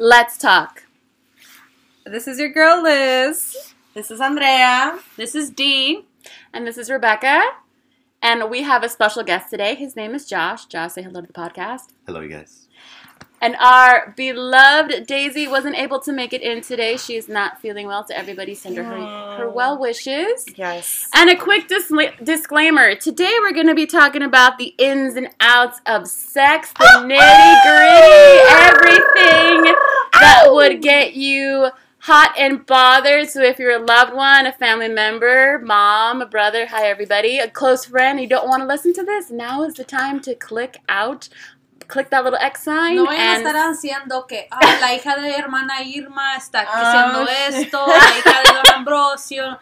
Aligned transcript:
Let's 0.00 0.38
talk. 0.38 0.84
This 2.06 2.28
is 2.28 2.38
your 2.38 2.50
girl 2.50 2.80
Liz. 2.84 3.74
This 3.94 4.12
is 4.12 4.20
Andrea. 4.20 5.00
This 5.16 5.34
is 5.34 5.50
Dee. 5.50 6.06
And 6.54 6.64
this 6.64 6.78
is 6.78 6.88
Rebecca. 6.88 7.42
And 8.22 8.48
we 8.48 8.62
have 8.62 8.84
a 8.84 8.88
special 8.88 9.24
guest 9.24 9.50
today. 9.50 9.74
His 9.74 9.96
name 9.96 10.14
is 10.14 10.24
Josh. 10.24 10.66
Josh, 10.66 10.92
say 10.92 11.02
hello 11.02 11.20
to 11.20 11.26
the 11.26 11.32
podcast. 11.32 11.88
Hello, 12.06 12.20
you 12.20 12.28
guys. 12.28 12.68
And 13.40 13.54
our 13.60 14.14
beloved 14.16 15.06
Daisy 15.06 15.46
wasn't 15.46 15.76
able 15.76 16.00
to 16.00 16.12
make 16.12 16.32
it 16.32 16.42
in 16.42 16.60
today. 16.60 16.96
She's 16.96 17.28
not 17.28 17.60
feeling 17.60 17.86
well, 17.86 18.04
so 18.04 18.12
everybody 18.14 18.54
send 18.54 18.76
her 18.76 18.82
her, 18.82 19.36
her 19.36 19.50
well 19.50 19.78
wishes. 19.78 20.44
Yes. 20.56 21.08
And 21.14 21.30
a 21.30 21.36
quick 21.36 21.68
discla- 21.68 22.24
disclaimer 22.24 22.96
today 22.96 23.32
we're 23.40 23.52
going 23.52 23.68
to 23.68 23.76
be 23.76 23.86
talking 23.86 24.22
about 24.22 24.58
the 24.58 24.74
ins 24.78 25.14
and 25.14 25.28
outs 25.38 25.80
of 25.86 26.08
sex, 26.08 26.72
the 26.72 26.84
nitty 26.96 27.62
gritty, 27.62 28.38
everything 28.66 29.76
that 30.20 30.46
would 30.50 30.82
get 30.82 31.14
you 31.14 31.68
hot 32.00 32.34
and 32.38 32.64
bothered. 32.64 33.28
So 33.28 33.42
if 33.42 33.58
you're 33.58 33.76
a 33.76 33.84
loved 33.84 34.14
one, 34.14 34.46
a 34.46 34.52
family 34.52 34.88
member, 34.88 35.58
mom, 35.58 36.22
a 36.22 36.26
brother, 36.26 36.66
hi 36.66 36.86
everybody, 36.86 37.38
a 37.38 37.48
close 37.48 37.84
friend, 37.86 38.20
you 38.20 38.26
don't 38.28 38.48
want 38.48 38.62
to 38.62 38.66
listen 38.66 38.92
to 38.94 39.02
this, 39.04 39.30
now 39.30 39.62
is 39.64 39.74
the 39.74 39.84
time 39.84 40.20
to 40.20 40.34
click 40.34 40.78
out. 40.88 41.28
Click 41.88 42.10
that 42.10 42.22
little 42.22 42.38
X 42.38 42.64
sign. 42.64 42.96
No 42.96 43.06
vayan 43.06 43.36
a 43.36 43.48
estar 43.48 43.54
haciendo 43.56 44.28
que 44.28 44.46
ah, 44.52 44.78
la 44.80 44.88
hija 44.94 45.16
de 45.22 45.32
hermana 45.34 45.82
Irma 45.82 46.34
está 46.36 46.66
Oh, 46.66 46.70
haciendo 46.70 47.26
shit. 47.26 47.64
esto, 47.66 47.86
la 47.86 47.94
hija 47.96 48.42
de 48.44 48.52
Don 48.52 48.74
Ambrosio. 48.76 49.58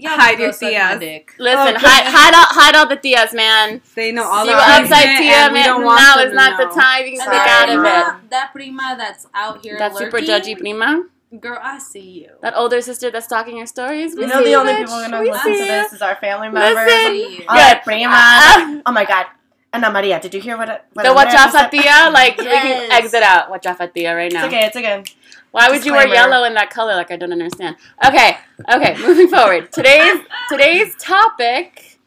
Ya 0.00 0.10
Hide 0.16 0.38
your 0.40 0.48
tías. 0.50 0.96
listen, 1.38 1.76
Okay. 1.76 1.86
hide, 1.86 2.06
hide, 2.08 2.34
all, 2.34 2.48
hide 2.58 2.74
all 2.74 2.86
the 2.88 2.96
tias, 2.96 3.34
man. 3.34 3.82
They 3.94 4.12
know 4.12 4.24
all 4.24 4.46
the 4.46 4.52
you 4.52 4.56
content, 4.56 4.90
upside 4.90 5.18
tia, 5.18 5.52
man. 5.52 5.84
Now 5.84 6.16
is 6.24 6.30
to 6.30 6.34
not 6.34 6.56
the 6.56 6.68
time. 6.80 7.04
You 7.04 7.12
can 7.12 7.20
And 7.20 7.28
click 7.30 7.44
that 7.44 7.68
out 7.68 7.78
of 7.78 7.84
it. 8.24 8.30
that 8.30 8.50
prima 8.54 8.94
that's 8.96 9.26
out 9.34 9.60
here 9.62 9.76
That 9.78 9.92
super 9.96 10.20
lurking, 10.20 10.28
judgy 10.28 10.58
prima. 10.58 11.04
Girl, 11.38 11.58
I 11.62 11.78
see 11.78 12.24
you. 12.24 12.30
That 12.42 12.54
older 12.56 12.80
sister 12.80 13.10
that's 13.10 13.26
stalking 13.26 13.58
your 13.58 13.66
stories. 13.66 14.16
We 14.16 14.22
You 14.22 14.28
know 14.28 14.42
the 14.42 14.54
only 14.54 14.72
bitch. 14.72 14.78
people 14.88 15.00
gonna 15.02 15.20
We 15.20 15.30
listen 15.30 15.52
to 15.52 15.64
this 15.64 15.92
is 15.92 16.02
our 16.02 16.16
family 16.16 16.48
members. 16.48 16.74
Listen. 16.86 17.12
see 17.12 17.36
you. 17.36 17.44
All 17.46 17.54
Good. 17.56 17.62
right, 17.62 17.84
prima. 17.84 18.10
Uh, 18.16 18.80
oh 18.86 18.92
my 18.92 19.04
god. 19.04 19.26
Ana 19.72 19.88
Maria, 19.92 20.18
did 20.18 20.34
you 20.34 20.40
hear 20.40 20.56
what? 20.56 20.68
it- 20.68 20.82
what 20.94 21.04
The 21.04 21.10
Andrea 21.10 21.14
watch 21.14 21.32
just 21.32 21.52
said? 21.52 21.70
tia, 21.70 22.10
like 22.10 22.36
we 22.38 22.44
can 22.46 22.90
exit 22.90 23.22
out. 23.22 23.50
Watch 23.50 23.62
tia 23.94 24.16
right 24.16 24.32
now. 24.32 24.46
It's 24.46 24.52
okay. 24.54 24.66
It's 24.66 24.76
okay. 24.76 25.04
Why 25.50 25.68
would 25.68 25.84
you 25.84 25.92
wear 25.92 26.06
yellow 26.06 26.44
in 26.44 26.54
that 26.54 26.70
color? 26.70 26.94
Like 26.94 27.10
I 27.10 27.16
don't 27.16 27.32
understand. 27.32 27.76
Okay, 28.06 28.36
okay. 28.72 28.96
Moving 28.98 29.28
forward. 29.28 29.72
Today's 29.72 30.20
today's 30.48 30.94
topic. 30.96 31.98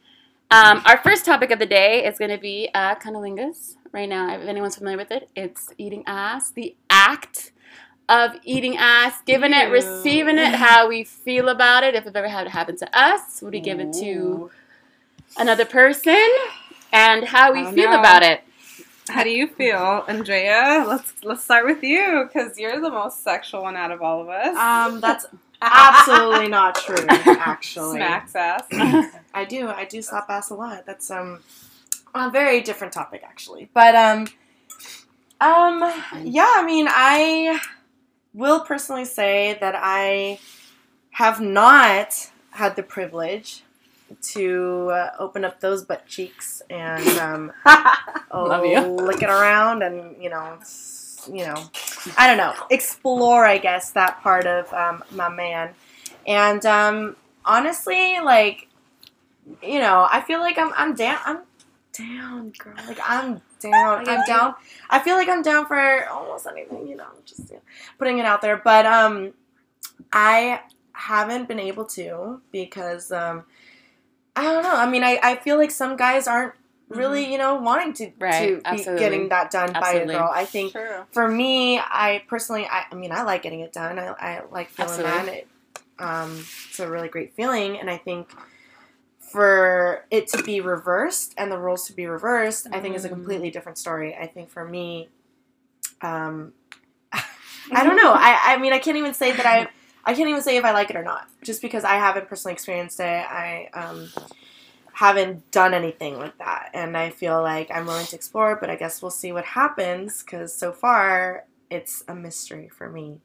Um, 0.49 0.81
our 0.85 0.97
first 0.99 1.25
topic 1.25 1.51
of 1.51 1.59
the 1.59 1.65
day 1.65 2.05
is 2.05 2.19
going 2.19 2.31
to 2.31 2.37
be 2.37 2.69
uh, 2.73 2.95
cunnilingus. 2.95 3.75
Right 3.91 4.07
now, 4.07 4.35
if 4.35 4.47
anyone's 4.47 4.75
familiar 4.75 4.97
with 4.97 5.11
it, 5.11 5.29
it's 5.35 5.73
eating 5.77 6.03
ass. 6.05 6.51
The 6.51 6.75
act 6.89 7.51
of 8.09 8.31
eating 8.43 8.77
ass, 8.77 9.21
giving 9.25 9.53
it, 9.53 9.69
receiving 9.69 10.37
it, 10.37 10.55
how 10.55 10.87
we 10.87 11.03
feel 11.03 11.49
about 11.49 11.83
it. 11.83 11.95
If 11.95 12.05
we've 12.05 12.15
ever 12.15 12.27
had 12.27 12.47
it 12.47 12.51
happen 12.51 12.77
to 12.77 12.97
us, 12.97 13.41
would 13.41 13.53
we 13.53 13.59
give 13.59 13.79
it 13.79 13.93
to 13.93 14.51
another 15.37 15.65
person, 15.65 16.29
and 16.91 17.25
how 17.25 17.51
we 17.51 17.63
feel 17.71 17.91
know. 17.91 17.99
about 17.99 18.23
it. 18.23 18.41
How 19.09 19.23
do 19.23 19.29
you 19.29 19.47
feel, 19.47 20.03
Andrea? 20.07 20.85
Let's 20.87 21.13
let's 21.23 21.43
start 21.43 21.65
with 21.65 21.83
you 21.83 22.27
because 22.27 22.57
you're 22.57 22.79
the 22.79 22.89
most 22.89 23.23
sexual 23.23 23.63
one 23.63 23.75
out 23.75 23.91
of 23.91 24.01
all 24.01 24.21
of 24.21 24.29
us. 24.29 24.55
Um, 24.55 25.01
that's 25.01 25.25
absolutely 25.61 26.47
not 26.47 26.75
true. 26.75 27.05
Actually, 27.09 27.97
Smacks 27.97 28.35
ass. 28.35 28.63
I 29.33 29.45
do. 29.45 29.67
I 29.67 29.85
do 29.85 30.01
slap 30.01 30.29
ass 30.29 30.49
a 30.49 30.55
lot. 30.55 30.85
That's 30.85 31.11
um 31.11 31.39
a 32.15 32.29
very 32.29 32.61
different 32.61 32.93
topic 32.93 33.23
actually. 33.25 33.69
But 33.73 33.95
um 33.95 34.27
um 35.41 35.81
yeah, 36.23 36.51
I 36.55 36.63
mean 36.65 36.87
I 36.89 37.59
will 38.33 38.61
personally 38.61 39.05
say 39.05 39.57
that 39.59 39.75
I 39.77 40.39
have 41.11 41.41
not 41.41 42.31
had 42.51 42.75
the 42.75 42.83
privilege 42.83 43.63
to 44.21 44.89
uh, 44.91 45.09
open 45.19 45.45
up 45.45 45.59
those 45.59 45.83
butt 45.83 46.05
cheeks 46.05 46.61
and 46.69 47.07
um 47.19 47.51
Love 48.33 48.65
you. 48.65 48.81
lick 48.81 49.21
it 49.21 49.29
around 49.29 49.83
and 49.83 50.21
you 50.21 50.29
know 50.29 50.57
you 51.31 51.45
know 51.45 51.55
I 52.17 52.27
don't 52.27 52.37
know. 52.37 52.53
Explore 52.69 53.45
I 53.45 53.57
guess 53.57 53.91
that 53.91 54.21
part 54.21 54.45
of 54.45 54.71
um, 54.73 55.03
my 55.11 55.29
man. 55.29 55.69
And 56.27 56.65
um 56.65 57.15
honestly 57.45 58.19
like 58.19 58.67
you 59.61 59.79
know 59.79 60.07
I 60.11 60.21
feel 60.21 60.39
like 60.39 60.57
I'm 60.57 60.71
I'm 60.75 60.95
down 60.95 61.19
I'm 61.25 61.39
down 61.93 62.53
girl. 62.57 62.75
Like 62.87 62.99
I'm 63.03 63.41
down. 63.59 64.09
I'm 64.09 64.25
down. 64.25 64.55
I 64.89 64.99
feel 64.99 65.15
like 65.15 65.29
I'm 65.29 65.41
down 65.41 65.65
for 65.65 66.07
almost 66.09 66.47
anything 66.47 66.87
you 66.87 66.95
know 66.95 67.07
just 67.25 67.49
you 67.49 67.55
know, 67.55 67.61
putting 67.97 68.17
it 68.17 68.25
out 68.25 68.41
there. 68.41 68.57
But 68.57 68.85
um 68.85 69.33
I 70.11 70.61
haven't 70.93 71.47
been 71.47 71.59
able 71.59 71.85
to 71.85 72.41
because 72.51 73.11
um 73.11 73.43
I 74.35 74.43
don't 74.43 74.63
know 74.63 74.75
I 74.75 74.89
mean 74.89 75.03
I, 75.03 75.19
I 75.21 75.35
feel 75.37 75.57
like 75.57 75.71
some 75.71 75.95
guys 75.95 76.27
aren't 76.27 76.53
really 76.89 77.31
you 77.31 77.37
know 77.37 77.55
wanting 77.55 77.93
to, 77.93 78.03
Mm-hmm. 78.07 78.23
Right, 78.23 78.63
to 78.63 78.93
be 78.93 78.99
getting 78.99 79.29
that 79.29 79.51
done 79.51 79.71
Absolutely. 79.75 80.13
by 80.15 80.19
a 80.19 80.19
girl 80.19 80.31
I 80.33 80.45
think 80.45 80.71
True. 80.71 81.05
for 81.11 81.27
me, 81.27 81.77
I 81.79 82.23
personally, 82.27 82.65
I, 82.65 82.85
I 82.91 82.95
mean, 82.95 83.11
I 83.11 83.21
like 83.21 83.43
getting 83.43 83.59
it 83.59 83.71
done. 83.71 83.99
I, 83.99 84.07
I 84.07 84.41
like 84.51 84.69
feeling 84.69 85.01
Absolutely. 85.01 85.11
that. 85.11 85.27
It, 85.37 85.47
um, 85.99 86.45
it's 86.69 86.79
a 86.79 86.89
really 86.89 87.07
great 87.07 87.35
feeling, 87.35 87.79
and 87.79 87.87
I 87.89 87.97
think 87.97 88.33
for 89.19 90.05
it 90.09 90.27
to 90.29 90.41
be 90.43 90.59
reversed 90.61 91.33
and 91.37 91.51
the 91.51 91.57
roles 91.57 91.85
to 91.87 91.93
be 91.93 92.05
reversed, 92.07 92.67
I 92.71 92.79
think 92.79 92.95
is 92.95 93.05
a 93.05 93.09
Mm. 93.09 93.13
completely 93.13 93.51
different 93.51 93.77
story. 93.77 94.15
I 94.15 94.25
think 94.27 94.49
for 94.49 94.65
me, 94.65 95.09
um, 96.01 96.53
I 97.13 97.23
don't 97.83 97.95
know. 97.97 98.13
I, 98.13 98.39
I 98.53 98.57
mean, 98.57 98.73
I 98.73 98.79
can't 98.79 98.97
even 98.97 99.13
say 99.13 99.31
that 99.33 99.45
I, 99.45 99.67
I 100.05 100.13
can't 100.13 100.29
even 100.29 100.41
say 100.41 100.57
if 100.57 100.65
I 100.65 100.71
like 100.71 100.89
it 100.89 100.95
or 100.95 101.03
not, 101.03 101.27
just 101.43 101.61
because 101.61 101.83
I 101.83 101.93
haven't 101.95 102.27
personally 102.27 102.53
experienced 102.53 102.99
it. 102.99 103.03
I 103.05 103.69
um, 103.73 104.09
haven't 104.93 105.49
done 105.51 105.73
anything 105.73 106.19
with 106.19 106.37
that, 106.39 106.69
and 106.73 106.95
I 106.97 107.09
feel 107.09 107.41
like 107.41 107.69
I'm 107.73 107.85
willing 107.85 108.05
to 108.07 108.15
explore. 108.15 108.55
But 108.59 108.69
I 108.69 108.75
guess 108.75 109.01
we'll 109.01 109.11
see 109.11 109.31
what 109.31 109.45
happens, 109.45 110.21
because 110.21 110.53
so 110.53 110.71
far 110.71 111.45
it's 111.69 112.03
a 112.07 112.15
mystery 112.15 112.69
for 112.69 112.89
me. 112.89 113.19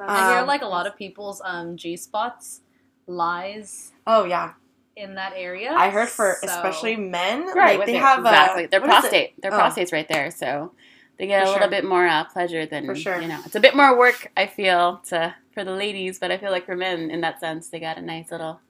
I 0.00 0.30
hear 0.32 0.40
Um, 0.40 0.46
like 0.48 0.62
a 0.62 0.66
lot 0.66 0.86
of 0.86 0.96
people's 0.96 1.40
um, 1.44 1.76
G 1.76 1.96
spots 1.96 2.60
lies 3.06 3.92
Oh 4.06 4.24
yeah, 4.24 4.52
in 4.96 5.14
that 5.14 5.32
area. 5.36 5.72
I 5.72 5.90
heard 5.90 6.08
for 6.08 6.36
so- 6.40 6.46
especially 6.48 6.96
men, 6.96 7.46
Right, 7.54 7.78
like 7.78 7.86
they 7.86 7.92
their- 7.92 8.00
have 8.00 8.20
exactly 8.20 8.64
a, 8.64 8.68
their 8.68 8.80
what 8.80 8.90
is 8.90 8.96
it? 8.96 9.00
prostate. 9.00 9.42
Their 9.42 9.52
Oh. 9.52 9.56
prostate's 9.58 9.92
right 9.92 10.08
there, 10.08 10.30
so 10.30 10.72
they 11.18 11.26
get 11.28 11.40
For 11.42 11.44
a 11.44 11.52
little 11.52 11.62
sure. 11.64 11.70
bit 11.70 11.84
more 11.84 12.06
uh, 12.06 12.24
pleasure 12.24 12.66
than 12.66 12.86
For 12.86 12.96
sure. 12.96 13.20
you 13.20 13.28
know. 13.28 13.40
It's 13.46 13.54
a 13.54 13.60
bit 13.60 13.76
more 13.76 13.96
work, 13.96 14.32
I 14.36 14.46
feel, 14.46 15.00
to 15.08 15.34
for 15.52 15.64
the 15.64 15.72
ladies, 15.72 16.18
but 16.18 16.30
I 16.30 16.38
feel 16.38 16.50
like 16.50 16.66
for 16.66 16.76
men, 16.76 17.10
in 17.10 17.20
that 17.22 17.40
sense, 17.40 17.68
they 17.68 17.80
got 17.80 17.98
a 17.98 18.02
nice 18.02 18.30
little 18.30 18.60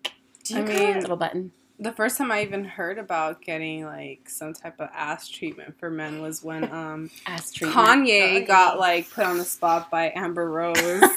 Do 0.44 0.54
you 0.54 0.60
I 0.60 0.64
mean, 0.64 0.76
guys- 0.94 1.02
little 1.02 1.16
button. 1.16 1.52
The 1.78 1.90
first 1.90 2.16
time 2.16 2.30
I 2.30 2.42
even 2.42 2.64
heard 2.64 2.96
about 2.98 3.42
getting 3.42 3.84
like 3.84 4.28
some 4.30 4.52
type 4.52 4.78
of 4.78 4.88
ass 4.94 5.26
treatment 5.28 5.74
for 5.80 5.90
men 5.90 6.22
was 6.22 6.40
when 6.44 6.70
um 6.72 7.10
Ass 7.26 7.50
treatment. 7.50 7.74
Kanye 8.06 8.44
Kanye. 8.44 8.46
got 8.46 8.78
like 8.78 9.10
put 9.10 9.24
on 9.24 9.36
the 9.36 9.44
spot 9.44 9.90
by 9.90 10.12
Amber 10.14 10.48
Rose. 10.48 10.76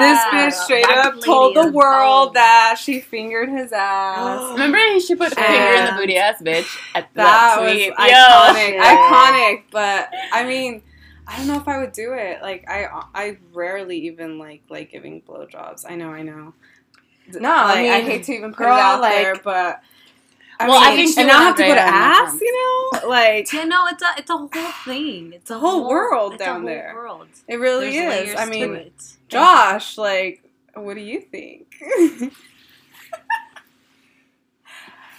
This 0.00 0.18
bitch 0.32 0.52
straight 0.52 0.86
That 0.86 1.06
up 1.14 1.20
told 1.20 1.56
the 1.56 1.70
world 1.72 2.26
bold. 2.28 2.34
that 2.34 2.76
she 2.80 3.00
fingered 3.00 3.48
his 3.50 3.72
ass. 3.72 4.52
Remember, 4.52 4.78
she 5.00 5.14
put 5.14 5.32
a 5.32 5.34
finger 5.34 5.72
in 5.74 5.86
the 5.86 5.92
booty 6.00 6.16
ass 6.16 6.40
bitch 6.40 6.78
at 6.94 7.12
that 7.14 7.56
that 7.56 7.60
was 7.60 7.72
tweet. 7.72 7.92
iconic, 7.94 8.74
Yo. 8.76 8.82
iconic. 8.82 9.62
But 9.72 10.08
I 10.32 10.44
mean, 10.44 10.82
I 11.30 11.36
don't 11.36 11.46
know 11.46 11.56
if 11.58 11.68
I 11.68 11.78
would 11.78 11.92
do 11.92 12.12
it. 12.12 12.42
Like 12.42 12.68
I, 12.68 12.86
I 13.14 13.38
rarely 13.52 13.98
even 14.08 14.38
like 14.38 14.62
like 14.68 14.90
giving 14.90 15.22
blowjobs. 15.22 15.84
I 15.88 15.94
know, 15.94 16.10
I 16.10 16.22
know. 16.22 16.54
No, 17.32 17.48
I 17.54 17.64
like, 17.64 17.76
I, 17.78 17.98
mean, 18.00 18.10
hate 18.10 18.24
to 18.24 18.32
even 18.32 18.50
put 18.50 18.58
girl, 18.64 18.76
it 18.76 18.80
out 18.80 19.00
like- 19.00 19.14
there, 19.14 19.36
but. 19.42 19.80
I 20.58 20.68
Well, 20.68 20.78
I 20.78 20.94
think 20.94 21.14
she 21.14 21.20
and 21.20 21.28
now 21.28 21.38
I 21.38 21.42
have 21.44 21.56
to 21.56 21.62
go 21.62 21.74
to 21.74 21.80
have 21.80 21.86
great 21.86 21.94
on 21.94 22.10
that 22.10 22.32
ass, 22.34 22.40
you 22.42 23.00
know, 23.02 23.08
like 23.08 23.50
Yeah, 23.50 23.64
no, 23.64 23.86
it's 23.86 24.02
a 24.02 24.08
it's 24.18 24.28
a 24.28 24.36
whole 24.36 24.48
thing. 24.84 25.32
It's 25.32 25.50
a, 25.50 25.54
a 25.54 25.58
whole 25.58 25.88
world 25.88 26.34
it's 26.34 26.42
a 26.42 26.44
down 26.44 26.60
whole 26.60 26.66
there. 26.68 26.92
World. 26.94 27.28
it 27.48 27.56
really 27.56 27.92
There's 27.92 27.94
is. 28.28 28.34
layers 28.34 28.38
I 28.40 28.44
to 28.44 28.50
mean, 28.50 28.74
it. 28.74 29.16
Josh, 29.28 29.96
like, 29.96 30.42
what 30.74 30.96
do 30.96 31.00
you 31.00 31.20
think? 31.22 31.76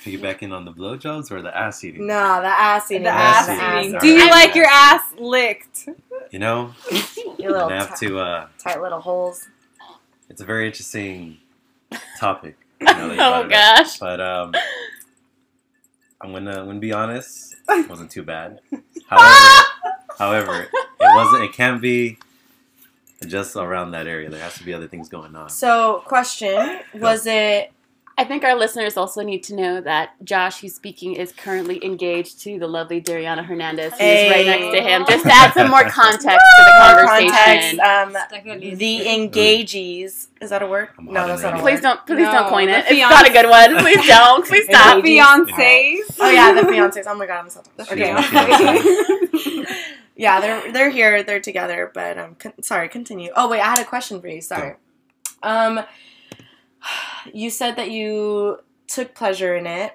Piggybacking 0.03 0.51
on 0.51 0.65
the 0.65 0.71
blowjobs 0.71 1.31
or 1.31 1.42
the 1.42 1.56
ass 1.56 1.83
eating? 1.83 2.07
No, 2.07 2.42
the 2.42 2.48
ass 2.48 2.89
eating. 2.89 3.03
the 3.03 3.09
ass 3.12 3.48
ass 3.48 3.83
eating. 3.86 3.89
eating. 3.89 4.00
Do 4.01 4.07
you 4.07 4.24
Alright. 4.24 4.31
like 4.48 4.56
your 4.56 4.65
ass 4.65 5.03
licked? 5.19 5.89
You 6.31 6.39
know, 6.39 6.74
Your 7.38 7.51
little 7.51 7.69
have 7.69 8.00
ti- 8.00 8.07
to. 8.07 8.19
Uh, 8.19 8.48
tight 8.57 8.81
little 8.81 9.00
holes. 9.01 9.48
it's 10.30 10.42
a 10.42 10.45
very 10.45 10.65
interesting 10.65 11.38
topic. 12.19 12.57
You 12.80 12.88
know, 12.88 12.94
Oh 13.12 13.15
brought 13.15 13.44
up. 13.45 13.50
gosh. 13.51 14.00
But 14.00 14.19
um, 14.21 14.53
I'm 16.19 16.31
gonna, 16.33 16.59
I'm 16.62 16.65
gonna 16.68 16.80
be 16.80 16.94
honest. 16.94 17.56
It 17.69 17.89
wasn't 17.89 18.09
too 18.12 18.24
bad. 18.24 18.59
However, 19.07 19.68
however, 20.18 20.62
it 21.00 21.15
wasn't. 21.15 21.44
It 21.44 21.53
can't 21.53 21.81
be 21.81 22.18
just 23.27 23.56
around 23.56 23.92
that 23.92 24.07
area. 24.07 24.30
There 24.30 24.42
has 24.42 24.56
to 24.56 24.63
be 24.63 24.74
other 24.74 24.88
things 24.88 25.09
going 25.09 25.36
on. 25.36 25.50
So, 25.50 26.01
question: 26.06 26.80
Was 26.95 27.25
it? 27.27 27.71
I 28.22 28.24
think 28.24 28.44
our 28.44 28.54
listeners 28.56 28.98
also 28.98 29.24
need 29.24 29.42
to 29.46 29.56
know 29.56 29.82
that 29.82 30.14
Josh, 30.24 30.62
who's 30.62 30.76
speaking, 30.76 31.16
is 31.16 31.32
currently 31.32 31.84
engaged 31.84 32.40
to 32.42 32.60
the 32.60 32.68
lovely 32.68 33.02
Dariana 33.02 33.44
Hernandez, 33.44 33.94
who 33.94 34.06
is 34.06 34.30
right 34.30 34.46
next 34.46 34.76
to 34.76 34.80
him. 34.80 35.06
Just 35.10 35.24
to 35.24 35.34
add 35.34 35.54
some 35.56 35.72
more 35.72 35.90
context 35.90 36.24
to 36.28 36.64
the 36.64 36.72
conversation. 36.84 37.80
context, 37.80 37.80
um, 37.80 38.78
the 38.78 39.00
engagees. 39.08 40.28
Is 40.40 40.52
that 40.52 40.62
a 40.62 40.68
word? 40.68 40.90
I'm 41.00 41.06
No, 41.06 41.26
that's 41.26 41.42
not 41.42 41.54
a 41.54 41.56
word. 41.56 41.64
Please 41.64 41.82
don't, 41.82 42.06
please 42.06 42.20
No, 42.20 42.32
don't 42.32 42.50
coin 42.50 42.68
the 42.68 42.78
it. 42.78 42.86
It's 42.90 43.00
not 43.00 43.28
a 43.28 43.34
good 43.34 43.50
one. 43.50 43.78
Please 43.80 44.06
don't. 44.06 44.46
Please 44.46 44.66
stop. 44.66 45.02
The 45.02 45.18
fiancés. 45.18 46.18
Oh 46.20 46.30
yeah, 46.30 46.54
the 46.54 46.62
fiancés. 46.62 47.06
Oh 47.08 47.16
my 47.16 47.26
god, 47.26 47.40
I'm 47.40 47.50
so 47.50 47.64
She's 47.80 47.92
okay. 47.92 49.66
yeah, 50.16 50.40
they're 50.40 50.72
they're 50.72 50.90
here, 50.92 51.24
they're 51.24 51.40
together. 51.40 51.90
But 51.92 52.20
um, 52.20 52.36
con- 52.36 52.62
sorry, 52.62 52.88
continue. 52.88 53.32
Oh 53.36 53.50
wait, 53.50 53.62
I 53.62 53.70
had 53.70 53.80
a 53.80 53.86
question 53.86 54.22
for 54.22 54.28
you. 54.28 54.42
Sorry. 54.42 54.76
Um, 55.42 55.82
you 57.33 57.50
said 57.50 57.75
that 57.75 57.92
you 57.92 58.60
took 58.88 59.13
pleasure 59.16 59.56
in 59.56 59.68
it, 59.68 59.94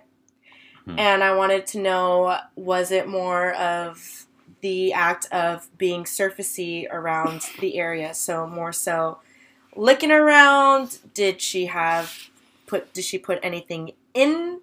Hmm. 0.84 0.98
and 0.98 1.24
I 1.24 1.34
wanted 1.34 1.66
to 1.68 1.78
know 1.80 2.38
was 2.54 2.90
it 2.92 3.08
more 3.08 3.52
of 3.54 4.24
the 4.60 4.92
act 4.92 5.26
of 5.32 5.68
being 5.76 6.04
surfacey 6.04 6.86
around 6.90 7.42
the 7.60 7.78
area, 7.78 8.14
so 8.14 8.46
more 8.46 8.72
so 8.72 9.18
licking 9.74 10.10
around? 10.12 10.98
Did 11.12 11.40
she 11.40 11.66
have 11.66 12.30
put? 12.66 12.92
Did 12.92 13.04
she 13.04 13.18
put 13.18 13.38
anything 13.42 13.92
into 14.14 14.60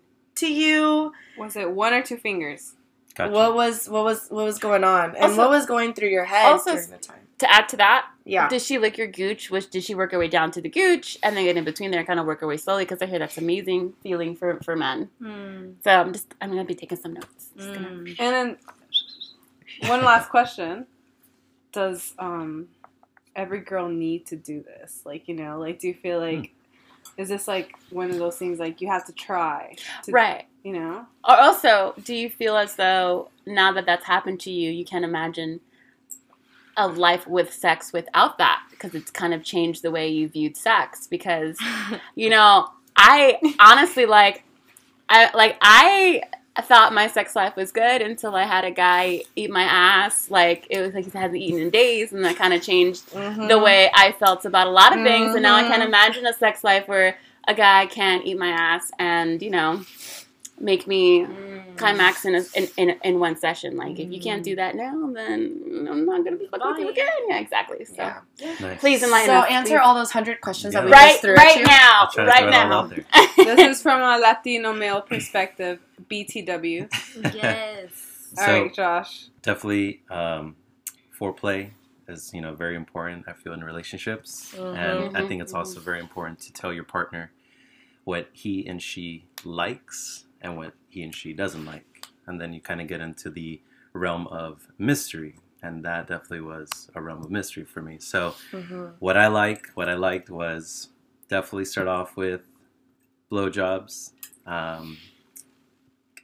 you? 0.47 1.13
Was 1.37 1.55
it 1.55 1.71
one 1.71 1.93
or 1.93 2.01
two 2.01 2.17
fingers? 2.17 2.73
Gotcha. 3.15 3.31
What 3.31 3.53
was 3.53 3.87
what 3.89 4.03
was 4.05 4.27
what 4.29 4.45
was 4.45 4.57
going 4.59 4.83
on, 4.83 5.15
and 5.15 5.25
Also- 5.25 5.37
what 5.37 5.49
was 5.49 5.65
going 5.65 5.93
through 5.93 6.09
your 6.09 6.25
head 6.25 6.45
also- 6.53 6.73
during 6.73 6.89
the 6.89 6.97
time? 6.97 7.22
To 7.39 7.51
add 7.51 7.67
to 7.69 7.77
that, 7.77 8.07
Yeah. 8.25 8.47
did 8.47 8.61
she 8.61 8.77
lick 8.77 8.97
your 8.97 9.07
gooch? 9.07 9.49
Which 9.49 9.69
did 9.69 9.83
she 9.83 9.95
work 9.95 10.11
her 10.11 10.19
way 10.19 10.27
down 10.27 10.51
to 10.51 10.61
the 10.61 10.69
gooch 10.69 11.17
and 11.23 11.35
then 11.35 11.43
get 11.45 11.57
in 11.57 11.63
between 11.65 11.89
there 11.91 11.99
and 11.99 12.07
kind 12.07 12.19
of 12.19 12.25
work 12.25 12.39
her 12.41 12.47
way 12.47 12.57
slowly? 12.57 12.83
Because 12.85 13.01
I 13.01 13.05
hear 13.07 13.19
that's 13.19 13.37
amazing 13.37 13.93
feeling 14.03 14.35
for 14.35 14.59
for 14.61 14.75
men. 14.75 15.09
Mm. 15.21 15.75
So 15.83 15.91
I'm 15.91 16.13
just 16.13 16.33
I'm 16.41 16.49
gonna 16.51 16.63
be 16.63 16.75
taking 16.75 16.97
some 16.97 17.13
notes. 17.13 17.49
Just 17.57 17.73
gonna- 17.73 17.87
Mm. 17.89 18.15
And 18.19 18.57
then 19.81 19.89
one 19.89 20.03
last 20.03 20.29
question: 20.29 20.85
Does 21.71 22.13
um 22.19 22.67
every 23.35 23.59
girl 23.61 23.89
need 23.89 24.25
to 24.27 24.35
do 24.35 24.61
this? 24.61 25.01
Like 25.05 25.27
you 25.27 25.35
know, 25.35 25.59
like 25.59 25.79
do 25.79 25.87
you 25.87 25.93
feel 25.95 26.19
like 26.19 26.53
is 27.17 27.29
this 27.29 27.47
like 27.47 27.75
one 27.89 28.09
of 28.09 28.17
those 28.17 28.37
things 28.37 28.59
like 28.59 28.79
you 28.79 28.87
have 28.87 29.05
to 29.07 29.13
try? 29.13 29.75
To, 30.03 30.11
Right. 30.11 30.45
You 30.63 30.73
know. 30.73 31.05
Or 31.27 31.35
also, 31.35 31.93
do 32.03 32.15
you 32.15 32.29
feel 32.29 32.55
as 32.55 32.75
though 32.75 33.29
now 33.45 33.71
that 33.73 33.85
that's 33.85 34.05
happened 34.05 34.39
to 34.41 34.51
you, 34.51 34.71
you 34.71 34.85
can't 34.85 35.03
imagine 35.03 35.59
a 36.77 36.87
life 36.87 37.27
with 37.27 37.53
sex 37.53 37.93
without 37.93 38.37
that? 38.37 38.61
Because 38.71 38.95
it's 38.95 39.11
kind 39.11 39.33
of 39.33 39.43
changed 39.43 39.81
the 39.81 39.91
way 39.91 40.07
you 40.09 40.27
viewed 40.27 40.57
sex. 40.57 41.07
Because 41.07 41.57
you 42.15 42.29
know, 42.29 42.67
I 42.95 43.37
honestly 43.59 44.05
like, 44.05 44.43
I 45.09 45.29
like 45.35 45.57
I 45.61 46.21
thought 46.61 46.93
my 46.93 47.07
sex 47.07 47.35
life 47.35 47.55
was 47.55 47.71
good 47.71 48.01
until 48.01 48.35
I 48.35 48.43
had 48.43 48.63
a 48.63 48.71
guy 48.71 49.23
eat 49.35 49.49
my 49.49 49.63
ass. 49.63 50.29
Like 50.29 50.67
it 50.69 50.81
was 50.81 50.93
like 50.93 51.05
he 51.05 51.11
hasn't 51.17 51.35
eaten 51.35 51.59
in 51.61 51.69
days, 51.71 52.13
and 52.13 52.23
that 52.25 52.35
kind 52.35 52.53
of 52.53 52.61
changed 52.61 53.09
Mhm. 53.11 53.47
the 53.49 53.57
way 53.59 53.89
I 53.93 54.11
felt 54.11 54.45
about 54.45 54.67
a 54.67 54.71
lot 54.71 54.95
of 54.95 55.03
things. 55.03 55.33
And 55.33 55.41
now 55.43 55.55
I 55.55 55.63
can't 55.63 55.81
Mhm. 55.81 55.87
imagine 55.87 56.25
a 56.27 56.33
sex 56.33 56.63
life 56.63 56.87
where 56.87 57.17
a 57.47 57.53
guy 57.53 57.85
can't 57.87 58.25
eat 58.25 58.37
my 58.37 58.49
ass 58.49 58.91
and 58.99 59.41
you 59.41 59.49
know 59.49 59.81
make 60.69 60.87
me 60.87 61.03
Mm. 61.25 61.77
climax 61.77 62.23
in, 62.25 62.35
a, 62.35 62.41
in, 62.59 62.65
in 62.81 62.87
in 63.03 63.19
one 63.19 63.35
session. 63.45 63.75
Like 63.83 63.95
if 64.03 64.09
you 64.13 64.19
can't 64.27 64.43
do 64.49 64.53
that 64.61 64.75
now, 64.75 64.93
then 65.19 65.87
I'm 65.91 66.05
not 66.05 66.23
gonna 66.23 66.37
be 66.37 66.47
fucking 66.47 66.67
with 66.69 66.79
you 66.79 66.89
again. 66.89 67.07
Yeah, 67.29 67.39
exactly. 67.45 67.83
So 67.85 67.95
Yeah. 67.97 68.21
Nice. 68.61 68.79
please 68.79 69.01
enlighten 69.03 69.27
So 69.33 69.39
us. 69.43 69.51
answer 69.57 69.75
please. 69.77 69.81
all 69.83 69.95
those 69.95 70.11
hundred 70.11 70.37
questions 70.47 70.73
that 70.75 70.85
we 70.85 70.91
right 70.91 71.09
just 71.13 71.21
threw 71.23 71.33
right 71.33 71.55
at 71.57 71.61
you. 71.61 71.65
now, 71.65 71.89
I'll 72.01 72.11
try 72.11 72.23
to 72.25 72.29
right 72.29 72.41
throw 72.41 72.49
it 72.49 72.71
all 72.77 72.87
now. 72.87 73.45
This 73.55 73.77
is 73.77 73.81
from 73.81 73.99
a 74.01 74.17
Latino 74.19 74.71
male 74.73 75.01
perspective. 75.01 75.79
BTW. 76.11 76.79
Yes. 77.43 77.89
All 78.37 78.45
So- 78.45 78.61
right, 78.63 78.73
Josh. 78.73 79.11
definitely 79.41 80.01
um, 80.09 80.55
foreplay 81.19 81.71
is 82.07 82.31
you 82.33 82.41
know 82.41 82.53
very 82.53 82.75
important 82.75 83.23
i 83.27 83.33
feel 83.33 83.53
in 83.53 83.63
relationships 83.63 84.53
and 84.57 85.15
i 85.19 85.21
think 85.27 85.41
it's 85.41 85.53
also 85.53 85.79
very 85.79 85.99
important 86.07 86.37
to 86.45 86.51
tell 86.59 86.73
your 86.73 86.83
partner 86.83 87.31
what 88.03 88.27
he 88.33 88.67
and 88.67 88.81
she 88.81 89.25
likes 89.45 90.25
and 90.43 90.57
what 90.57 90.73
he 90.89 91.03
and 91.03 91.15
she 91.15 91.33
doesn't 91.33 91.65
like 91.65 92.05
and 92.27 92.39
then 92.39 92.53
you 92.53 92.61
kind 92.61 92.81
of 92.81 92.87
get 92.87 93.01
into 93.01 93.29
the 93.29 93.61
realm 93.93 94.27
of 94.27 94.67
mystery 94.77 95.35
and 95.61 95.83
that 95.85 96.07
definitely 96.07 96.41
was 96.41 96.89
a 96.95 97.01
realm 97.01 97.23
of 97.23 97.31
mystery 97.31 97.63
for 97.63 97.81
me 97.81 97.97
so 97.99 98.35
Mhm. 98.51 98.93
what 98.99 99.17
i 99.17 99.27
like 99.27 99.67
what 99.75 99.89
i 99.89 99.93
liked 99.93 100.29
was 100.29 100.89
definitely 101.29 101.65
start 101.65 101.87
off 101.87 102.15
with 102.17 102.41
blowjobs 103.31 104.11
um, 104.45 104.97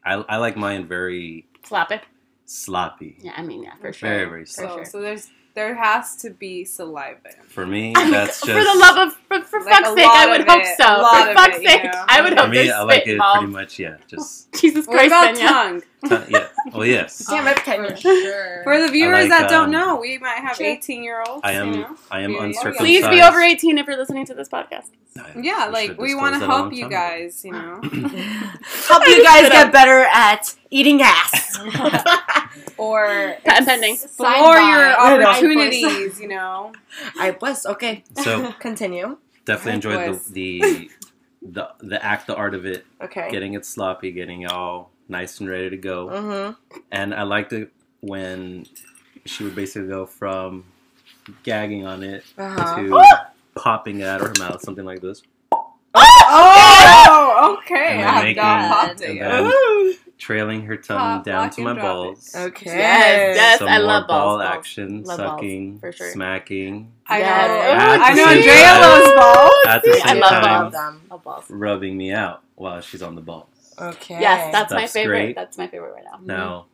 I, 0.06 0.13
I 0.16 0.38
like 0.38 0.57
mine 0.57 0.88
very 0.88 1.48
Slap 1.63 1.92
it. 1.92 2.01
sloppy 2.45 3.18
Yeah, 3.21 3.33
I 3.36 3.42
mean, 3.44 3.63
yeah, 3.63 3.75
for 3.75 3.92
sure. 3.94 4.10
very 4.10 4.25
very 4.30 4.45
sloppy 4.45 4.86
So, 4.86 4.92
so 4.92 5.01
there's 5.01 5.30
there 5.60 5.76
has 5.76 6.16
to 6.16 6.30
be 6.30 6.64
saliva. 6.64 7.20
For 7.50 7.68
me, 7.68 7.94
I 7.98 8.04
mean, 8.04 8.12
that's 8.12 8.40
just 8.40 8.46
for 8.58 8.64
the 8.64 8.80
love 8.80 9.10
of 9.10 9.14
for, 9.28 9.42
for 9.44 9.60
Like, 9.60 9.74
fuck's 9.84 9.90
sake, 9.94 10.08
I 10.10 10.28
would 10.32 10.48
hope 10.48 10.62
it, 10.64 10.78
so. 10.78 10.86
For 10.86 11.34
fuck's 11.34 11.58
it, 11.58 11.64
you 11.64 11.70
sake, 11.70 11.84
know. 11.84 12.06
I 12.08 12.22
would 12.22 12.34
hope 12.34 12.40
so. 12.40 12.44
for 12.44 12.48
hope 12.48 12.52
me. 12.52 12.72
I 12.72 12.82
like 12.84 13.08
it 13.08 13.12
involved. 13.12 13.40
pretty 13.40 13.52
much. 13.54 13.78
Yeah, 13.78 13.98
just 14.08 14.52
Jesus 14.62 14.88
What 14.88 14.96
Christ, 14.96 15.08
about 15.08 15.36
Benya. 15.36 15.48
tongue? 15.50 15.84
T- 16.07 16.16
yeah. 16.30 16.48
Well, 16.74 16.86
yes, 16.86 17.25
Damn 17.30 17.48
it, 17.48 17.60
For 17.60 17.96
sure. 17.98 18.63
For 18.63 18.80
the 18.81 18.90
viewers 18.90 19.28
like, 19.28 19.30
that 19.30 19.50
don't 19.50 19.66
um, 19.66 19.72
know, 19.72 19.96
we 20.00 20.18
might 20.18 20.38
have 20.40 20.60
18 20.60 21.04
year 21.04 21.24
olds. 21.28 21.42
I 21.44 21.54
am. 21.54 21.74
You 21.74 21.80
know? 21.81 21.96
I 22.12 22.22
am 22.22 22.31
Yeah, 22.31 22.38
yeah. 22.38 22.44
uncircumcised. 22.46 22.78
Please 22.80 23.07
be 23.07 23.22
over 23.22 23.42
18 23.42 23.78
if 23.78 23.88
you're 23.88 23.98
listening 23.98 24.25
to 24.28 24.34
this 24.34 24.50
podcast. 24.50 24.88
Yeah, 25.36 25.68
We 25.68 25.74
like 25.74 25.98
we 25.98 26.16
want 26.16 26.36
to 26.40 26.46
help 26.46 26.72
you 26.74 26.88
guys. 26.90 27.44
You 27.44 27.51
know, 27.51 27.81
Help 27.84 29.07
you 29.07 29.24
guys 29.24 29.50
get 29.50 29.72
better 29.72 30.06
at 30.13 30.56
eating 30.69 31.01
ass. 31.01 31.57
or 32.78 33.36
Patent 33.44 33.68
pending. 33.68 33.94
explore 33.95 34.57
your 34.60 35.00
opportunities. 35.00 36.19
You 36.19 36.28
know, 36.30 36.72
I 37.19 37.31
was 37.42 37.66
okay. 37.66 38.04
So 38.24 38.52
Continue. 38.60 39.18
definitely 39.45 39.74
enjoyed 39.74 40.19
the, 40.31 40.60
the 40.62 40.92
the 41.42 41.69
the 41.80 42.06
act, 42.06 42.28
the 42.28 42.36
art 42.36 42.54
of 42.54 42.66
it, 42.66 42.86
Okay. 43.02 43.30
getting 43.31 43.54
it 43.54 43.66
sloppy, 43.66 44.12
getting 44.12 44.45
all 44.48 44.89
nice 45.10 45.40
and 45.40 45.50
ready 45.50 45.70
to 45.72 45.78
go. 45.78 46.08
Mm-hmm. 46.08 46.80
And 46.92 47.14
I 47.14 47.24
liked 47.24 47.52
it 47.54 47.72
when 48.02 48.66
she 49.26 49.44
would 49.44 49.56
basically 49.56 49.90
go 49.90 50.06
from 50.06 50.64
gagging 51.44 51.86
on 51.86 52.04
it 52.04 52.24
Uh-huh. 52.38 52.76
to 52.78 53.04
popping 53.62 54.00
it 54.00 54.08
out 54.08 54.22
of 54.22 54.28
her 54.28 54.34
mouth, 54.40 54.62
something 54.62 54.86
like 54.86 55.02
this. 55.02 55.22
Oh, 56.32 57.58
okay. 57.60 57.76
And 57.98 58.00
then 58.00 58.08
I 58.08 58.12
have 58.12 58.24
making- 58.24 58.44
not 58.44 58.88
popped 58.88 59.02
and 59.02 59.18
it 59.18 59.20
then- 59.22 59.96
Trailing 60.20 60.64
her 60.64 60.76
tongue 60.76 60.98
Pop, 60.98 61.24
down 61.24 61.50
to 61.52 61.62
my 61.62 61.72
drop 61.74 61.78
it. 61.78 61.88
balls. 61.88 62.36
Okay. 62.36 62.66
Yes, 62.78 63.36
yes. 63.38 63.60
Some 63.60 63.70
I 63.70 63.78
more 63.78 63.88
love 63.88 64.07
balls, 64.07 64.19
ball 64.19 64.38
balls. 64.40 64.50
action, 64.57 65.04
Love 65.06 65.18
balls, 65.18 65.30
sucking, 65.31 65.80
for 65.80 65.92
sure. 65.94 66.12
smacking, 66.12 66.92
I 67.07 67.19
Yes. 67.19 67.48
know. 67.48 67.56
Oh, 67.56 68.04
I 68.04 68.14
know. 68.14 68.26
Andrea 68.28 68.80
loves 68.81 69.14
balls. 69.16 69.66
at 69.68 69.83
the 69.83 69.94
See, 69.94 70.02
I 70.04 70.14
love 70.16 70.30
time 70.30 70.44
balls. 70.44 70.74
them. 70.74 71.02
Balls. 71.24 71.45
rubbing 71.50 71.95
me 71.98 72.12
out 72.12 72.42
while 72.56 72.81
she's 72.81 73.02
on 73.02 73.16
the 73.16 73.22
balls. 73.22 73.48
Okay. 73.81 74.19
Yes, 74.19 74.52
that's 74.52 74.71
my 74.74 74.88
favorite. 74.88 75.18
great. 75.26 75.36
That's 75.36 75.57
my 75.57 75.68
favorite 75.68 75.94
right 75.94 76.04
now. 76.06 76.19
Now, 76.24 76.66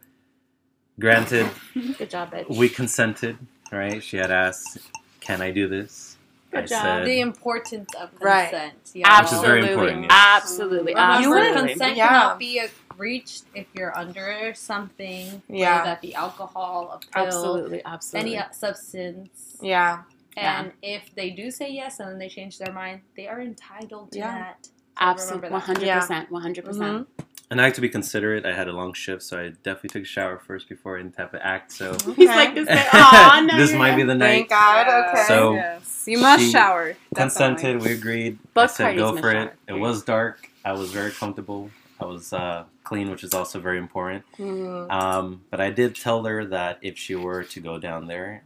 granted, 1.00 1.48
Good 1.98 2.10
job, 2.10 2.32
bitch. 2.32 2.56
we 2.56 2.70
consented, 2.70 3.38
right? 3.72 4.02
She 4.04 4.18
had 4.18 4.32
asked, 4.32 4.80
"Can 5.20 5.42
I 5.42 5.52
do 5.52 5.68
this?" 5.68 6.18
Good 6.52 6.64
I 6.64 6.68
job. 6.68 6.82
said, 6.84 7.06
the 7.08 7.20
importance 7.20 7.94
of 7.96 8.10
Right. 8.22 8.50
consent. 8.50 8.74
Which 8.94 8.96
is 8.96 9.02
absolutely, 9.06 9.48
very 9.62 9.68
important, 9.74 10.02
yes. 10.04 10.12
absolutely, 10.14 10.94
Remember, 10.94 11.16
absolutely. 11.38 11.70
consent 11.70 11.98
Yeah. 11.98 12.08
cannot 12.08 12.40
be 12.40 12.60
uh, 12.62 12.68
reached 12.98 13.44
if 13.54 13.68
you're 13.74 13.98
under 13.98 14.54
something. 14.56 15.42
Yeah. 15.50 15.74
Whether 15.80 15.86
that 15.86 16.02
be 16.02 16.16
alcohol, 16.16 16.92
a 16.94 17.00
pill, 17.14 17.26
Absolutely, 17.26 17.82
absolutely. 17.84 18.32
any 18.36 18.40
uh, 18.40 18.52
substance. 18.52 19.58
Yeah. 19.62 20.04
And 20.38 20.72
if 20.82 21.14
they 21.16 21.30
do 21.32 21.50
say 21.52 21.70
yes 21.72 22.00
and 22.00 22.10
then 22.10 22.20
they 22.20 22.30
change 22.30 22.58
their 22.58 22.74
mind, 22.74 23.02
they 23.18 23.28
are 23.28 23.42
entitled 23.42 24.12
to 24.14 24.20
Yeah. 24.20 24.32
that. 24.38 24.68
So 24.98 25.06
Absolutely, 25.06 25.50
remember 25.50 25.54
one 25.54 25.60
that. 25.60 25.66
hundred 25.88 26.00
percent, 26.02 26.32
one 26.32 26.42
hundred 26.42 26.66
percent. 26.66 27.08
and 27.52 27.60
I 27.62 27.66
like 27.66 27.74
to 27.76 27.82
be 27.82 27.90
considerate. 27.90 28.46
I 28.46 28.54
had 28.54 28.68
a 28.70 28.72
long 28.72 28.94
shift, 28.94 29.24
so 29.24 29.38
I 29.40 29.50
definitely 29.50 29.90
took 29.90 30.04
a 30.04 30.06
shower 30.06 30.40
first 30.40 30.70
before 30.70 30.98
any 30.98 31.10
type 31.10 31.34
of 31.34 31.42
act. 31.44 31.72
So 31.74 31.98
He's 32.16 32.30
like 32.30 32.56
this. 32.56 32.68
Guy, 32.70 32.88
Aw, 32.94 33.42
no, 33.46 33.58
this 33.58 33.74
might 33.74 33.96
be 33.98 34.04
the 34.04 34.16
night. 34.16 34.48
Thank 34.48 34.50
God. 34.50 34.88
Yes, 34.88 35.10
Okay. 35.10 35.24
So, 35.28 35.54
yes. 35.56 36.04
you 36.08 36.18
must 36.20 36.44
she 36.44 36.52
shower. 36.52 36.96
Consented. 37.14 37.58
definitely. 37.64 37.90
We 37.90 37.94
agreed. 37.96 38.40
Both 38.54 38.72
I 38.72 38.74
said 38.74 38.96
go 38.98 39.12
must 39.12 39.24
for 39.24 39.32
shower. 39.34 39.44
it. 39.44 39.54
It 39.68 39.74
was 39.74 40.04
dark. 40.04 40.50
I 40.64 40.72
was 40.72 40.92
very 40.92 41.12
comfortable. 41.12 41.70
I 42.00 42.06
was 42.06 42.32
uh, 42.34 42.64
clean, 42.86 43.10
which 43.12 43.24
is 43.24 43.34
also 43.34 43.60
very 43.60 43.78
important. 43.78 44.24
Mhm. 44.38 44.90
Um, 44.92 45.42
but 45.52 45.60
I 45.62 45.72
did 45.72 45.96
tell 45.96 46.24
her 46.24 46.46
that 46.46 46.80
if 46.82 46.98
she 46.98 47.16
were 47.16 47.44
to 47.44 47.60
go 47.60 47.78
down 47.80 48.08
there, 48.08 48.44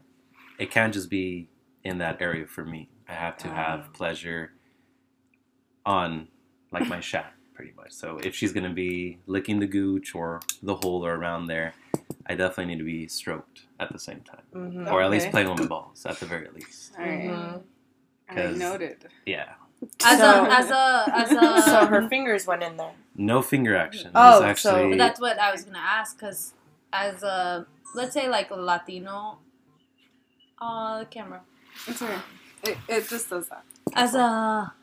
it 0.57 0.71
can't 0.71 0.93
just 0.93 1.09
be 1.11 1.47
in 1.83 1.99
that 1.99 2.21
area 2.21 2.45
for 2.47 2.65
me. 2.65 2.89
I 3.07 3.13
have 3.13 3.37
to 3.37 3.47
have 3.49 3.93
pleasure 3.93 4.51
on 5.85 6.27
like 6.71 6.87
my 6.87 6.99
shack, 7.11 7.33
pretty 7.53 7.73
much. 7.75 7.91
So 7.91 8.17
if 8.23 8.35
she's 8.35 8.51
gonna 8.53 8.73
be 8.73 9.19
licking 9.27 9.59
the 9.59 9.67
gooch 9.67 10.15
or 10.15 10.39
the 10.63 10.75
hole 10.75 11.05
or 11.05 11.15
around 11.15 11.47
there, 11.47 11.73
I 12.27 12.35
definitely 12.35 12.65
need 12.73 12.79
to 12.79 12.85
be 12.85 13.07
stroked 13.07 13.63
at 13.79 13.91
the 13.91 13.99
same 13.99 14.21
time, 14.21 14.43
Mhm. 14.53 14.91
or 14.91 15.01
at 15.01 15.09
least 15.09 15.25
Okay. 15.27 15.31
playing 15.31 15.49
with 15.49 15.59
my 15.59 15.65
balls 15.67 16.05
at 16.05 16.17
the 16.19 16.25
very 16.25 16.47
least. 16.53 16.93
All 16.97 17.05
right. 17.05 17.19
Mhm. 17.29 17.53
All 17.53 17.63
right, 18.29 18.35
'Cause- 18.35 18.57
noted. 18.57 19.07
Yeah, 19.25 19.53
As 20.03 20.19
So- 20.19 20.43
a 20.45 20.49
as 20.49 20.69
a 20.71 21.05
as 21.15 21.31
a. 21.31 21.61
so 21.71 21.85
her 21.85 22.07
fingers 22.09 22.45
went 22.45 22.61
in 22.63 22.75
there. 22.75 22.93
No 23.15 23.41
finger 23.41 23.77
action. 23.77 24.11
Oh, 24.13 24.43
It's 24.49 24.61
so- 24.61 24.71
actually 24.73 24.89
But 24.89 24.97
that's 24.97 25.19
what 25.21 25.39
I 25.39 25.51
was 25.53 25.63
gonna 25.63 25.79
ask, 25.79 26.17
because 26.19 26.53
as 26.91 27.23
a 27.23 27.65
let's 27.95 28.13
say 28.13 28.27
like 28.29 28.51
a 28.51 28.55
Latino, 28.55 29.39
uh, 30.59 30.99
the 30.99 31.05
camera. 31.05 31.41
It's 31.87 32.01
okay. 32.01 32.19
It, 32.63 32.77
it 32.89 33.07
just 33.07 33.29
does 33.29 33.47
that. 33.49 33.63
As 33.95 34.15
a 34.15 34.73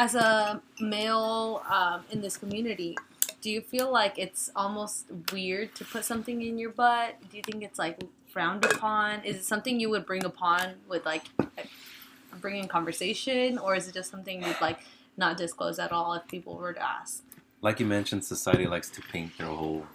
as 0.00 0.14
a 0.14 0.62
male 0.80 1.62
um, 1.68 2.04
in 2.10 2.22
this 2.22 2.38
community, 2.38 2.96
do 3.42 3.50
you 3.50 3.60
feel 3.60 3.92
like 3.92 4.18
it's 4.18 4.50
almost 4.56 5.06
weird 5.30 5.74
to 5.74 5.84
put 5.84 6.06
something 6.06 6.40
in 6.40 6.58
your 6.58 6.70
butt? 6.70 7.16
Do 7.30 7.36
you 7.36 7.42
think 7.42 7.62
it's 7.62 7.78
like 7.78 8.00
frowned 8.32 8.64
upon? 8.64 9.22
Is 9.24 9.36
it 9.36 9.44
something 9.44 9.78
you 9.78 9.90
would 9.90 10.06
bring 10.06 10.24
upon 10.24 10.76
with 10.88 11.04
like 11.04 11.24
bringing 12.40 12.66
conversation, 12.66 13.58
or 13.58 13.74
is 13.74 13.88
it 13.88 13.94
just 13.94 14.10
something 14.10 14.42
you'd 14.42 14.60
like 14.62 14.78
not 15.18 15.36
disclose 15.36 15.78
at 15.78 15.92
all 15.92 16.14
if 16.14 16.26
people 16.28 16.56
were 16.56 16.72
to 16.72 16.82
ask? 16.82 17.22
like 17.62 17.78
you 17.78 17.86
mentioned, 17.86 18.24
society 18.24 18.66
likes 18.66 18.88
to 18.88 19.02
paint 19.02 19.36
their 19.36 19.48
whole 19.48 19.86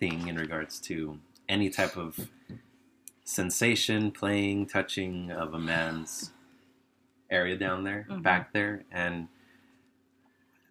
thing 0.00 0.28
in 0.28 0.36
regards 0.36 0.80
to 0.80 1.18
any 1.46 1.68
type 1.68 1.96
of 1.96 2.30
sensation, 3.24 4.10
playing, 4.10 4.66
touching 4.66 5.30
of 5.30 5.52
a 5.52 5.58
man's 5.58 6.30
area 7.34 7.56
down 7.56 7.82
there, 7.84 8.06
Mhm. 8.08 8.22
back 8.22 8.52
there, 8.52 8.84
and 8.92 9.28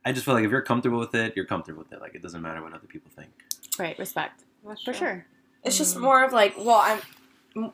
I 0.05 0.11
just 0.11 0.25
feel 0.25 0.33
like 0.33 0.43
if 0.45 0.51
you're 0.51 0.61
comfortable 0.61 0.99
with 0.99 1.13
it, 1.15 1.33
you're 1.35 1.45
comfortable 1.45 1.83
with 1.83 1.93
it. 1.93 2.01
Like 2.01 2.15
it 2.15 2.21
doesn't 2.21 2.41
matter 2.41 2.61
what 2.61 2.73
other 2.73 2.87
people 2.87 3.11
think. 3.15 3.31
Right, 3.77 3.97
respect. 3.99 4.43
For 4.83 4.93
sure. 4.93 5.25
It's 5.63 5.77
just 5.77 5.95
Mm. 5.97 6.01
more 6.01 6.23
of 6.23 6.33
like, 6.33 6.55
well, 6.57 6.81
I'm 6.83 7.01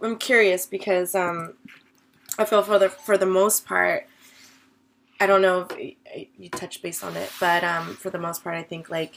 I'm 0.01 0.17
curious 0.17 0.65
because 0.65 1.15
um, 1.15 1.53
I 2.37 2.45
feel 2.45 2.61
for 2.63 2.77
the 2.77 2.89
for 2.89 3.17
the 3.17 3.25
most 3.25 3.65
part, 3.65 4.07
I 5.21 5.25
don't 5.25 5.41
know 5.41 5.65
if 5.69 5.95
you 6.37 6.49
touch 6.49 6.81
base 6.81 7.03
on 7.03 7.15
it, 7.15 7.31
but 7.39 7.63
um, 7.63 7.95
for 7.95 8.09
the 8.09 8.19
most 8.19 8.43
part, 8.43 8.55
I 8.55 8.63
think 8.63 8.89
like 8.89 9.15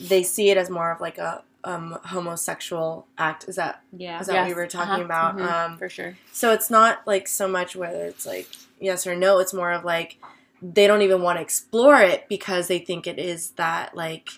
they 0.00 0.22
see 0.22 0.50
it 0.50 0.56
as 0.56 0.70
more 0.70 0.90
of 0.90 1.00
like 1.00 1.18
a 1.18 1.42
um, 1.66 1.98
homosexual 2.04 3.06
act. 3.18 3.44
Is 3.48 3.56
that 3.56 3.82
Yeah. 3.92 4.20
is 4.20 4.28
that 4.28 4.36
what 4.38 4.48
we 4.48 4.54
were 4.54 4.66
talking 4.66 5.04
about? 5.04 5.36
Mhm, 5.36 5.42
Um, 5.72 5.78
for 5.78 5.88
sure. 5.90 6.16
so 6.32 6.52
it's 6.52 6.70
not 6.70 7.06
like 7.06 7.28
so 7.28 7.46
much 7.48 7.76
whether 7.76 8.06
it's 8.06 8.24
like 8.24 8.48
yes 8.80 9.06
or 9.06 9.14
no. 9.16 9.38
It's 9.40 9.52
more 9.52 9.72
of 9.72 9.84
like 9.84 10.16
they 10.62 10.86
don't 10.86 11.02
even 11.02 11.20
want 11.22 11.38
to 11.38 11.42
explore 11.42 12.00
it 12.00 12.28
because 12.28 12.68
they 12.68 12.78
think 12.78 13.06
it 13.06 13.18
is 13.18 13.50
that 13.52 13.94
like 13.96 14.28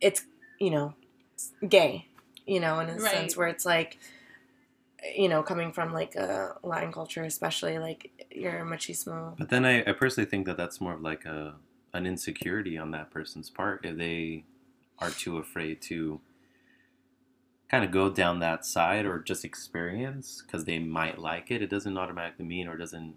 it's 0.00 0.22
you 0.58 0.70
know 0.70 0.94
gay, 1.68 2.06
you 2.46 2.60
know, 2.60 2.80
in 2.80 2.88
a 2.88 2.94
Right. 2.94 3.10
sense 3.10 3.36
where 3.36 3.48
it's 3.48 3.66
like 3.66 3.98
you 5.16 5.28
know 5.28 5.42
coming 5.42 5.72
from 5.72 5.92
like 5.92 6.14
a 6.14 6.56
Latin 6.62 6.92
culture, 6.92 7.24
especially 7.24 7.78
like 7.78 8.10
your 8.30 8.64
machismo. 8.64 9.36
But 9.36 9.48
then 9.50 9.64
I, 9.64 9.80
I 9.82 9.92
personally 9.92 10.30
think 10.30 10.46
that 10.46 10.56
that's 10.56 10.80
more 10.80 10.94
of 10.94 11.00
like 11.02 11.24
a 11.24 11.56
an 11.92 12.06
insecurity 12.06 12.78
on 12.78 12.92
that 12.92 13.10
person's 13.10 13.50
part 13.50 13.84
if 13.84 13.96
they 13.98 14.44
are 14.98 15.10
too 15.10 15.38
afraid 15.38 15.80
to 15.82 16.20
kind 17.70 17.84
of 17.84 17.90
go 17.90 18.10
down 18.10 18.38
that 18.40 18.64
side 18.66 19.06
or 19.06 19.18
just 19.18 19.44
experience 19.44 20.42
because 20.46 20.64
they 20.64 20.78
might 20.78 21.18
like 21.18 21.50
it. 21.50 21.62
It 21.62 21.70
doesn't 21.70 21.96
automatically 21.96 22.44
mean 22.44 22.68
or 22.68 22.76
doesn't 22.76 23.16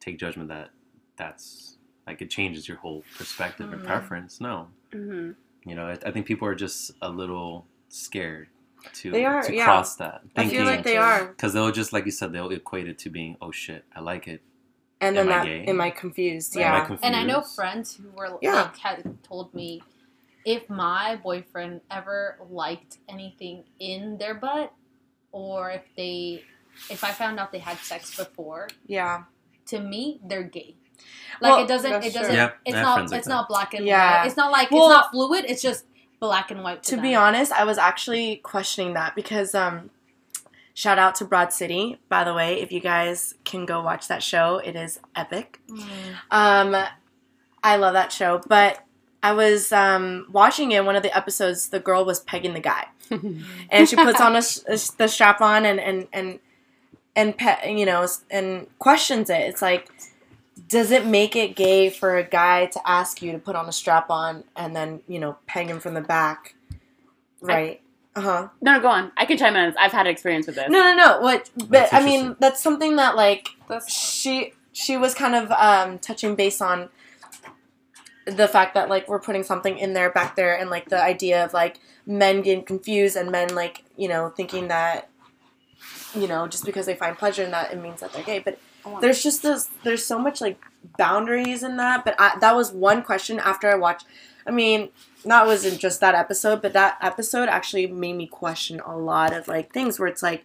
take 0.00 0.18
judgment 0.18 0.48
that 0.48 0.70
that's 1.16 1.76
like 2.06 2.20
it 2.22 2.30
changes 2.30 2.68
your 2.68 2.76
whole 2.78 3.04
perspective 3.16 3.72
and 3.72 3.80
Mhm. 3.80 3.86
preference. 3.86 4.40
No, 4.40 4.68
Mm-hmm. 4.92 5.32
you 5.68 5.74
know, 5.74 5.86
I, 5.86 5.92
I 6.08 6.10
think 6.10 6.26
people 6.26 6.46
are 6.48 6.54
just 6.54 6.92
a 7.02 7.08
little 7.08 7.66
scared 7.88 8.48
to 8.94 9.10
They 9.10 9.24
are, 9.24 9.42
to 9.42 9.54
yeah. 9.54 9.64
cross 9.64 9.96
that. 9.96 10.22
I 10.36 10.48
feel 10.48 10.64
like 10.64 10.84
they 10.84 10.96
are, 10.96 11.26
because 11.28 11.52
they'll 11.52 11.72
just 11.72 11.92
like 11.92 12.04
you 12.04 12.10
said 12.12 12.32
they'll 12.32 12.50
equate 12.50 12.86
it 12.88 12.98
to 12.98 13.10
being 13.10 13.36
oh 13.40 13.50
shit 13.50 13.84
I 13.94 14.00
like 14.00 14.28
it. 14.28 14.42
and 15.00 15.16
then 15.16 15.26
Am 15.26 15.32
I 15.32 15.36
that 15.38 15.44
gay? 15.46 15.64
am 15.66 15.80
I 15.80 15.90
confused? 15.90 16.54
Right. 16.56 16.64
Am 16.64 16.72
I 16.74 16.78
Yeah, 16.78 16.86
confused? 16.86 17.04
And 17.04 17.16
I 17.16 17.24
know 17.24 17.42
friends 17.42 17.96
who 17.96 18.08
were 18.10 18.38
Yeah. 18.42 18.62
like 18.62 18.76
had 18.78 19.22
told 19.22 19.52
me 19.54 19.82
if 20.46 20.70
my 20.70 21.16
boyfriend 21.22 21.80
ever 21.90 22.38
liked 22.48 22.98
anything 23.08 23.64
in 23.80 24.16
their 24.16 24.32
butt, 24.34 24.72
or 25.32 25.72
if 25.72 25.82
they 25.96 26.42
if 26.88 27.02
I 27.04 27.10
found 27.10 27.38
out 27.40 27.52
they 27.52 27.58
had 27.58 27.76
sex 27.78 28.16
before, 28.16 28.68
yeah, 28.86 29.24
to 29.66 29.80
me 29.80 30.20
they're 30.24 30.44
gay. 30.44 30.76
Like 31.40 31.52
Well, 31.52 31.64
it 31.64 31.68
doesn't. 31.68 31.92
It 32.04 32.14
doesn't. 32.14 32.34
Yeah, 32.34 32.52
it's 32.64 32.74
not. 32.74 32.94
friends 32.94 33.10
like 33.10 33.18
it's 33.18 33.28
that. 33.28 33.34
not 33.34 33.48
black 33.48 33.74
and 33.74 33.84
Yeah. 33.84 34.20
white. 34.20 34.26
It's 34.28 34.36
not 34.36 34.50
like 34.52 34.70
Well- 34.70 34.86
it's 34.86 34.94
not 34.94 35.10
fluid. 35.10 35.44
It's 35.48 35.60
just 35.60 35.84
black 36.20 36.50
and 36.50 36.62
white. 36.62 36.82
To, 36.84 36.96
to 36.96 37.02
be 37.02 37.14
honest, 37.14 37.52
I 37.52 37.64
was 37.64 37.76
actually 37.76 38.36
questioning 38.36 38.94
that 38.94 39.14
because 39.16 39.54
um 39.54 39.90
shout 40.74 40.98
out 40.98 41.16
to 41.16 41.24
Broad 41.24 41.52
City, 41.52 41.98
by 42.08 42.22
the 42.22 42.32
way, 42.34 42.60
if 42.60 42.70
you 42.70 42.80
guys 42.80 43.34
can 43.44 43.66
go 43.66 43.82
watch 43.82 44.06
that 44.08 44.22
show, 44.22 44.58
it 44.64 44.76
is 44.76 45.00
epic. 45.16 45.60
Mm. 45.68 46.14
Um 46.30 46.86
I 47.64 47.76
love 47.76 47.94
that 47.94 48.12
show, 48.12 48.40
but 48.46 48.85
I 49.22 49.32
was 49.32 49.72
um, 49.72 50.26
watching 50.30 50.72
it. 50.72 50.84
One 50.84 50.96
of 50.96 51.02
the 51.02 51.16
episodes, 51.16 51.68
the 51.70 51.80
girl 51.80 52.04
was 52.04 52.20
pegging 52.20 52.54
the 52.54 52.60
guy, 52.60 52.86
and 53.70 53.88
she 53.88 53.96
puts 53.96 54.20
on 54.20 54.34
a, 54.34 54.38
s- 54.38 54.64
a 54.68 54.72
s- 54.72 54.90
the 54.92 55.08
strap 55.08 55.40
on 55.40 55.64
and 55.66 55.80
and 55.80 56.06
and 56.12 56.38
and 57.16 57.36
pe- 57.36 57.74
you 57.74 57.86
know 57.86 58.06
and 58.30 58.66
questions 58.78 59.30
it. 59.30 59.40
It's 59.40 59.62
like, 59.62 59.88
does 60.68 60.90
it 60.92 61.06
make 61.06 61.34
it 61.34 61.56
gay 61.56 61.90
for 61.90 62.16
a 62.16 62.22
guy 62.24 62.66
to 62.66 62.80
ask 62.88 63.20
you 63.22 63.32
to 63.32 63.38
put 63.38 63.56
on 63.56 63.68
a 63.68 63.72
strap 63.72 64.10
on 64.10 64.44
and 64.54 64.76
then 64.76 65.00
you 65.08 65.18
know 65.18 65.36
peg 65.46 65.66
him 65.68 65.80
from 65.80 65.94
the 65.94 66.00
back, 66.02 66.54
right? 67.40 67.80
Uh 68.14 68.20
huh. 68.22 68.48
No, 68.62 68.80
go 68.80 68.88
on. 68.88 69.12
I 69.16 69.26
can 69.26 69.36
chime 69.36 69.56
in. 69.56 69.74
I've 69.78 69.92
had 69.92 70.06
experience 70.06 70.46
with 70.46 70.56
this. 70.56 70.70
No, 70.70 70.78
no, 70.78 70.94
no. 70.94 71.20
What? 71.20 71.50
But 71.68 71.92
I 71.92 72.02
mean, 72.04 72.36
that's 72.38 72.62
something 72.62 72.96
that 72.96 73.14
like 73.16 73.48
That's 73.68 73.92
she 73.92 74.52
she 74.72 74.96
was 74.96 75.14
kind 75.14 75.34
of 75.34 75.50
um, 75.52 75.98
touching 75.98 76.34
base 76.34 76.60
on 76.62 76.88
the 78.26 78.48
fact 78.48 78.74
that 78.74 78.88
like 78.88 79.08
we're 79.08 79.20
putting 79.20 79.42
something 79.42 79.78
in 79.78 79.92
there 79.92 80.10
back 80.10 80.36
there 80.36 80.56
and 80.58 80.68
like 80.68 80.88
the 80.88 81.02
idea 81.02 81.44
of 81.44 81.52
like 81.52 81.78
men 82.06 82.42
getting 82.42 82.64
confused 82.64 83.16
and 83.16 83.30
men 83.30 83.54
like 83.54 83.84
you 83.96 84.08
know 84.08 84.28
thinking 84.30 84.68
that 84.68 85.08
you 86.14 86.26
know 86.26 86.46
just 86.48 86.64
because 86.64 86.86
they 86.86 86.94
find 86.94 87.16
pleasure 87.16 87.42
in 87.42 87.50
that 87.50 87.72
it 87.72 87.80
means 87.80 88.00
that 88.00 88.12
they're 88.12 88.24
gay. 88.24 88.38
But 88.38 88.58
there's 89.00 89.22
just 89.22 89.42
this 89.42 89.70
there's 89.84 90.04
so 90.04 90.18
much 90.18 90.40
like 90.40 90.60
boundaries 90.96 91.62
in 91.62 91.76
that. 91.76 92.04
But 92.04 92.14
I, 92.18 92.38
that 92.40 92.54
was 92.54 92.72
one 92.72 93.02
question 93.02 93.38
after 93.38 93.70
i 93.70 93.74
watched 93.74 94.06
i 94.46 94.50
mean 94.50 94.90
that 95.24 95.44
wasn't 95.44 95.80
just 95.80 96.00
that 96.00 96.14
episode 96.14 96.62
but 96.62 96.72
that 96.72 96.96
episode 97.02 97.48
actually 97.48 97.88
made 97.88 98.12
me 98.12 98.28
question 98.28 98.80
a 98.80 98.96
lot 98.96 99.32
of 99.32 99.48
like 99.48 99.72
things 99.72 99.98
where 99.98 100.08
it's 100.08 100.22
like 100.22 100.44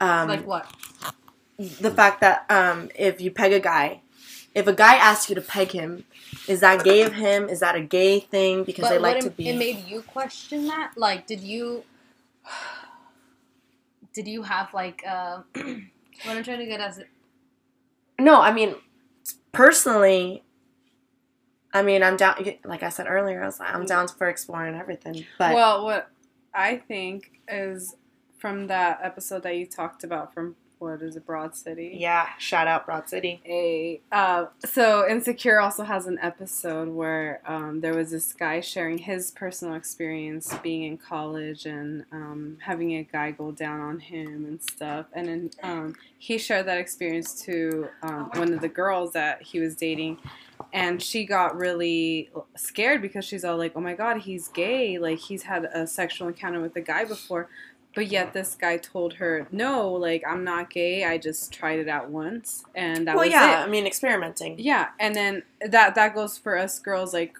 um 0.00 0.28
like 0.28 0.46
what? 0.46 0.72
the 1.58 1.90
fact 1.90 2.20
that 2.20 2.44
um, 2.50 2.90
if 2.94 3.20
you 3.20 3.30
peg 3.30 3.52
a 3.52 3.60
guy, 3.60 4.00
if 4.54 4.66
a 4.66 4.72
guy 4.72 4.96
asks 4.96 5.28
you 5.28 5.34
to 5.34 5.40
peg 5.40 5.72
him, 5.72 6.04
is 6.48 6.60
that 6.60 6.84
gay 6.84 7.02
of 7.02 7.12
him? 7.12 7.48
Is 7.48 7.60
that 7.60 7.74
a 7.74 7.80
gay 7.80 8.20
thing 8.20 8.64
because 8.64 8.82
But 8.82 8.90
they 8.90 8.98
like 8.98 9.14
what 9.16 9.20
to 9.22 9.26
it, 9.28 9.36
be? 9.36 9.48
it 9.48 9.56
made 9.56 9.84
you 9.86 10.02
question 10.02 10.66
that. 10.66 10.92
Like, 10.96 11.26
did 11.26 11.40
you? 11.40 11.84
Did 14.12 14.28
you 14.28 14.42
have 14.42 14.72
like 14.72 15.02
uh, 15.06 15.42
what 15.54 16.36
I'm 16.36 16.42
trying 16.42 16.60
to 16.60 16.66
get 16.66 16.80
as 16.80 17.00
no, 18.18 18.40
I 18.40 18.52
mean 18.52 18.74
personally. 19.52 20.42
I 21.72 21.82
mean, 21.82 22.02
I'm 22.02 22.16
down. 22.16 22.36
Like 22.64 22.82
I 22.82 22.88
said 22.88 23.06
earlier, 23.08 23.42
I 23.42 23.46
was 23.46 23.60
like, 23.60 23.74
I'm 23.74 23.84
down 23.84 24.08
for 24.08 24.28
exploring 24.28 24.74
everything. 24.74 25.26
But 25.38 25.54
well, 25.54 25.84
what 25.84 26.10
I 26.54 26.76
think 26.76 27.32
is 27.48 27.94
from 28.38 28.68
that 28.68 29.00
episode 29.02 29.42
that 29.42 29.56
you 29.56 29.66
talked 29.66 30.02
about 30.04 30.32
from 30.32 30.56
what 30.78 31.00
is 31.02 31.16
it, 31.16 31.26
Broad 31.26 31.54
City? 31.54 31.96
yeah, 31.98 32.28
shout 32.38 32.66
out 32.66 32.86
Broad 32.86 33.08
City. 33.08 33.40
a 33.46 34.00
uh, 34.12 34.46
so 34.64 35.08
insecure 35.08 35.60
also 35.60 35.84
has 35.84 36.06
an 36.06 36.18
episode 36.20 36.88
where 36.88 37.40
um, 37.46 37.80
there 37.80 37.94
was 37.94 38.10
this 38.10 38.32
guy 38.32 38.60
sharing 38.60 38.98
his 38.98 39.30
personal 39.30 39.74
experience 39.74 40.54
being 40.62 40.82
in 40.84 40.98
college 40.98 41.66
and 41.66 42.04
um, 42.12 42.58
having 42.60 42.96
a 42.96 43.02
guy 43.02 43.30
go 43.30 43.52
down 43.52 43.80
on 43.80 43.98
him 43.98 44.44
and 44.44 44.62
stuff 44.62 45.06
and 45.12 45.28
then 45.28 45.50
um, 45.62 45.94
he 46.18 46.38
shared 46.38 46.66
that 46.66 46.78
experience 46.78 47.40
to 47.42 47.88
um, 48.02 48.30
one 48.34 48.52
of 48.52 48.60
the 48.60 48.68
girls 48.68 49.12
that 49.12 49.42
he 49.42 49.60
was 49.60 49.74
dating 49.74 50.18
and 50.72 51.02
she 51.02 51.24
got 51.24 51.56
really 51.56 52.30
scared 52.56 53.02
because 53.02 53.24
she's 53.24 53.44
all 53.44 53.56
like 53.56 53.72
oh 53.76 53.80
my 53.80 53.94
god 53.94 54.18
he's 54.18 54.48
gay 54.48 54.98
like 54.98 55.18
he's 55.18 55.42
had 55.42 55.64
a 55.64 55.86
sexual 55.86 56.28
encounter 56.28 56.60
with 56.60 56.74
a 56.76 56.80
guy 56.80 57.04
before 57.04 57.48
but 57.96 58.08
yet 58.08 58.34
this 58.34 58.54
guy 58.54 58.76
told 58.76 59.14
her, 59.14 59.48
"No, 59.50 59.90
like 59.90 60.22
I'm 60.28 60.44
not 60.44 60.68
gay. 60.68 61.04
I 61.04 61.16
just 61.16 61.50
tried 61.50 61.78
it 61.78 61.88
out 61.88 62.10
once, 62.10 62.64
and 62.74 63.08
that 63.08 63.16
well, 63.16 63.24
was 63.24 63.32
yeah, 63.32 63.62
it." 63.62 63.64
I 63.64 63.68
mean, 63.68 63.86
experimenting. 63.86 64.56
Yeah, 64.58 64.90
and 65.00 65.14
then 65.14 65.42
that 65.66 65.94
that 65.94 66.14
goes 66.14 66.36
for 66.36 66.58
us 66.58 66.78
girls. 66.78 67.14
Like, 67.14 67.38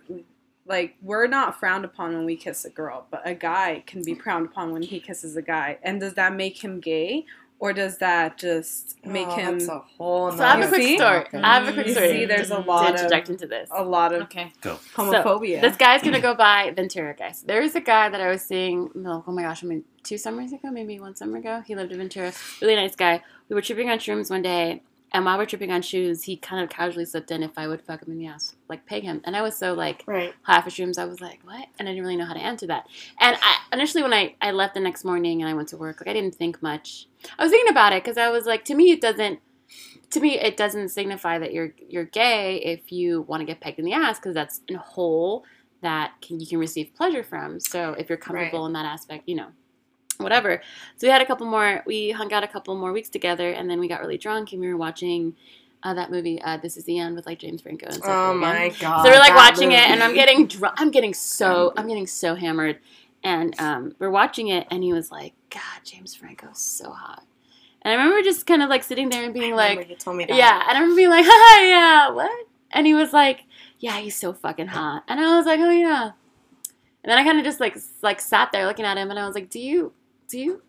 like 0.65 0.97
we're 1.03 1.27
not 1.27 1.61
frowned 1.61 1.85
upon 1.85 2.15
when 2.15 2.25
we 2.25 2.37
kiss 2.37 2.65
a 2.65 2.71
girl, 2.71 3.07
but 3.11 3.21
a 3.27 3.35
guy 3.35 3.85
can 3.87 4.03
be 4.03 4.15
frowned 4.15 4.47
upon 4.47 4.73
when 4.73 4.81
he 4.81 4.99
kisses 4.99 5.37
a 5.37 5.43
guy. 5.43 5.77
And 5.83 6.01
does 6.01 6.15
that 6.15 6.35
make 6.35 6.65
him 6.65 6.81
gay, 6.81 7.27
or 7.59 7.73
does 7.73 7.99
that 7.99 8.39
just 8.39 8.97
make 9.05 9.27
Oh, 9.29 9.37
him 9.37 9.59
That's 9.59 9.69
a 9.71 9.79
whole. 9.79 10.31
So 10.33 10.45
I 10.45 10.57
have 10.57 10.65
a 10.65 10.69
quick 10.69 10.99
story. 10.99 11.19
Okay. 11.21 11.39
I 11.39 11.55
have 11.59 11.69
a 11.69 11.73
quick 11.73 11.89
story. 11.89 12.07
You 12.09 12.13
see, 12.15 12.25
there's 12.27 12.51
a 12.51 12.57
to 12.57 12.61
lot 12.61 12.91
of 12.91 12.97
interject 13.01 13.31
into 13.31 13.47
this. 13.47 13.69
a 13.73 13.83
lot 13.83 14.13
of 14.13 14.23
okay? 14.23 14.53
homophobia? 14.95 15.61
This 15.61 15.77
guy's 15.77 16.03
gonna 16.03 16.21
go 16.21 16.35
by 16.35 16.71
Ventura, 16.75 17.15
guys. 17.15 17.43
There's 17.43 17.75
a 17.75 17.81
guy 17.81 18.09
that 18.09 18.21
I 18.21 18.29
was 18.29 18.43
seeing. 18.43 18.91
No, 18.95 19.25
oh 19.27 19.33
my 19.33 19.43
gosh, 19.43 19.65
I 19.65 19.67
mean, 19.67 19.85
two 20.03 20.19
summers 20.19 20.53
ago, 20.53 20.71
maybe 20.71 21.01
one 21.01 21.15
summer 21.15 21.39
ago. 21.39 21.63
He 21.67 21.75
lived 21.75 21.93
in 21.93 21.99
Ventura. 21.99 22.33
Really 22.61 22.77
nice 22.77 22.95
guy. 22.97 23.23
We 23.49 23.55
were 23.55 23.63
tripping 23.63 23.91
on 23.91 23.99
shrooms 23.99 24.31
one 24.31 24.43
day, 24.43 24.83
and 25.13 25.25
while 25.25 25.39
we're 25.39 25.47
tripping 25.47 25.71
on 25.71 25.83
shoes, 25.83 26.25
he 26.25 26.37
kind 26.37 26.63
of 26.63 26.69
casually 26.69 27.05
slipped 27.05 27.31
in 27.31 27.43
if 27.43 27.57
I 27.57 27.69
would 27.69 27.81
fuck 27.83 28.03
him 28.03 28.13
in 28.13 28.19
the 28.19 28.27
ass, 28.27 28.55
like 28.69 28.87
peg 28.87 29.03
him. 29.05 29.21
And 29.25 29.37
I 29.37 29.43
was 29.43 29.57
so 29.57 29.73
like 29.73 30.03
Right. 30.07 30.35
off 30.47 30.67
of 30.67 30.73
shrooms, 30.73 30.99
I 30.99 31.05
was 31.05 31.21
like, 31.21 31.41
what? 31.45 31.67
And 31.79 31.89
I 31.89 31.93
didn't 31.93 32.05
really 32.05 32.17
know 32.17 32.25
how 32.27 32.35
to 32.35 32.41
answer 32.41 32.67
that. 32.67 32.87
And 33.21 33.37
I 33.41 33.57
initially 33.73 34.03
when 34.03 34.13
I 34.13 34.35
I 34.41 34.51
left 34.51 34.75
the 34.75 34.81
next 34.81 35.05
morning 35.05 35.41
and 35.41 35.49
I 35.51 35.55
went 35.55 35.69
to 35.69 35.77
work, 35.77 36.01
like 36.01 36.09
I 36.09 36.13
didn't 36.13 36.35
think 36.35 36.63
much. 36.63 37.07
I 37.39 37.43
was 37.45 37.51
thinking 37.53 37.71
about 37.71 37.93
it 37.93 38.03
because 38.05 38.19
I 38.19 38.29
was 38.31 38.47
like, 38.47 38.65
to 38.67 38.75
me, 38.75 38.91
it 38.91 39.01
doesn't. 39.01 39.41
To 40.11 40.21
me, 40.21 40.39
it 40.39 40.57
doesn't 40.57 40.91
signify 40.91 41.39
that 41.39 41.53
you're 41.53 41.75
you're 41.89 42.05
gay 42.05 42.57
if 42.57 42.93
you 42.93 43.23
want 43.23 43.41
to 43.41 43.45
get 43.45 43.61
pegged 43.61 43.79
in 43.79 43.85
the 43.85 43.93
ass 43.93 44.19
because 44.19 44.35
that's 44.35 44.61
a 44.71 44.77
hole 44.77 45.45
that 45.83 46.13
can, 46.23 46.41
you 46.41 46.47
can 46.47 46.59
receive 46.59 46.95
pleasure 46.95 47.23
from. 47.23 47.61
So 47.61 47.93
if 47.99 48.09
you're 48.09 48.19
comfortable 48.19 48.67
in 48.67 48.73
that 48.75 48.87
aspect, 48.87 49.29
you 49.29 49.35
know, 49.37 49.49
whatever. 50.25 50.63
So 50.97 51.07
we 51.07 51.11
had 51.11 51.23
a 51.23 51.27
couple 51.27 51.47
more. 51.47 51.83
We 51.87 52.11
hung 52.11 52.33
out 52.33 52.45
a 52.45 52.49
couple 52.49 52.77
more 52.77 52.93
weeks 52.93 53.09
together, 53.09 53.51
and 53.51 53.69
then 53.71 53.81
we 53.81 53.89
got 53.89 54.01
really 54.01 54.19
drunk, 54.19 54.53
and 54.53 54.61
we 54.61 54.69
were 54.69 54.77
watching 54.77 55.37
uh, 55.83 55.95
that 55.95 56.11
movie. 56.11 56.41
Uh, 56.43 56.57
this 56.57 56.77
is 56.77 56.85
the 56.85 56.99
end 56.99 57.17
with 57.17 57.27
like 57.27 57.39
James 57.39 57.63
Franco 57.63 57.87
and 57.87 57.95
Seth 57.97 58.05
Oh 58.07 58.35
my 58.35 58.75
god. 58.81 59.05
So 59.05 59.11
we're 59.11 59.19
like 59.19 59.35
watching 59.35 59.73
it, 59.73 59.89
and 59.89 60.03
I'm 60.03 60.15
getting 60.15 60.47
drunk. 60.47 60.75
I'm 60.79 60.91
getting 60.91 61.15
so 61.15 61.73
I'm 61.77 61.89
getting 61.89 62.07
so 62.07 62.35
hammered, 62.35 62.79
and 63.23 63.59
um, 63.61 63.95
we're 63.99 64.11
watching 64.11 64.49
it, 64.49 64.67
and 64.71 64.83
he 64.83 64.93
was 64.93 65.11
like, 65.11 65.35
"God, 65.51 65.81
James 65.85 66.15
Franco's 66.15 66.59
so 66.59 66.91
hot." 66.91 67.25
And 67.83 67.93
I 67.93 68.03
remember 68.03 68.23
just 68.23 68.47
kind 68.47 68.63
of 68.65 68.69
like 68.69 68.83
sitting 68.83 69.11
there 69.11 69.23
and 69.23 69.33
being 69.33 69.55
like, 69.55 69.89
you 69.89 69.95
told 69.95 70.17
me 70.17 70.25
that. 70.25 70.37
yeah, 70.37 70.61
and 70.69 70.77
I 70.77 70.81
remember 70.81 70.97
being 70.97 71.09
like, 71.09 71.25
haha, 71.25 71.63
yeah, 71.65 72.11
what? 72.11 72.47
And 72.73 72.85
he 72.85 72.95
was 72.95 73.13
like, 73.13 73.45
yeah, 73.79 73.99
he's 73.99 74.17
so 74.17 74.33
fucking 74.33 74.67
hot. 74.67 75.05
And 75.07 75.21
I 75.21 75.37
was 75.37 75.47
like, 75.47 75.61
oh 75.61 75.71
yeah. 75.71 76.11
And 77.05 77.13
then 77.13 77.17
I 77.17 77.23
kind 77.23 77.39
of 77.39 77.45
just 77.45 77.61
like 77.61 77.79
like 78.03 78.21
sat 78.21 78.51
there 78.51 78.67
looking 78.67 78.85
at 78.85 78.97
him, 78.99 79.11
and 79.11 79.21
I 79.21 79.25
was 79.25 79.37
like, 79.37 79.51
do 79.51 79.61
you, 79.61 79.93
do 80.29 80.39
you, 80.39 80.63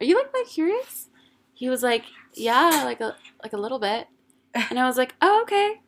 are 0.00 0.04
you 0.04 0.16
like 0.16 0.32
that 0.32 0.46
curious? 0.48 1.08
He 1.54 1.68
was 1.68 1.82
like, 1.82 2.04
yeah, 2.34 2.82
like 2.84 3.00
a 3.00 3.16
like 3.42 3.52
a 3.52 3.56
little 3.56 3.78
bit. 3.78 4.06
And 4.70 4.78
I 4.78 4.86
was 4.86 4.96
like, 4.96 5.14
oh 5.22 5.42
okay. 5.42 5.80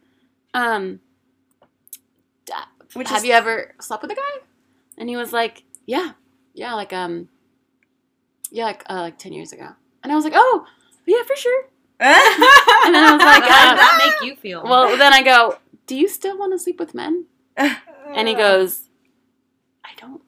Um, 0.55 1.01
Which 2.95 3.09
have 3.09 3.19
is 3.19 3.25
you 3.25 3.33
ever 3.33 3.75
slept 3.81 4.03
with 4.03 4.13
a 4.13 4.15
guy? 4.15 4.45
And 4.97 5.09
he 5.09 5.17
was 5.17 5.33
like, 5.33 5.65
yeah, 5.87 6.13
yeah, 6.55 6.75
like 6.75 6.93
um, 6.93 7.29
yeah, 8.51 8.65
like 8.65 8.85
uh, 8.89 9.01
like 9.01 9.19
ten 9.19 9.33
years 9.33 9.53
ago. 9.53 9.69
And 10.03 10.13
I 10.13 10.15
was 10.15 10.25
like, 10.25 10.35
oh 10.37 10.67
yeah, 11.07 11.23
for 11.25 11.37
sure. 11.37 11.65
And 12.01 12.95
then 12.95 13.05
I 13.05 13.13
was 13.13 13.21
like, 13.23 13.43
How 13.43 13.67
uh, 13.67 13.71
did 13.71 13.79
that 13.79 14.17
make 14.21 14.31
you 14.31 14.37
feel? 14.37 14.63
well, 14.63 14.97
then 14.97 15.13
I 15.13 15.23
go, 15.23 15.59
do 15.87 15.97
you 15.97 16.09
still 16.09 16.39
want 16.39 16.53
to 16.53 16.59
sleep 16.59 16.79
with 16.79 16.95
men? 16.95 17.27
And 17.57 18.29
he 18.29 18.35
goes, 18.35 18.89
I 19.85 19.91
don't, 19.99 20.23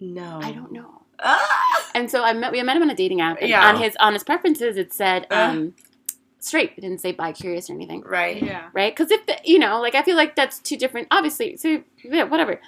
no. 0.00 0.40
I 0.42 0.52
don't 0.52 0.72
know. 0.72 1.02
Ah! 1.22 1.90
And 1.94 2.10
so 2.10 2.22
I 2.22 2.32
met, 2.32 2.52
we 2.52 2.62
met 2.62 2.76
him 2.76 2.82
on 2.82 2.90
a 2.90 2.94
dating 2.94 3.20
app, 3.20 3.38
and 3.40 3.48
Yeah. 3.50 3.66
on 3.68 3.76
his 3.76 3.96
on 4.00 4.12
his 4.12 4.22
preferences 4.24 4.76
it 4.76 4.92
said 4.92 5.26
Uh. 5.30 5.34
um, 5.50 5.74
straight. 6.38 6.72
It 6.76 6.82
didn't 6.82 7.00
say 7.00 7.12
bi 7.12 7.32
curious 7.32 7.68
or 7.70 7.72
anything, 7.74 8.02
Right. 8.02 8.42
Yeah. 8.42 8.68
right? 8.72 8.94
Because 8.94 9.10
if 9.10 9.24
the, 9.26 9.36
you 9.44 9.58
know, 9.58 9.80
like 9.80 9.94
I 9.94 10.02
feel 10.02 10.16
like 10.16 10.36
that's 10.36 10.58
two 10.58 10.76
different. 10.76 11.08
Obviously, 11.10 11.56
so 11.56 11.82
yeah, 12.04 12.24
whatever. 12.24 12.60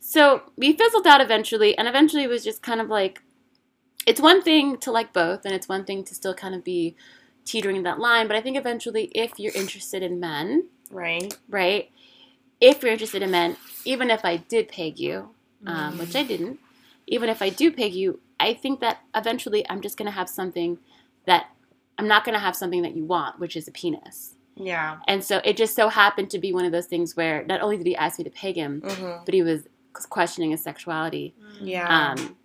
So 0.00 0.42
we 0.56 0.72
fizzled 0.74 1.06
out 1.06 1.20
eventually, 1.20 1.76
and 1.76 1.88
eventually 1.88 2.22
it 2.22 2.28
was 2.30 2.44
just 2.44 2.62
kind 2.62 2.80
of 2.80 2.88
like, 2.88 3.22
it's 4.06 4.20
one 4.20 4.40
thing 4.42 4.76
to 4.78 4.92
like 4.92 5.12
both, 5.12 5.44
and 5.44 5.54
it's 5.54 5.68
one 5.68 5.84
thing 5.84 6.04
to 6.04 6.14
still 6.14 6.34
kind 6.34 6.54
of 6.54 6.62
be 6.62 6.94
teetering 7.44 7.82
that 7.82 7.98
line. 7.98 8.26
But 8.28 8.36
I 8.36 8.40
think 8.40 8.56
eventually, 8.56 9.04
if 9.14 9.38
you're 9.38 9.52
interested 9.54 10.02
in 10.02 10.20
men, 10.20 10.68
Right. 10.90 11.36
right? 11.48 11.90
If 12.60 12.82
you're 12.82 12.92
interested 12.92 13.22
in 13.22 13.30
men, 13.32 13.56
even 13.84 14.10
if 14.10 14.24
I 14.24 14.36
did 14.36 14.68
peg 14.68 14.98
you, 14.98 15.30
um, 15.66 15.98
which 15.98 16.14
I 16.14 16.22
didn't, 16.22 16.58
even 17.06 17.28
if 17.28 17.42
I 17.42 17.48
do 17.50 17.70
peg 17.72 17.94
you, 17.94 18.20
I 18.40 18.54
think 18.54 18.80
that 18.80 18.98
eventually 19.14 19.64
I'm 19.70 19.80
just 19.80 19.96
going 19.96 20.06
to 20.06 20.12
have 20.12 20.28
something 20.28 20.78
that 21.26 21.46
I'm 21.98 22.08
not 22.08 22.24
going 22.24 22.34
to 22.34 22.38
have 22.40 22.54
something 22.56 22.82
that 22.82 22.94
you 22.96 23.04
want, 23.04 23.38
which 23.40 23.56
is 23.56 23.66
a 23.68 23.70
penis. 23.72 24.34
Yeah. 24.56 24.98
And 25.06 25.22
so 25.24 25.40
it 25.44 25.56
just 25.56 25.74
so 25.74 25.88
happened 25.88 26.30
to 26.30 26.38
be 26.38 26.52
one 26.52 26.64
of 26.64 26.72
those 26.72 26.86
things 26.86 27.16
where 27.16 27.44
not 27.46 27.60
only 27.62 27.76
did 27.76 27.86
he 27.86 27.96
ask 27.96 28.18
me 28.18 28.24
to 28.24 28.30
peg 28.30 28.56
him, 28.56 28.80
Mm-hmm. 28.82 29.24
but 29.24 29.34
he 29.34 29.42
was 29.42 29.62
questioning 30.10 30.50
his 30.50 30.62
sexuality. 30.62 31.34
Yeah. 31.60 32.12
Um, 32.12 32.36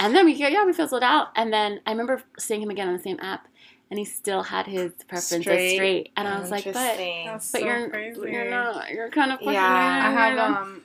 and 0.00 0.14
then 0.14 0.24
we 0.24 0.38
go, 0.38 0.48
yeah 0.48 0.64
we 0.64 0.72
fizzled 0.72 1.02
out, 1.02 1.28
and 1.36 1.52
then 1.52 1.80
I 1.86 1.90
remember 1.92 2.22
seeing 2.38 2.60
him 2.62 2.70
again 2.70 2.88
on 2.88 2.96
the 2.96 3.02
same 3.02 3.18
app, 3.20 3.46
and 3.90 3.98
he 3.98 4.04
still 4.04 4.42
had 4.42 4.66
his 4.66 4.92
preference 5.06 5.32
as 5.32 5.42
Straight. 5.42 5.74
straight, 5.76 6.12
and 6.16 6.26
I 6.26 6.40
was 6.40 6.50
like, 6.50 6.64
but 6.64 6.72
That's 6.74 7.52
but 7.52 7.60
so 7.60 7.66
you're 7.66 7.90
crazy. 7.90 8.20
you're 8.32 8.50
not 8.50 8.90
you're 8.90 9.10
kind 9.10 9.30
of 9.32 9.38
questioning. 9.38 9.60
Yeah. 9.60 10.08
I 10.08 10.12
have 10.12 10.38
um, 10.38 10.82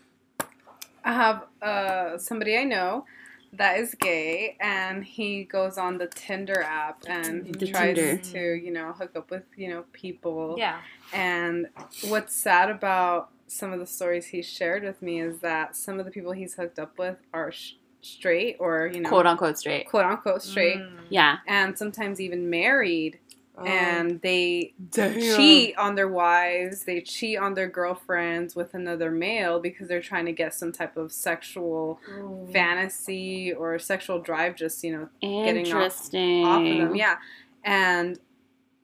I 1.03 1.13
have 1.13 1.43
uh 1.61 2.17
somebody 2.17 2.57
I 2.57 2.65
know 2.65 3.05
that 3.53 3.79
is 3.79 3.95
gay, 3.95 4.55
and 4.59 5.03
he 5.03 5.43
goes 5.43 5.77
on 5.77 5.97
the 5.97 6.07
Tinder 6.07 6.61
app 6.61 7.03
and 7.07 7.45
he 7.45 7.51
The 7.51 7.67
tries 7.67 7.95
Tinder. 7.97 8.17
to 8.31 8.53
you 8.53 8.71
know 8.71 8.93
hook 8.93 9.11
up 9.15 9.31
with 9.31 9.43
you 9.57 9.69
know 9.69 9.85
people. 9.93 10.55
yeah. 10.57 10.79
And 11.13 11.67
what's 12.07 12.35
sad 12.35 12.69
about 12.69 13.29
some 13.47 13.73
of 13.73 13.79
the 13.79 13.87
stories 13.87 14.27
he 14.27 14.43
shared 14.43 14.83
with 14.83 15.01
me 15.01 15.19
is 15.19 15.39
that 15.39 15.75
some 15.75 15.99
of 15.99 16.05
the 16.05 16.11
people 16.11 16.31
he's 16.33 16.53
hooked 16.53 16.77
up 16.77 16.97
with 16.99 17.17
are 17.33 17.51
sh- 17.51 17.73
straight 18.01 18.55
or 18.59 18.89
you 18.93 18.99
know 19.01 19.09
quote 19.09 19.25
unquote 19.25 19.57
straight. 19.57 19.89
quote 19.89 20.05
unquote 20.05 20.41
straight, 20.43 20.77
Mm. 20.77 20.99
Yeah. 21.09 21.37
and 21.47 21.77
sometimes 21.77 22.21
even 22.21 22.49
married 22.49 23.19
Oh. 23.61 23.65
and 23.65 24.21
they 24.21 24.73
Damn. 24.91 25.13
cheat 25.19 25.77
on 25.77 25.95
their 25.95 26.07
wives, 26.07 26.83
they 26.85 27.01
cheat 27.01 27.37
on 27.37 27.53
their 27.53 27.67
girlfriends 27.67 28.55
with 28.55 28.73
another 28.73 29.11
male 29.11 29.59
because 29.59 29.87
they're 29.87 30.01
trying 30.01 30.25
to 30.25 30.31
get 30.31 30.53
some 30.53 30.71
type 30.71 30.95
of 30.97 31.11
sexual 31.11 31.99
Mm. 32.09 32.51
fantasy 32.53 33.51
or 33.53 33.77
sexual 33.79 34.19
drive 34.19 34.55
just, 34.55 34.83
you 34.83 34.91
know, 34.97 35.09
getting 35.21 35.65
off- 35.67 35.81
Interesting. 35.83 36.45
off 36.45 36.61
of 36.61 36.77
them. 36.77 36.95
Yeah. 36.95 37.17
And 37.63 38.19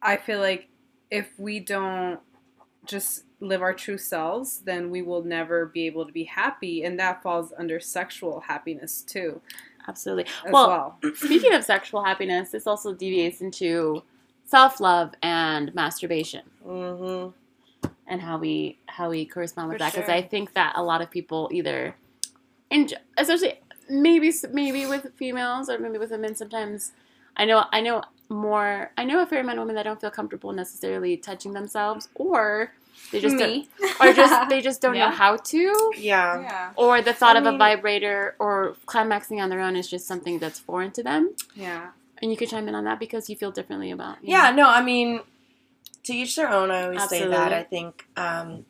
I 0.02 0.18
feel 0.18 0.40
like 0.40 0.68
if 1.10 1.30
we 1.38 1.60
don't 1.60 2.20
just 2.86 3.24
live 3.40 3.62
our 3.62 3.74
true 3.74 3.98
selves, 3.98 4.60
then 4.60 4.90
we 4.90 5.02
will 5.02 5.24
never 5.24 5.66
be 5.68 5.86
able 5.86 6.06
to 6.06 6.12
be 6.12 6.24
happy. 6.26 6.84
And 6.84 7.00
that 7.00 7.22
falls 7.24 7.54
under 7.58 7.80
sexual 7.80 8.42
happiness 8.42 9.02
too, 9.02 9.42
Absolutely. 9.88 10.26
Well, 10.50 10.98
well. 11.04 11.14
speaking 11.16 11.54
of 11.54 11.64
sexual 11.64 12.04
happiness, 12.04 12.50
this 12.50 12.66
also 12.66 12.94
deviates 12.94 13.42
into 13.42 14.02
self 14.46 14.80
love 14.80 15.14
and 15.22 15.74
masturbation 15.76 16.44
Mhm. 16.66 17.34
and 18.08 18.22
how 18.22 18.38
we 18.38 18.78
how 18.88 19.10
we 19.10 19.26
correspond 19.26 19.70
with 19.70 19.76
For 19.78 19.80
that 19.80 19.94
because 19.94 20.06
sure. 20.08 20.16
I 20.16 20.22
think 20.22 20.54
that 20.54 20.74
a 20.76 20.84
lot 20.84 21.02
of 21.02 21.10
people 21.12 21.50
either, 21.52 21.96
enjoy, 22.70 22.98
especially 23.18 23.60
maybe 23.90 24.32
maybe 24.52 24.86
with 24.86 25.14
females 25.16 25.70
or 25.70 25.78
maybe 25.80 25.98
with 25.98 26.12
women 26.12 26.36
sometimes. 26.36 26.92
I 27.38 27.46
know 27.46 27.66
I 27.72 27.82
know 27.82 28.04
more. 28.30 28.92
I 28.98 29.04
know 29.04 29.22
a 29.22 29.26
fair 29.26 29.42
amount 29.42 29.60
of 29.60 29.64
women 29.64 29.76
that 29.76 29.84
don't 29.84 30.00
feel 30.00 30.12
comfortable 30.12 30.52
necessarily 30.54 31.18
touching 31.18 31.54
themselves, 31.54 32.08
or 32.16 32.72
they 33.12 33.20
just 33.20 33.38
don't, 33.38 33.50
Me. 33.50 33.68
or 34.00 34.14
just 34.14 34.50
they 34.50 34.62
just 34.62 34.82
don't 34.82 34.96
Yeah. 35.00 35.10
know 35.10 35.16
how 35.16 35.36
to. 35.38 35.92
Yeah. 35.98 36.42
yeah. 36.42 36.72
Or 36.78 37.02
the 37.02 37.14
thought 37.14 37.36
I 37.36 37.40
of 37.40 37.46
a 37.46 37.58
vibrator 37.58 38.36
or 38.40 38.76
climaxing 38.86 39.42
on 39.42 39.50
their 39.50 39.60
own 39.60 39.76
is 39.76 39.88
just 39.90 40.08
something 40.08 40.40
that's 40.40 40.60
foreign 40.60 40.92
to 40.92 41.04
them. 41.04 41.36
Yeah. 41.56 41.90
And 42.22 42.32
you 42.32 42.38
could 42.38 42.50
chime 42.50 42.68
in 42.68 42.76
on 42.76 42.86
that 42.86 43.00
because 43.00 43.30
you 43.30 43.36
feel 43.36 43.52
differently 43.52 43.92
about. 43.92 44.24
you 44.24 44.32
Yeah, 44.32 44.52
know. 44.52 44.64
no, 44.64 44.70
I 44.70 44.82
mean, 44.82 45.22
to 46.04 46.14
each 46.14 46.36
their 46.36 46.50
own. 46.50 46.72
I 46.72 46.84
always 46.84 47.10
say 47.10 47.28
that. 47.28 47.52
I 47.54 47.64
think 47.64 48.08
um, 48.16 48.66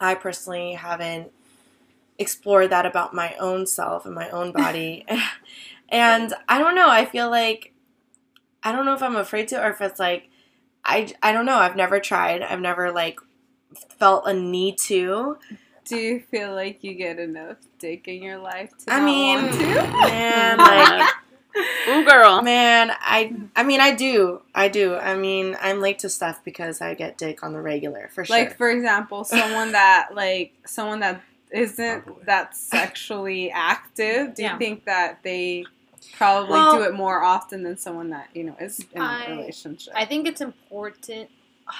I 0.00 0.14
personally 0.14 0.72
haven't 0.72 1.30
explored 2.18 2.70
that 2.70 2.86
about 2.86 3.14
my 3.14 3.34
own 3.40 3.66
self 3.66 4.06
and 4.06 4.14
my 4.14 4.28
own 4.30 4.52
body. 4.52 5.06
and 5.88 6.34
I 6.48 6.58
don't 6.58 6.74
know. 6.74 6.88
I 6.88 7.04
feel 7.04 7.30
like, 7.30 7.72
I 8.62 8.72
don't 8.72 8.84
know 8.86 8.94
if 8.94 9.02
I'm 9.02 9.16
afraid 9.16 9.48
to 9.48 9.62
or 9.64 9.70
if 9.70 9.80
it's 9.80 10.00
like, 10.00 10.28
I, 10.84 11.12
I 11.22 11.32
don't 11.32 11.46
know. 11.46 11.56
I've 11.58 11.76
never 11.76 11.98
tried. 12.00 12.42
I've 12.42 12.60
never 12.60 12.90
like 12.92 13.18
felt 13.98 14.26
a 14.26 14.34
need 14.34 14.78
to. 14.78 15.38
Do 15.84 15.96
you 15.96 16.20
feel 16.30 16.54
like 16.54 16.82
you 16.82 16.94
get 16.94 17.18
enough 17.18 17.58
dick 17.78 18.08
in 18.08 18.22
your 18.22 18.38
life 18.38 18.70
to 18.86 18.92
I 18.92 18.98
not 18.98 19.04
mean, 19.04 19.42
want 19.42 19.52
to? 19.54 19.74
man, 20.08 20.58
like, 20.58 21.14
Ooh, 21.88 22.04
girl. 22.04 22.42
man, 22.42 22.90
I, 23.00 23.34
I 23.54 23.62
mean, 23.62 23.80
I 23.80 23.94
do, 23.94 24.42
I 24.54 24.68
do. 24.68 24.96
I 24.96 25.16
mean, 25.16 25.56
I'm 25.60 25.80
late 25.80 26.00
to 26.00 26.08
stuff 26.08 26.42
because 26.44 26.80
I 26.80 26.94
get 26.94 27.16
dick 27.18 27.42
on 27.42 27.52
the 27.52 27.60
regular 27.60 28.10
for 28.12 28.24
sure. 28.24 28.36
Like 28.36 28.56
for 28.56 28.70
example, 28.70 29.24
someone 29.24 29.72
that 29.72 30.08
like 30.14 30.52
someone 30.66 31.00
that 31.00 31.22
isn't 31.50 32.26
that 32.26 32.56
sexually 32.56 33.50
active. 33.50 34.34
Do 34.34 34.42
you 34.42 34.58
think 34.58 34.84
that 34.86 35.22
they 35.22 35.64
probably 36.16 36.50
Well- 36.52 36.76
do 36.78 36.82
it 36.82 36.94
more 36.94 37.22
often 37.22 37.62
than 37.62 37.76
someone 37.76 38.10
that 38.10 38.28
you 38.34 38.44
know 38.44 38.56
is 38.60 38.84
in 38.92 39.00
I- 39.00 39.26
a 39.26 39.36
relationship? 39.36 39.94
I 39.96 40.04
think 40.04 40.26
it's 40.26 40.40
important. 40.40 41.30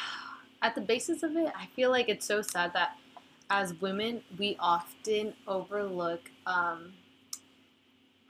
At 0.63 0.75
the 0.75 0.81
basis 0.81 1.23
of 1.23 1.37
it, 1.37 1.53
I 1.55 1.67
feel 1.77 1.91
like 1.91 2.09
it's 2.09 2.25
so 2.25 2.41
sad 2.41 2.73
that 2.73 2.97
as 3.51 3.75
women, 3.83 4.23
we 4.39 4.57
often 4.59 5.35
overlook 5.47 6.31
um, 6.47 6.95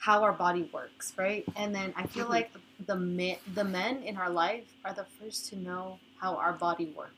how 0.04 0.22
our 0.22 0.32
body 0.32 0.68
works, 0.72 1.12
right? 1.16 1.44
And 1.56 1.74
then 1.74 1.94
I 1.96 2.04
feel 2.06 2.26
Mhm. 2.26 2.36
like 2.36 2.50
the 2.86 2.96
men, 2.96 3.36
the 3.54 3.64
men 3.64 4.02
in 4.02 4.18
our 4.18 4.28
life 4.28 4.64
are 4.84 4.92
the 4.92 5.06
first 5.18 5.48
to 5.50 5.56
know 5.56 5.98
how 6.20 6.34
our 6.36 6.52
body 6.52 6.92
works. 6.96 7.10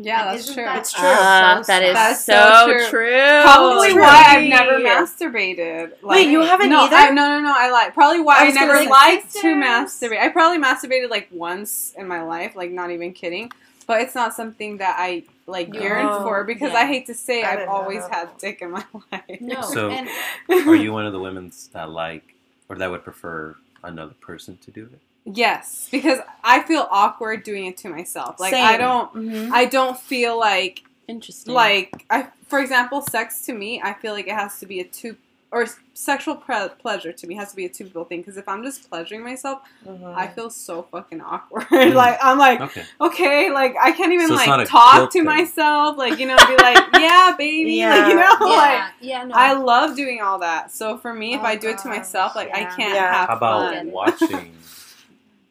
yeah, 0.00 0.20
And 0.20 0.28
that's 0.30 0.42
isn't 0.44 0.54
true. 0.54 0.64
that 0.64 0.76
It's 0.78 0.92
true. 0.92 1.02
Ah, 1.08 1.60
sad? 1.62 1.66
that 1.66 1.82
is 1.88 1.94
That's 1.94 2.24
so, 2.24 2.32
so 2.32 2.66
true. 2.72 2.86
true. 2.90 3.40
Probably 3.42 3.92
True. 3.92 4.02
why 4.02 4.24
I've 4.28 4.48
never 4.48 4.78
masturbated. 4.78 5.90
Like, 6.02 6.16
Wait, 6.16 6.28
you 6.28 6.40
haven't 6.42 6.68
no, 6.70 6.82
either? 6.82 6.94
I, 6.96 7.10
no, 7.10 7.28
no, 7.28 7.40
no. 7.40 7.54
I 7.56 7.70
lied. 7.70 7.94
Probably 7.94 8.20
why 8.20 8.36
I 8.44 8.46
I, 8.48 8.50
never 8.50 8.76
say- 8.76 8.88
liked 8.88 9.32
to 9.36 9.48
masturbate. 9.54 10.20
I 10.20 10.28
probably 10.28 10.58
masturbated 10.58 11.08
like 11.10 11.28
once 11.32 11.94
in 11.96 12.06
my 12.06 12.22
life, 12.22 12.54
like 12.54 12.70
not 12.70 12.90
even 12.90 13.12
kidding. 13.12 13.50
but 13.88 14.02
it's 14.02 14.14
not 14.14 14.34
something 14.34 14.76
that 14.76 14.96
I 14.98 15.24
like 15.48 15.74
You- 15.74 15.80
yearn 15.80 16.06
Oh, 16.06 16.22
for 16.22 16.44
because 16.44 16.72
yeah. 16.72 16.78
I 16.78 16.86
hate 16.86 17.06
to 17.06 17.14
say 17.14 17.42
I 17.42 17.52
I've 17.52 17.58
didn't 17.58 17.68
know 17.70 17.74
always 17.76 18.06
had 18.06 18.28
dick 18.38 18.62
in 18.62 18.70
my 18.70 18.84
life. 19.12 19.40
No, 19.40 19.62
So- 19.62 19.90
and 19.90 20.08
Are 20.48 20.76
you 20.76 20.92
one 20.98 21.06
of 21.06 21.12
the 21.12 21.18
women 21.20 21.50
that 21.72 21.90
like 21.90 22.34
or 22.68 22.76
that 22.76 22.90
would 22.90 23.02
prefer 23.04 23.56
another 23.82 24.14
person 24.20 24.58
to 24.64 24.70
do 24.70 24.84
it? 24.92 25.00
Yes, 25.24 25.88
because 25.90 26.20
I 26.44 26.62
feel 26.62 26.86
awkward 26.90 27.42
doing 27.42 27.66
it 27.66 27.76
to 27.78 27.88
myself. 27.88 28.38
Like 28.40 28.52
Same. 28.54 28.64
I 28.64 28.76
don't 28.76 29.12
Mhm. 29.14 29.50
I 29.52 29.64
don't 29.64 29.98
feel 29.98 30.38
like 30.38 30.84
Interesting. 31.08 31.54
like 31.54 32.04
I 32.10 32.28
for 32.46 32.60
example, 32.60 33.02
sex 33.02 33.42
to 33.42 33.52
me, 33.52 33.80
I 33.82 33.92
feel 33.94 34.12
like 34.14 34.26
it 34.26 34.34
has 34.34 34.58
to 34.60 34.66
be 34.66 34.80
a 34.80 34.84
two 34.84 35.16
or 35.50 35.66
sexual 35.94 36.36
pre- 36.36 36.68
pleasure 36.78 37.10
to 37.10 37.26
me 37.26 37.34
has 37.34 37.48
to 37.50 37.56
be 37.56 37.64
a 37.64 37.68
two 37.70 37.84
people 37.84 38.04
thing 38.04 38.20
because 38.20 38.36
if 38.36 38.46
I'm 38.46 38.62
just 38.62 38.88
pleasuring 38.90 39.22
myself, 39.24 39.60
Mhm. 39.86 40.14
I 40.14 40.26
feel 40.28 40.50
so 40.50 40.82
fucking 40.82 41.22
awkward. 41.22 41.62
Mm. 41.70 41.94
like 41.94 42.18
I'm 42.22 42.36
like 42.38 42.60
Okay. 42.60 42.84
okay, 43.00 43.50
like 43.50 43.74
I 43.80 43.92
can't 43.92 44.12
even 44.12 44.28
So 44.28 44.34
like 44.34 44.68
talk 44.68 45.10
to 45.10 45.18
thing. 45.18 45.24
myself, 45.24 45.96
like 45.96 46.18
you 46.18 46.26
know, 46.26 46.36
be 46.36 46.56
like, 46.56 46.76
yeah, 46.98 47.34
baby, 47.38 47.72
Yeah. 47.74 47.94
like 47.96 48.08
you 48.08 48.14
know, 48.16 48.36
like 48.56 48.72
yeah, 48.72 48.90
yeah, 49.00 49.24
no. 49.24 49.34
I 49.34 49.54
love 49.54 49.96
doing 49.96 50.20
all 50.20 50.38
that. 50.40 50.70
So 50.70 50.98
for 50.98 51.14
me, 51.14 51.32
if 51.34 51.40
Oh, 51.40 51.44
I 51.46 51.56
do 51.56 51.70
it 51.70 51.78
to 51.78 51.88
myself, 51.88 52.36
like 52.36 52.50
I 52.54 52.64
can't 52.64 52.94
Yeah. 52.94 53.12
have 53.14 53.28
How 53.28 53.36
about 53.36 53.74
fun. 53.74 53.90
watching 53.90 54.54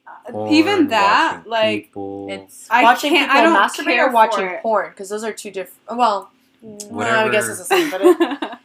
uh, 0.05 0.31
porn, 0.31 0.53
Even 0.53 0.87
that, 0.89 1.37
watching 1.37 1.51
like 1.51 1.83
people, 1.85 2.27
it's 2.29 2.67
I 2.69 2.83
watching 2.83 3.13
can't. 3.13 3.31
people 3.31 3.41
I 3.41 3.43
don't 3.43 3.55
masturbate 3.55 3.95
care 3.95 4.09
or 4.09 4.11
watching 4.11 4.49
porn 4.61 4.89
because 4.91 5.09
those 5.09 5.23
are 5.23 5.33
two 5.33 5.49
different. 5.51 5.97
Well, 5.97 6.29
no, 6.61 6.99
I 6.99 7.29
guess 7.29 7.47
it's 7.49 7.57
the 7.59 7.65
same, 7.65 7.89
but 7.89 8.01
it, 8.03 8.59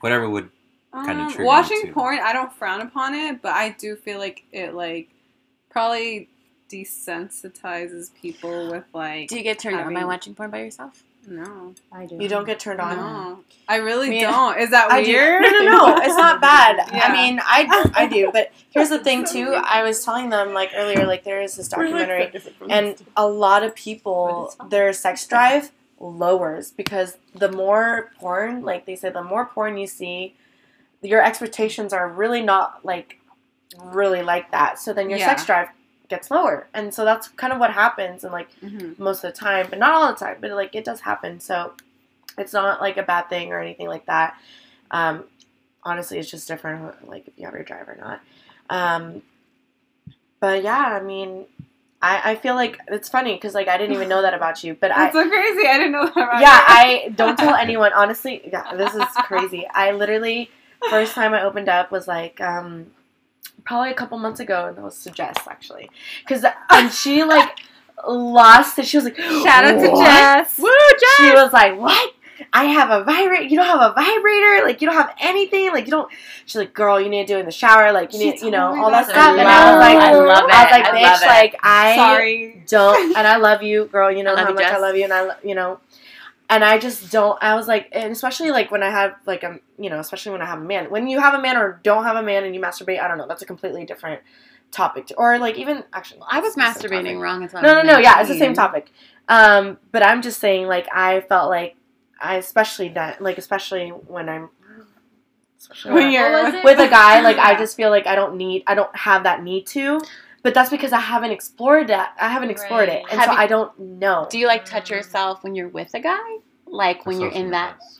whatever 0.00 0.28
would 0.28 0.50
Kinda 0.92 1.10
Um, 1.22 1.28
trigger 1.28 1.42
me 1.42 1.46
watching 1.46 1.82
too. 1.86 1.92
porn, 1.92 2.18
I 2.20 2.32
don't 2.32 2.52
frown 2.52 2.80
upon 2.80 3.14
it, 3.14 3.40
but 3.40 3.52
I 3.52 3.68
do 3.70 3.94
feel 3.94 4.18
like 4.18 4.42
it 4.52 4.74
like 4.74 5.08
probably 5.70 6.28
desensitizes 6.68 8.10
people 8.20 8.70
with 8.70 8.84
like 8.92 9.28
do 9.28 9.36
you 9.36 9.42
get 9.42 9.58
turned 9.58 9.76
on 9.76 9.86
by 9.86 9.92
having- 10.00 10.06
watching 10.08 10.34
porn 10.34 10.50
by 10.50 10.58
yourself? 10.62 11.02
no, 11.28 11.74
I 11.92 12.06
do. 12.06 12.16
you 12.18 12.28
don't 12.28 12.46
get 12.46 12.58
turned 12.58 12.80
on. 12.80 12.96
no, 12.96 13.40
I 13.68 13.76
really 13.76 14.08
Me- 14.08 14.20
don't. 14.22 14.58
Is 14.58 14.70
that 14.70 14.90
I 14.90 15.04
do. 15.04 15.12
weird? 15.12 15.42
No, 15.42 15.50
no, 15.50 15.62
no. 15.64 15.96
It's 15.98 16.16
not 16.16 16.40
bad. 16.50 16.76
Yeah. 16.92 17.04
I 17.04 17.12
mean, 17.12 17.38
I 17.44 17.90
I 17.94 18.06
do, 18.06 18.30
but 18.32 18.50
here's 18.70 18.88
the 18.88 18.98
thing 18.98 19.24
too. 19.24 19.52
I 19.64 19.82
was 19.82 20.02
telling 20.04 20.30
them 20.30 20.54
like 20.54 20.70
earlier, 20.74 21.06
like 21.06 21.22
there 21.24 21.40
is 21.42 21.56
this 21.56 21.68
documentary, 21.68 22.32
and 22.68 22.96
a 23.16 23.28
lot 23.28 23.62
of 23.62 23.74
people 23.74 24.46
it's 24.58 24.70
their 24.70 24.92
sex 24.94 25.26
drive 25.26 25.70
lowers 26.00 26.70
because 26.72 27.18
the 27.34 27.52
more 27.52 28.10
porn, 28.18 28.62
like 28.62 28.86
they 28.86 28.96
say, 28.96 29.10
the 29.10 29.22
more 29.22 29.46
porn 29.46 29.76
you 29.76 29.86
see, 29.86 30.34
your 31.02 31.22
expectations 31.22 31.92
are 31.92 32.08
really 32.08 32.42
not 32.42 32.84
like 32.84 33.20
really 33.78 34.22
like 34.22 34.50
that. 34.50 34.78
So 34.78 34.92
then 34.92 35.08
your 35.10 35.18
Yeah. 35.18 35.26
sex 35.26 35.44
drive 35.46 35.68
gets 36.08 36.30
lower, 36.30 36.66
and 36.74 36.92
so 36.92 37.04
that's 37.04 37.28
kind 37.28 37.52
of 37.52 37.60
what 37.60 37.70
happens, 37.72 38.24
and 38.24 38.32
like 38.32 38.48
Mhm. 38.62 38.98
most 38.98 39.22
of 39.22 39.32
the 39.32 39.38
time, 39.38 39.66
but 39.70 39.78
not 39.78 39.92
all 39.92 40.08
the 40.08 40.18
time, 40.18 40.38
but 40.40 40.50
like 40.50 40.74
it 40.74 40.84
does 40.84 41.00
happen. 41.02 41.38
So 41.38 41.74
it's 42.36 42.52
not 42.52 42.80
like 42.80 42.96
a 42.96 43.02
bad 43.02 43.28
thing 43.28 43.52
or 43.52 43.60
anything 43.60 43.86
like 43.86 44.06
that. 44.06 44.36
Um, 44.90 45.24
honestly, 45.84 46.18
it's 46.18 46.30
just 46.30 46.48
different, 46.48 47.08
like 47.08 47.28
if 47.28 47.34
you 47.38 47.44
have 47.44 47.54
your 47.54 47.62
drive 47.62 47.88
or 47.88 47.96
not. 47.96 48.20
Um, 48.70 49.22
but 50.40 50.62
yeah, 50.62 50.98
I 50.98 51.00
mean, 51.00 51.46
I, 52.02 52.32
I 52.32 52.34
feel 52.36 52.54
like 52.54 52.78
it's 52.88 53.08
funny 53.08 53.34
because 53.34 53.54
like 53.54 53.68
I 53.68 53.76
didn't 53.76 53.94
even 53.94 54.08
know 54.08 54.22
that 54.22 54.32
about 54.32 54.64
you, 54.64 54.74
but 54.74 54.90
I 54.90 55.10
so 55.12 55.28
crazy. 55.28 55.68
I 55.68 55.76
didn't 55.76 55.92
know 55.92 56.06
that. 56.06 56.16
About 56.16 56.40
yeah 56.40 56.58
you. 56.58 57.08
I 57.08 57.08
don't 57.14 57.38
tell 57.38 57.54
anyone 57.54 57.92
honestly. 57.92 58.40
Yeah, 58.50 58.74
this 58.74 58.94
is 58.94 59.04
crazy. 59.24 59.66
I 59.72 59.92
literally 59.92 60.50
first 60.88 61.14
time 61.14 61.34
I 61.34 61.42
opened 61.42 61.68
up 61.68 61.90
was 61.90 62.08
like 62.08 62.40
um 62.40 62.86
probably 63.64 63.90
a 63.90 63.94
couple 63.94 64.18
months 64.18 64.40
ago, 64.40 64.68
and 64.68 64.76
that 64.76 64.82
was 64.82 65.02
to 65.04 65.10
Jess 65.10 65.36
actually, 65.48 65.90
because 66.26 66.44
and 66.70 66.90
she 66.90 67.22
like 67.24 67.58
lost 68.08 68.78
it. 68.78 68.86
She 68.86 68.96
was 68.96 69.04
like, 69.04 69.16
Shout 69.18 69.64
out 69.64 69.78
to 69.78 69.88
Jess. 69.94 70.58
Woo, 70.58 70.70
Jess! 70.98 71.16
She 71.18 71.32
was 71.32 71.52
like, 71.52 71.78
"What? 71.78 72.14
I 72.52 72.64
have 72.64 72.90
a 72.90 73.04
vibrator. 73.04 73.42
You 73.44 73.56
don't 73.56 73.66
have 73.66 73.80
a 73.90 73.94
vibrator. 73.94 74.64
Like 74.64 74.80
you 74.80 74.86
don't 74.88 74.96
have 74.96 75.14
anything. 75.20 75.70
Like 75.72 75.86
you 75.86 75.90
don't." 75.90 76.10
She's 76.46 76.56
like, 76.56 76.72
"Girl, 76.74 77.00
you 77.00 77.08
need 77.08 77.26
to 77.26 77.32
do 77.34 77.36
it 77.36 77.40
in 77.40 77.46
the 77.46 77.52
shower. 77.52 77.92
Like 77.92 78.12
you 78.12 78.18
She 78.20 78.30
need, 78.30 78.42
you 78.42 78.50
know, 78.50 78.68
all 78.82 78.90
that 78.90 79.06
that. 79.06 79.10
stuff." 79.12 79.38
And 79.38 79.48
I 79.48 79.68
I 79.68 79.70
was 79.70 79.80
like, 79.80 79.94
love- 79.94 80.02
I 80.02 80.12
love 80.12 80.50
I 80.50 80.62
was 80.64 80.70
like, 80.70 80.84
I 80.86 80.98
bitch, 80.98 81.26
like 81.26 81.56
I 81.62 81.96
Sorry. 81.96 82.64
don't 82.68 83.16
and 83.16 83.26
I 83.26 83.36
love 83.36 83.62
you, 83.62 83.84
girl. 83.86 84.10
You 84.10 84.22
know 84.24 84.34
how 84.36 84.48
you, 84.48 84.54
much 84.54 84.64
I 84.64 84.78
love 84.78 84.96
you, 84.96 85.04
and 85.04 85.12
I, 85.12 85.22
lo- 85.22 85.34
you 85.44 85.54
know, 85.54 85.80
and 86.48 86.64
I 86.64 86.78
just 86.78 87.10
don't. 87.12 87.38
I 87.42 87.54
was 87.54 87.68
like, 87.68 87.88
and 87.92 88.12
especially 88.12 88.50
like 88.50 88.70
when 88.70 88.82
I 88.82 88.90
have 88.90 89.14
like 89.26 89.42
a, 89.42 89.58
you 89.78 89.90
know, 89.90 89.98
especially 90.00 90.32
when 90.32 90.42
I 90.42 90.46
have 90.46 90.58
a 90.60 90.64
man. 90.64 90.90
When 90.90 91.06
you 91.08 91.20
have 91.20 91.34
a 91.34 91.40
man 91.40 91.56
or 91.56 91.80
don't 91.82 92.04
have 92.04 92.16
a 92.16 92.22
man 92.22 92.44
and 92.44 92.54
you 92.54 92.60
masturbate, 92.60 93.00
I 93.00 93.08
don't 93.08 93.18
know. 93.18 93.26
That's 93.28 93.42
a 93.42 93.46
completely 93.46 93.84
different 93.84 94.20
topic. 94.70 95.06
To, 95.08 95.14
or 95.16 95.38
like 95.38 95.56
even 95.58 95.84
actually, 95.92 96.20
I 96.28 96.40
was 96.40 96.56
it's 96.56 96.56
the 96.56 96.88
same 96.88 96.90
masturbating 97.04 97.20
wrong 97.20 97.42
until 97.42 97.58
I 97.60 97.62
No, 97.62 97.74
no, 97.74 97.82
no. 97.82 97.98
Yeah, 97.98 98.20
it's 98.20 98.28
the 98.30 98.38
same 98.38 98.54
topic. 98.54 98.90
Um, 99.28 99.78
but 99.92 100.04
I'm 100.04 100.22
just 100.22 100.40
saying, 100.40 100.66
like, 100.66 100.88
I 100.92 101.20
felt 101.20 101.50
like 101.50 101.76
I 102.20 102.36
especially 102.36 102.90
that, 102.90 103.20
like, 103.22 103.38
especially 103.38 103.88
when 103.90 104.28
I'm. 104.28 104.50
Especially 105.58 105.92
when 105.92 106.02
When 106.04 106.12
you're 106.12 106.32
What 106.32 106.44
was 106.44 106.54
it? 106.54 106.64
with 106.64 106.78
a 106.80 106.88
guy, 106.88 107.20
like 107.20 107.38
I 107.38 107.54
just 107.58 107.76
feel 107.76 107.90
like 107.90 108.06
I 108.06 108.14
don't 108.14 108.36
need, 108.36 108.62
I 108.66 108.74
don't 108.74 108.94
have 108.96 109.24
that 109.24 109.42
need 109.42 109.66
to. 109.68 110.00
But 110.42 110.54
that's 110.54 110.70
because 110.70 110.92
I 110.92 111.00
haven't 111.00 111.32
explored 111.32 111.88
that. 111.88 112.14
I 112.18 112.28
haven't 112.28 112.48
explored 112.50 112.88
it, 112.88 113.02
and 113.10 113.20
Have 113.20 113.26
so 113.28 113.32
you- 113.32 113.38
I 113.38 113.46
don't 113.46 113.78
know. 113.78 114.26
Do 114.30 114.38
you 114.38 114.46
like 114.46 114.64
touch 114.64 114.90
yourself 114.90 115.42
when 115.44 115.54
you're 115.54 115.68
with 115.68 115.92
a 115.94 116.00
guy? 116.00 116.18
Like 116.66 117.04
when 117.06 117.18
That's 117.18 117.34
you're 117.34 117.44
in 117.44 117.50
that? 117.50 117.76
nice. 117.78 117.98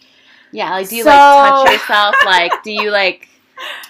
Yeah, 0.53 0.71
like 0.71 0.89
do 0.89 0.97
you 0.97 1.03
So- 1.05 1.11
like 1.11 1.51
touch 1.65 1.73
yourself? 1.73 2.15
Like 2.25 2.63
do 2.63 2.73
you 2.73 2.91
like? 2.91 3.29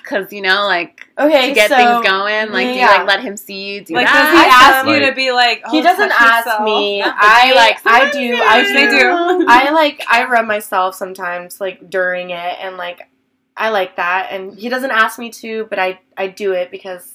Cause 0.05 0.33
you 0.33 0.43
know, 0.43 0.65
like 0.67 1.07
okay, 1.19 1.49
to 1.49 1.55
get 1.55 1.69
so 1.69 1.77
things 1.77 2.05
going. 2.05 2.51
Like 2.51 2.73
do 2.73 2.81
you 2.81 2.87
like 2.87 3.07
let 3.07 3.21
him 3.23 3.37
see 3.37 3.75
you 3.75 3.85
do 3.85 3.95
Like, 3.95 4.07
that? 4.07 4.13
does 4.13 4.33
he 4.33 4.51
ask 4.51 4.87
am- 4.87 4.89
you 4.89 5.07
to 5.09 5.15
be 5.15 5.31
like? 5.31 5.59
he 5.71 5.79
oh, 5.79 5.83
doesn't 5.83 6.11
ask 6.11 6.47
yourself? 6.47 6.65
me. 6.65 7.03
I 7.05 7.53
like, 7.55 7.79
I 7.87 8.11
do. 8.11 8.35
I 8.43 8.63
do. 8.67 8.73
They 8.73 8.89
do. 8.89 9.45
I 9.49 9.71
like 9.71 10.03
I 10.09 10.25
rub 10.25 10.47
myself 10.47 10.95
sometimes, 10.97 11.61
like 11.61 11.89
during 11.91 12.31
it, 12.31 12.57
and 12.61 12.77
like 12.77 13.09
I 13.57 13.69
like 13.71 13.97
that. 13.97 14.29
And 14.33 14.59
he 14.59 14.69
doesn't 14.69 14.91
ask 14.91 15.19
me 15.19 15.31
to, 15.31 15.67
but 15.71 15.79
I 15.79 16.01
I 16.17 16.27
do 16.27 16.53
it 16.53 16.71
because 16.73 17.15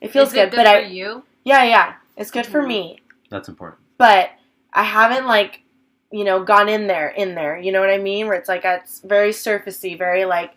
it 0.00 0.12
feels 0.12 0.28
Is 0.28 0.34
good. 0.34 0.42
it 0.48 0.50
good 0.50 0.56
but 0.58 0.66
for 0.66 0.72
I 0.72 0.80
you? 0.80 1.24
yeah 1.44 1.64
yeah, 1.64 1.94
it's 2.16 2.30
good 2.30 2.46
for 2.46 2.62
Mhm. 2.62 2.68
me. 2.68 2.98
That's 3.30 3.48
important. 3.48 3.80
But 3.98 4.30
I 4.72 4.84
haven't 4.84 5.26
like 5.26 5.62
you 6.12 6.22
know 6.22 6.44
gone 6.44 6.68
in 6.68 6.86
there 6.86 7.08
in 7.08 7.34
there. 7.34 7.58
You 7.58 7.72
know 7.72 7.80
what 7.80 7.90
I 7.90 7.98
mean? 7.98 8.28
Where 8.28 8.36
it's 8.36 8.48
like 8.48 8.64
it's 8.64 9.00
very 9.00 9.30
surfacey, 9.30 9.98
very 9.98 10.26
like 10.26 10.52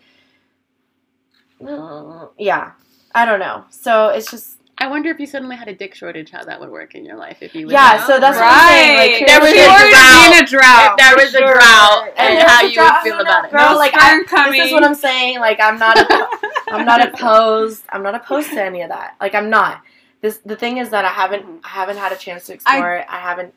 mm, 1.61 2.29
yeah. 2.37 2.71
I 3.15 3.25
don't 3.25 3.39
know. 3.39 3.65
So 3.69 4.09
it's 4.09 4.29
just 4.31 4.55
I 4.79 4.87
wonder 4.87 5.09
if 5.09 5.19
you 5.19 5.25
suddenly 5.25 5.55
had 5.55 5.67
a 5.67 5.73
dick 5.73 5.95
shortage, 5.95 6.29
how 6.29 6.43
that 6.45 6.59
would 6.59 6.69
work 6.69 6.93
in 6.93 7.03
your 7.03 7.15
life 7.15 7.37
if 7.41 7.55
you. 7.55 7.61
lived 7.65 7.71
yeah. 7.73 7.95
in- 7.99 8.05
So 8.05 8.19
that's 8.19 8.37
what 8.37 8.45
I'm 8.45 8.69
saying. 8.69 8.97
Like 8.97 9.09
Right. 9.09 9.17
here's 9.17 9.31
There 9.31 9.39
was 9.41 9.51
a 9.51 9.55
drought. 9.89 10.41
a 10.41 10.45
drought. 10.45 10.91
If 10.91 10.97
there 11.07 11.15
was 11.25 11.33
a 11.33 11.37
Sure. 11.39 11.53
drought, 11.53 12.13
And 12.17 12.37
and 12.37 12.47
how 12.47 12.61
you 12.61 12.73
drought. 12.75 12.93
would 13.03 13.09
feel 13.09 13.17
No, 13.17 13.23
no, 13.23 13.29
about 13.29 13.45
it. 13.45 13.51
girl, 13.51 13.71
No 13.71 13.77
like, 13.77 13.91
sperm 13.99 14.19
I- 14.19 14.23
coming. 14.27 14.59
This 14.59 14.67
is 14.67 14.73
what 14.73 14.83
I'm 14.83 14.93
saying. 14.95 15.39
Like 15.39 15.59
I'm 15.59 15.79
not. 15.79 15.97
I'm 16.69 16.85
not 16.85 17.01
opposed. 17.07 17.83
I'm 17.89 18.03
not 18.03 18.13
opposed 18.13 18.49
to 18.51 18.61
any 18.61 18.81
of 18.81 18.89
that. 18.89 19.15
Like 19.19 19.33
I'm 19.33 19.49
not. 19.49 19.81
This 20.21 20.37
the 20.45 20.55
thing 20.55 20.77
is 20.77 20.89
that 20.91 21.05
I 21.05 21.09
haven't 21.09 21.45
I 21.63 21.69
haven't 21.69 21.97
had 21.97 22.11
a 22.11 22.15
chance 22.17 22.45
to 22.47 22.53
explore 22.53 22.97
it. 22.97 23.05
I 23.09 23.17
haven't 23.19 23.53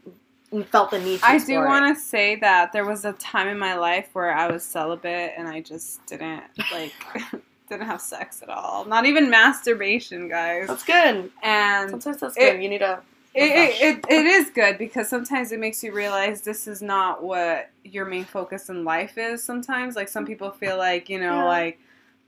felt 0.71 0.91
the 0.91 0.99
need 1.01 1.21
to 1.21 1.27
I 1.27 1.39
do 1.39 1.59
want 1.59 1.95
to 1.95 2.01
say 2.01 2.37
that 2.37 2.73
there 2.73 2.85
was 2.85 3.05
a 3.05 3.13
time 3.15 3.47
in 3.49 3.59
my 3.59 3.75
life 3.77 4.09
where 4.15 4.33
I 4.35 4.51
was 4.51 4.63
celibate 4.65 5.33
and 5.37 5.47
I 5.49 5.61
just 5.61 6.05
didn't 6.07 6.43
like 6.73 6.93
didn't 7.71 7.87
have 7.87 8.01
sex 8.01 8.43
at 8.43 8.51
all. 8.51 8.85
Not 8.85 9.07
even 9.07 9.31
masturbation, 9.31 10.29
guys. 10.29 10.69
That's 10.69 10.85
good. 10.85 11.31
And 11.43 11.91
Sometimes 11.91 12.21
that's 12.21 12.37
It- 12.37 12.53
good. 12.53 12.63
You 12.63 12.69
need 12.69 12.83
a 12.83 13.01
it, 13.33 13.81
it, 13.81 14.05
it, 14.09 14.27
is 14.27 14.51
good 14.51 14.77
because 14.77 15.09
sometimes 15.09 15.53
it 15.53 15.61
makes 15.61 15.85
you 15.85 15.93
realize 15.93 16.41
this 16.41 16.67
is 16.67 16.83
not 16.83 17.23
what 17.23 17.71
your 17.85 18.05
main 18.05 18.25
focus 18.25 18.69
in 18.71 18.85
life 18.85 19.17
is 19.17 19.41
sometimes 19.43 19.95
like 19.95 20.09
some 20.09 20.27
people 20.27 20.51
feel 20.51 20.77
like 20.77 21.09
you 21.09 21.21
know 21.21 21.37
Yeah. 21.37 21.45
like 21.45 21.79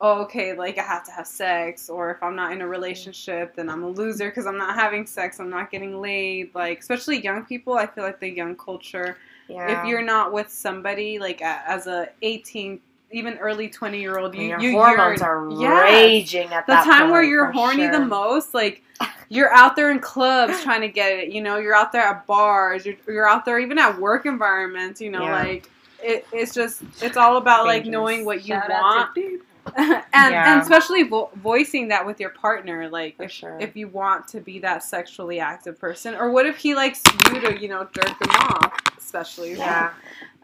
oh 0.00 0.22
okay 0.22 0.52
like 0.56 0.78
i 0.78 0.82
have 0.82 1.04
to 1.06 1.10
have 1.10 1.26
sex 1.26 1.90
or 1.90 2.12
if 2.12 2.22
i'm 2.22 2.36
not 2.36 2.52
in 2.52 2.60
a 2.60 2.68
relationship 2.68 3.56
then 3.56 3.68
i'm 3.68 3.82
a 3.82 3.88
loser 3.88 4.28
because 4.28 4.46
i'm 4.46 4.56
not 4.56 4.76
having 4.76 5.04
sex 5.04 5.40
i'm 5.40 5.50
not 5.50 5.72
getting 5.72 6.00
laid 6.00 6.54
like 6.54 6.78
especially 6.78 7.20
young 7.20 7.44
people 7.46 7.74
i 7.74 7.84
feel 7.84 8.04
like 8.04 8.20
the 8.20 8.30
young 8.30 8.54
culture 8.54 9.16
yeah. 9.48 9.80
if 9.82 9.88
you're 9.88 10.02
not 10.02 10.32
with 10.32 10.50
somebody 10.50 11.18
like 11.18 11.42
as 11.42 11.88
a 11.88 12.10
18 12.22 12.80
even 13.12 13.38
early 13.38 13.68
20 13.68 14.00
year 14.00 14.18
old 14.18 14.34
And 14.34 14.42
you 14.42 14.48
your 14.50 14.60
you 14.60 14.72
hormones 14.72 15.20
yearn- 15.20 15.52
are 15.52 15.60
Yes 15.60 15.82
raging 15.92 16.52
at 16.52 16.66
the 16.66 16.72
that 16.72 16.84
time 16.84 17.10
where 17.10 17.22
you're 17.22 17.46
for 17.48 17.52
horny 17.52 17.86
the 17.88 18.00
most, 18.00 18.54
like 18.54 18.82
you're 19.28 19.52
out 19.52 19.76
there 19.76 19.90
in 19.90 19.98
clubs 20.00 20.62
trying 20.62 20.80
to 20.82 20.88
get 20.88 21.12
it. 21.12 21.28
You 21.32 21.42
know, 21.42 21.58
you're 21.58 21.74
out 21.74 21.92
there 21.92 22.02
at 22.02 22.26
bars. 22.26 22.84
You're, 22.84 22.96
you're 23.06 23.28
out 23.28 23.44
there 23.44 23.58
even 23.58 23.78
at 23.78 23.98
work 23.98 24.26
environments. 24.26 25.00
You 25.00 25.10
know, 25.10 25.22
Yeah. 25.22 25.42
like 25.44 25.70
it, 26.02 26.26
it's 26.32 26.52
just 26.54 26.82
it's 27.00 27.16
all 27.16 27.36
about 27.36 27.66
like 27.66 27.86
knowing 27.86 28.24
what 28.24 28.38
you 28.42 28.54
Shout 28.54 28.70
out 28.70 28.82
want, 28.82 29.14
to 29.14 29.40
and 29.76 30.02
Yeah. 30.12 30.52
and 30.54 30.62
especially 30.62 31.04
vo- 31.04 31.30
voicing 31.36 31.88
that 31.88 32.04
with 32.06 32.18
your 32.20 32.30
partner. 32.30 32.88
Like 32.88 33.16
if, 33.18 33.30
sure. 33.30 33.58
if 33.60 33.76
you 33.76 33.88
want 33.88 34.28
to 34.28 34.40
be 34.40 34.58
that 34.60 34.82
sexually 34.82 35.40
active 35.40 35.78
person, 35.78 36.14
or 36.14 36.30
what 36.30 36.46
if 36.46 36.56
he 36.56 36.74
likes 36.74 37.02
you 37.32 37.40
to 37.40 37.58
you 37.60 37.68
know 37.68 37.86
jerk 37.92 38.08
him 38.08 38.30
off, 38.30 38.78
especially. 38.98 39.54
Yeah. 39.54 39.90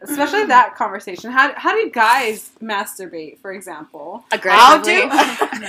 especially 0.01 0.45
that 0.45 0.75
conversation. 0.77 1.29
How 1.31 1.53
how 1.57 1.73
do 1.73 1.89
guys 1.91 2.51
masturbate, 2.63 3.37
for 3.39 3.51
example? 3.51 4.23
How 4.31 4.77
do 4.81 5.09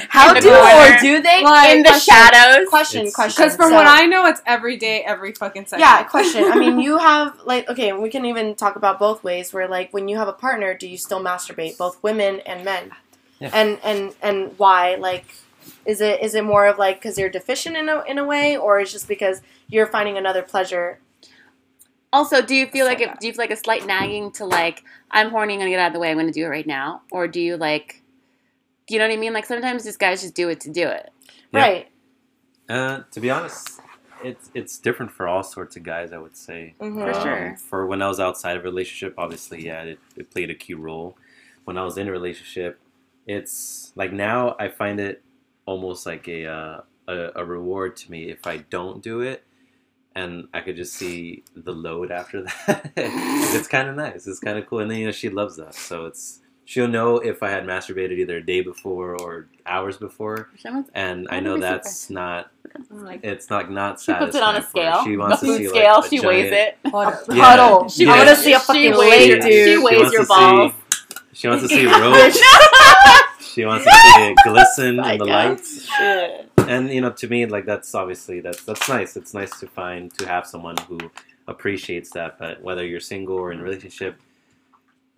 how 0.09 0.33
do 0.35 0.41
corner. 0.49 0.97
or 0.97 1.01
do 1.01 1.21
they? 1.21 1.43
Like, 1.43 1.71
in 1.71 1.83
the 1.83 1.89
question, 1.89 2.15
shadows. 2.15 2.69
Question, 2.69 3.01
It's- 3.01 3.15
question. 3.15 3.43
Because 3.45 3.57
from 3.57 3.71
So- 3.71 3.75
what 3.75 3.89
I 3.89 4.07
know, 4.07 4.27
it's 4.27 4.41
every 4.47 4.77
day, 4.77 5.03
every 5.03 5.33
fucking 5.33 5.67
second. 5.67 5.81
Yeah, 5.81 6.05
question. 6.05 6.45
I 6.45 6.57
mean, 6.57 6.79
you 6.87 6.99
have 6.99 7.41
like 7.45 7.69
okay, 7.69 7.93
we 7.93 8.09
can 8.09 8.25
even 8.25 8.55
talk 8.55 8.77
about 8.77 9.01
both 9.01 9.25
ways. 9.25 9.53
Where 9.53 9.67
like 9.67 9.93
when 9.93 10.07
you 10.07 10.17
have 10.19 10.29
a 10.29 10.33
partner, 10.33 10.75
do 10.75 10.87
you 10.87 10.97
still 10.97 11.21
masturbate, 11.21 11.77
both 11.77 12.01
women 12.03 12.39
and 12.47 12.65
men? 12.65 12.93
Yeah. 13.41 13.51
And 13.53 13.79
and 13.83 14.15
and 14.23 14.59
why? 14.59 14.97
Like, 14.97 15.25
is 15.87 16.01
it 16.01 16.23
is 16.23 16.35
it 16.35 16.45
more 16.45 16.67
of 16.67 16.79
like 16.79 16.97
because 17.01 17.19
you're 17.19 17.31
deficient 17.31 17.77
in 17.77 17.89
a 17.89 18.03
in 18.07 18.19
a 18.19 18.25
way, 18.25 18.57
or 18.57 18.81
is 18.81 18.93
just 18.93 19.09
because 19.09 19.41
you're 19.69 19.87
finding 19.87 20.17
another 20.19 20.43
pleasure? 20.43 21.01
Also, 22.13 22.43
do 22.43 22.55
you 22.55 22.67
feel 22.67 22.87
like 22.87 22.99
So 22.99 23.05
if, 23.05 23.19
do 23.21 23.27
you 23.29 23.33
feel 23.33 23.43
like 23.43 23.51
a 23.53 23.57
slight 23.57 23.87
nagging 23.87 24.33
to 24.33 24.45
like 24.45 24.85
I'm 25.11 25.31
horny, 25.31 25.55
I'm 25.55 25.61
gonna 25.61 25.71
get 25.71 25.79
out 25.81 25.89
of 25.89 25.93
the 25.95 26.01
way, 26.01 26.11
I'm 26.11 26.19
gonna 26.19 26.33
do 26.33 26.45
it 26.45 26.49
right 26.49 26.67
now, 26.67 27.03
or 27.11 27.27
do 27.29 27.41
you 27.41 27.57
like, 27.57 28.03
do 28.87 28.95
you 28.95 29.01
know 29.01 29.07
what 29.07 29.15
I 29.15 29.17
mean? 29.17 29.33
Like 29.33 29.47
sometimes 29.47 29.85
these 29.85 29.97
guys 29.97 30.21
just 30.21 30.35
do 30.35 30.49
it 30.49 30.61
to 30.61 30.71
do 30.71 30.87
it. 30.89 31.11
Yeah. 31.53 31.61
Right. 31.61 31.89
Uh, 32.69 33.03
to 33.13 33.21
be 33.21 33.31
honest, 33.31 33.81
it's 34.23 34.51
it's 34.55 34.79
different 34.79 35.13
for 35.13 35.27
all 35.27 35.43
sorts 35.43 35.77
of 35.77 35.83
guys. 35.83 36.13
I 36.13 36.19
would 36.19 36.37
say. 36.37 36.75
Mhm. 36.81 37.05
For 37.05 37.13
Um, 37.17 37.23
sure. 37.23 37.57
For 37.69 37.87
when 37.87 38.03
I 38.03 38.09
was 38.09 38.21
outside 38.21 38.57
of 38.57 38.63
a 38.65 38.69
relationship, 38.69 39.15
obviously, 39.17 39.65
yeah, 39.65 39.83
it, 39.83 39.99
it 40.17 40.31
played 40.31 40.51
a 40.51 40.55
key 40.55 40.75
role. 40.75 41.17
When 41.65 41.79
I 41.79 41.85
was 41.85 41.97
in 41.97 42.07
a 42.09 42.13
relationship, 42.13 42.79
it's 43.27 43.93
like 43.97 44.13
now 44.13 44.57
I 44.59 44.69
find 44.69 45.01
it 45.01 45.23
almost 45.67 46.07
like 46.07 46.27
a 46.29 46.47
uh, 46.47 46.81
a, 47.09 47.31
a 47.37 47.45
reward 47.45 47.97
to 47.97 48.11
me 48.11 48.31
if 48.31 48.47
I 48.47 48.59
don't 48.59 49.03
do 49.03 49.21
it, 49.21 49.45
and 50.15 50.49
I 50.55 50.61
could 50.61 50.77
just 50.77 50.95
see 50.95 51.45
the 51.55 51.73
load 51.73 52.11
after 52.11 52.43
that. 52.67 52.93
it's 52.97 53.69
kind 53.69 53.89
of 53.89 53.97
nice. 53.97 54.27
It's 54.27 54.41
kind 54.41 54.59
of 54.59 54.67
cool, 54.67 54.81
and 54.81 54.91
then 54.91 54.99
you 54.99 55.07
know 55.07 55.13
she 55.13 55.29
loves 55.31 55.57
that, 55.57 55.75
so 55.75 56.07
it's 56.07 56.41
she'll 56.65 56.89
know 56.89 57.17
if 57.19 57.43
I 57.43 57.51
had 57.51 57.65
masturbated 57.65 58.19
either 58.19 58.37
a 58.37 58.43
day 58.47 58.61
before 58.61 59.21
or 59.21 59.49
hours 59.67 59.97
before, 59.97 60.51
and 60.95 61.27
I 61.31 61.41
know 61.41 61.55
be 61.57 61.61
that's 61.63 62.11
not 62.11 62.51
like, 62.91 63.21
it's 63.25 63.51
like 63.51 63.69
not 63.71 64.01
sad. 64.01 64.19
She 64.21 64.25
puts 64.27 64.37
it 64.37 64.43
on 64.43 64.57
a 64.57 64.63
satisfying 64.63 64.87
for 64.87 64.91
her. 64.91 64.93
scale, 64.93 65.05
She 65.05 65.15
a 65.15 65.19
wants 65.19 65.41
to 65.41 65.47
food 65.47 65.59
see 65.59 65.69
scale. 65.69 65.95
like 65.97 66.05
a 66.05 66.09
she 66.09 66.27
weighs 66.27 66.51
giant- 66.51 66.55
it. 66.55 66.79
Yeah. 67.37 67.57
Puddle. 67.57 67.89
She 67.89 68.05
Yeah. 68.05 68.13
I 68.13 68.17
want 68.19 68.29
to 68.31 68.37
see 68.37 68.53
a 68.53 68.61
she 68.61 68.65
fucking 68.67 68.97
weighs 68.99 69.27
your- 69.27 69.39
dude. 69.41 69.69
She 69.69 69.79
weighs 69.79 69.99
wants 70.01 70.13
your 70.13 70.27
balls. 70.27 70.73
See, 70.73 70.77
she 71.33 71.49
wants 71.49 71.63
to 71.65 71.69
see 71.69 71.87
roach. 71.87 72.35
She 73.41 73.65
wants 73.65 73.85
to 73.85 73.91
see 73.91 74.29
it 74.29 74.37
glisten 74.45 74.99
in 75.05 75.19
the 75.19 75.25
lights. 75.25 75.89
And 76.69 76.91
you 76.91 77.01
know, 77.01 77.11
to 77.11 77.29
me, 77.29 77.47
like 77.47 77.67
that's 77.67 77.95
obviously 77.95 78.41
that's 78.41 78.65
that's 78.65 78.89
nice. 78.89 79.17
It's 79.17 79.35
nice 79.35 79.59
to 79.61 79.67
find 79.67 80.13
to 80.19 80.27
have 80.27 80.47
someone 80.47 80.77
who 80.89 80.99
appreciates 81.47 82.11
that. 82.11 82.39
But 82.39 82.63
whether 82.63 82.85
you're 82.85 83.01
single 83.01 83.37
or 83.37 83.53
in 83.53 83.61
a 83.61 83.63
relationship, 83.63 84.21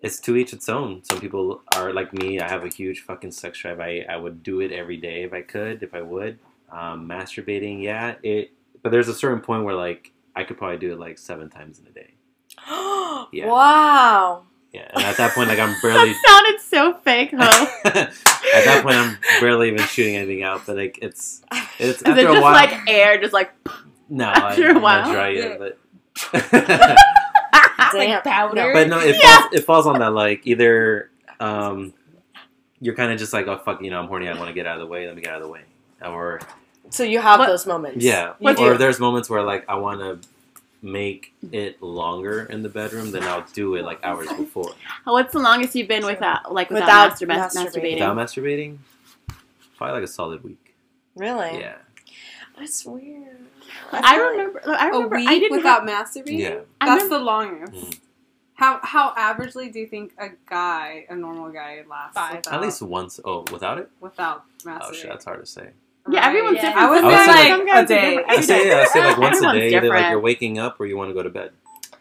it's 0.03 0.19
to 0.21 0.37
each 0.37 0.53
its 0.53 0.69
own. 0.69 1.05
Some 1.05 1.21
people 1.21 1.63
are 1.77 1.93
like 1.93 2.13
me. 2.13 2.41
I 2.41 2.49
have 2.49 2.65
a 2.65 2.69
huge 2.69 3.01
fucking 3.01 3.33
sex 3.33 3.59
drive. 3.59 3.81
I 3.81 4.05
I 4.09 4.17
would 4.17 4.43
do 4.43 4.61
it 4.61 4.73
every 4.73 4.97
day 4.97 5.25
if 5.25 5.33
I 5.33 5.43
could, 5.43 5.83
if 5.83 5.95
I 5.95 6.03
would. 6.03 6.39
Um, 6.71 7.07
masturbating, 7.07 7.83
yeah. 7.83 8.15
It, 8.23 8.53
but 8.83 8.91
there's 8.91 9.09
a 9.09 9.15
certain 9.15 9.41
point 9.43 9.65
where 9.65 9.75
like 9.75 10.13
I 10.35 10.45
could 10.45 10.57
probably 10.57 10.79
do 10.79 10.93
it 10.93 10.99
like 10.99 11.19
seven 11.19 11.51
times 11.51 11.79
in 11.79 11.87
a 11.87 11.91
day. 11.91 12.15
Yeah. 13.33 13.47
Wow. 13.47 14.45
Yeah, 14.73 14.89
and 14.95 15.05
at 15.05 15.17
that 15.19 15.35
point, 15.35 15.49
like 15.49 15.59
I'm 15.59 15.75
barely. 15.83 16.13
That 16.13 16.23
sounded 16.27 16.61
so 16.63 16.95
fake, 17.03 17.31
huh? 17.37 17.67
at 17.85 18.65
that 18.65 18.81
point, 18.83 18.97
I'm 18.97 19.19
barely 19.41 19.69
even 19.69 19.85
shooting 19.87 20.17
anything 20.17 20.43
out. 20.43 20.63
But 20.67 20.77
like, 20.77 20.99
it's 21.03 21.43
it's 21.79 22.01
Is 22.01 22.03
after 22.05 22.21
it 22.21 22.25
a 22.25 22.33
just 22.33 22.43
while. 22.43 22.53
like 22.55 22.79
air, 22.89 23.21
just 23.21 23.33
like 23.35 23.53
no, 24.09 24.25
after 24.27 24.67
a 24.67 24.69
I'm 24.69 24.75
not 24.75 24.83
while? 24.83 25.13
dry 25.13 25.29
yet, 25.31 25.59
but. 25.59 25.79
Damn. 27.93 28.23
powder. 28.23 28.71
but 28.73 28.89
no, 28.89 28.99
it 29.01 29.17
Yeah. 29.21 29.41
falls, 29.41 29.53
it 29.53 29.65
falls 29.65 29.87
on 29.87 29.99
that 29.99 30.13
like 30.15 30.47
either 30.47 31.11
um, 31.41 31.93
you're 32.81 32.95
kind 32.95 33.13
of 33.13 33.19
just 33.19 33.33
like 33.33 33.47
oh 33.49 33.59
fuck, 33.59 33.83
you 33.83 33.91
know, 33.91 33.99
I'm 34.01 34.07
horny, 34.09 34.29
I 34.29 34.35
want 34.37 34.49
to 34.49 34.55
get 34.55 34.67
out 34.67 34.77
of 34.77 34.81
the 34.81 34.87
way, 34.87 35.07
let 35.07 35.15
me 35.15 35.21
get 35.23 35.33
out 35.33 35.43
of 35.43 35.47
the 35.47 35.53
way, 35.53 35.61
or 36.03 36.41
So 36.91 37.03
you 37.03 37.21
have 37.21 37.39
What- 37.41 37.49
those 37.49 37.67
moments. 37.67 38.03
yeah, 38.05 38.33
You 38.41 38.51
or 38.51 38.55
do. 38.73 38.79
there's 38.79 38.99
moments 38.99 39.29
where 39.29 39.43
like 39.43 39.69
I 39.69 39.75
want 39.75 40.01
to 40.01 40.29
make 40.83 41.33
it 41.53 41.81
longer 41.83 42.43
in 42.51 42.63
the 42.63 42.69
bedroom, 42.69 43.11
then 43.13 43.23
I'll 43.23 43.47
do 43.53 43.77
it 43.77 43.85
like 43.85 44.01
hours 44.03 44.29
before. 44.33 44.73
what's 45.05 45.33
the 45.33 45.39
longest 45.39 45.75
you've 45.77 45.89
been 45.89 46.05
without 46.05 46.53
like 46.53 46.71
without, 46.71 47.19
Without 47.21 47.49
masturba- 47.49 47.51
masturbating. 47.51 47.73
masturbating? 47.73 47.93
Without 47.95 48.17
masturbating, 48.17 48.79
probably 49.77 49.95
like 49.95 50.05
a 50.05 50.13
solid 50.13 50.43
week. 50.43 50.75
Really? 51.17 51.59
Yeah, 51.61 51.77
That's 52.59 52.85
weird. 52.85 53.37
I 53.93 54.17
remember. 54.17 54.61
I 54.67 54.89
a 54.89 54.93
remember. 54.93 55.17
week 55.17 55.29
I 55.29 55.39
didn't 55.39 55.57
without 55.59 55.89
have- 55.89 56.09
masturbating. 56.09 56.39
yeah. 56.39 56.61
That's 56.81 57.09
the 57.09 57.19
longest. 57.19 57.73
Mm. 57.75 57.99
How 58.55 58.81
how 58.83 59.13
averagely 59.15 59.73
do 59.73 59.81
you 59.81 59.87
think 59.87 60.13
a 60.19 60.29
guy, 60.49 61.05
a 61.09 61.17
normal 61.17 61.51
guy, 61.51 61.83
lasts? 61.89 62.15
Five. 62.15 62.37
Without, 62.37 62.55
At 62.55 62.61
least 62.61 62.83
once. 62.83 63.19
Oh, 63.25 63.45
without 63.53 63.79
it? 63.79 63.91
without 64.01 64.45
masturbating. 64.65 64.79
Oh 64.83 64.93
shit, 64.93 65.09
that's 65.11 65.25
hard 65.25 65.41
to 65.41 65.47
say. 65.47 65.71
Yeah, 66.11 66.27
everyone's 66.27 66.57
Yeah. 66.57 66.63
different. 66.63 66.79
I 66.87 66.91
would 66.91 67.01
Some 67.01 67.11
say 67.11 67.17
guys- 67.17 67.29
like 67.29 67.69
some 67.69 67.85
a 67.85 67.87
day. 67.87 68.25
I 68.29 68.41
say 68.41 68.69
yeah, 68.69 68.79
I 68.81 68.85
say 68.87 69.05
like 69.05 69.19
once 69.19 69.35
a 69.43 69.47
Everyone's 69.47 69.59
day. 69.71 69.77
Either 69.77 69.89
like 69.89 70.11
you're 70.11 70.21
waking 70.21 70.59
up 70.59 70.81
or 70.81 70.87
you 70.87 70.97
want 70.97 71.11
to 71.11 71.15
go 71.15 71.23
to 71.23 71.31
bed. 71.31 71.53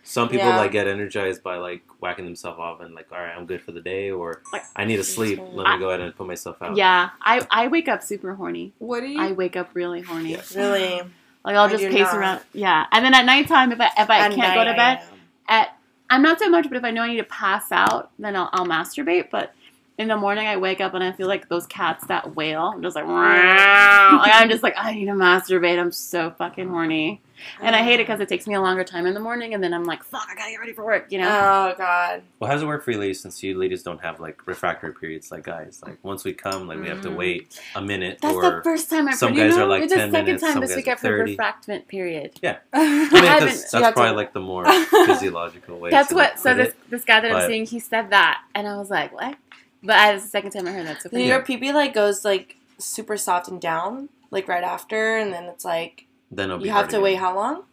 Some 0.03 0.27
people 0.27 0.47
Yeah. 0.47 0.57
like 0.57 0.71
get 0.71 0.87
energized 0.87 1.43
by 1.43 1.57
like 1.57 1.83
whacking 2.01 2.25
themselves 2.25 2.59
off 2.59 2.81
and 2.81 2.93
like, 2.95 3.07
all 3.11 3.19
right, 3.19 3.33
I'm 3.37 3.45
good 3.45 3.61
for 3.61 3.71
the 3.71 3.79
day, 3.79 4.09
or 4.11 4.41
Like- 4.51 4.63
I 4.75 4.85
need 4.85 4.97
to 4.97 5.03
sleep. 5.03 5.39
Let 5.53 5.67
I- 5.67 5.73
me 5.75 5.79
go 5.79 5.89
ahead 5.89 6.01
and 6.01 6.15
put 6.15 6.25
myself 6.27 6.57
out. 6.61 6.75
Yeah, 6.75 7.09
I 7.21 7.45
I 7.51 7.67
wake 7.67 7.87
up 7.87 8.01
super 8.01 8.33
horny. 8.33 8.73
What 8.79 9.01
do 9.01 9.07
you? 9.07 9.21
I 9.21 9.31
wake 9.33 9.55
up 9.55 9.69
really 9.73 10.01
horny. 10.01 10.31
Yeah. 10.31 10.41
Really? 10.55 11.01
Like 11.45 11.55
I'll 11.55 11.65
I 11.65 11.69
just 11.69 11.83
pace 11.85 11.99
not. 12.01 12.17
around. 12.17 12.39
Yeah, 12.53 12.85
and 12.91 13.05
then 13.05 13.13
at 13.13 13.25
nighttime, 13.25 13.71
if 13.71 13.79
I 13.79 13.89
if 13.97 14.09
I 14.09 14.17
At 14.25 14.31
can't 14.33 14.55
go 14.55 14.63
to 14.65 14.73
bed, 14.73 15.01
at 15.47 15.75
I'm 16.09 16.21
not 16.23 16.39
so 16.39 16.49
much, 16.49 16.67
but 16.67 16.77
if 16.77 16.83
I 16.83 16.91
know 16.91 17.03
I 17.03 17.07
need 17.07 17.17
to 17.17 17.23
pass 17.23 17.71
out, 17.71 18.09
then 18.19 18.35
I'll, 18.35 18.49
I'll 18.51 18.65
masturbate. 18.65 19.29
But 19.31 19.53
in 20.01 20.07
the 20.07 20.17
morning, 20.17 20.47
I 20.47 20.57
wake 20.57 20.81
up 20.81 20.93
and 20.93 21.03
I 21.03 21.11
feel 21.11 21.27
like 21.27 21.47
those 21.49 21.65
cats 21.67 22.05
that 22.07 22.35
wail. 22.35 22.71
I'm 22.75 22.81
just 22.81 22.95
like, 22.95 23.05
"Meow." 23.05 24.17
like 24.17 24.31
I'm 24.33 24.49
just 24.49 24.63
like 24.63 24.73
I 24.77 24.93
need 24.93 25.05
to 25.05 25.11
masturbate. 25.13 25.79
I'm 25.79 25.91
so 25.91 26.31
fucking 26.31 26.67
horny, 26.69 27.21
and 27.61 27.75
I 27.75 27.83
hate 27.83 27.95
it 27.95 28.07
because 28.07 28.19
it 28.19 28.27
takes 28.29 28.47
me 28.47 28.53
a 28.55 28.61
longer 28.61 28.83
time 28.83 29.05
in 29.05 29.13
the 29.13 29.19
morning, 29.19 29.53
and 29.53 29.63
then 29.63 29.73
I'm 29.73 29.83
like, 29.85 30.03
fuck, 30.03 30.27
I 30.29 30.35
gotta 30.35 30.51
get 30.51 30.59
ready 30.59 30.73
for 30.73 30.83
work. 30.85 31.07
You 31.11 31.19
know? 31.19 31.27
Oh 31.29 31.75
god. 31.77 32.23
Well, 32.39 32.47
how 32.49 32.53
does 32.55 32.63
it 32.63 32.67
work 32.67 32.83
for 32.83 32.91
you 32.91 32.97
ladies 32.99 33.19
since 33.21 33.41
you 33.43 33.57
ladies 33.57 33.83
don't 33.83 34.01
have 34.01 34.19
like 34.19 34.45
refractory 34.47 34.93
periods 34.93 35.31
like 35.31 35.43
guys? 35.43 35.81
Like 35.85 35.97
once 36.03 36.23
we 36.23 36.33
come, 36.33 36.67
like 36.67 36.79
we 36.79 36.87
have 36.87 37.01
to 37.01 37.09
Mhm. 37.09 37.15
wait 37.15 37.59
a 37.75 37.81
minute 37.81 38.19
That's 38.21 38.35
or 38.35 38.41
the 38.41 38.61
first 38.63 38.89
time 38.89 39.07
I've 39.07 39.15
some 39.15 39.29
heard- 39.29 39.37
guys 39.37 39.51
you 39.53 39.57
know, 39.59 39.65
are 39.65 39.69
like 39.69 39.83
it's 39.83 39.93
the 39.93 39.99
10 39.99 40.11
second 40.11 40.25
minutes, 40.25 40.43
time 40.43 40.53
some 40.53 40.61
this 40.61 40.69
guys 40.71 40.77
week 40.77 40.87
are 40.87 40.95
30. 40.97 41.31
refractment 41.31 41.87
period. 41.87 42.31
I 42.43 42.47
mean, 42.47 42.59
I 42.73 43.09
that's, 43.09 43.21
haven't- 43.27 43.47
that's 43.47 43.73
you 43.73 43.79
probably 43.79 44.05
to- 44.05 44.11
like 44.13 44.33
the 44.33 44.39
more 44.39 44.65
physiological 45.05 45.79
way. 45.79 45.89
That's 45.91 46.09
to 46.09 46.15
what. 46.15 46.39
So 46.39 46.53
this 46.53 46.69
it. 46.69 46.75
this 46.89 47.03
guy 47.05 47.19
that 47.21 47.31
But- 47.31 47.43
I'm 47.43 47.49
seeing, 47.49 47.65
he 47.65 47.79
said 47.79 48.09
that, 48.11 48.41
and 48.55 48.67
I 48.67 48.77
was 48.77 48.89
like, 48.89 49.13
what? 49.13 49.35
But 49.84 49.96
as 49.98 50.24
the 50.24 50.30
second 50.30 50.52
time 50.52 50.67
I 50.67 50.72
heard 50.72 50.86
that, 50.88 51.02
so 51.02 51.10
Then 51.10 51.22
funny. 51.22 51.28
your 51.28 51.41
pee 51.41 51.72
like 51.72 51.94
goes 51.94 52.24
like 52.24 52.58
super 52.78 53.17
soft 53.17 53.48
and 53.48 53.60
down, 53.60 54.10
like 54.30 54.48
right 54.48 54.63
after, 54.63 55.17
and 55.17 55.34
then 55.34 55.46
it's 55.46 55.65
like 55.65 56.06
then 56.30 56.50
it'll 56.50 56.60
be 56.60 56.65
you 56.65 56.72
have 56.72 56.88
to 56.89 56.98
again. 56.98 57.04
wait 57.04 57.15
how 57.15 57.36
long? 57.36 57.63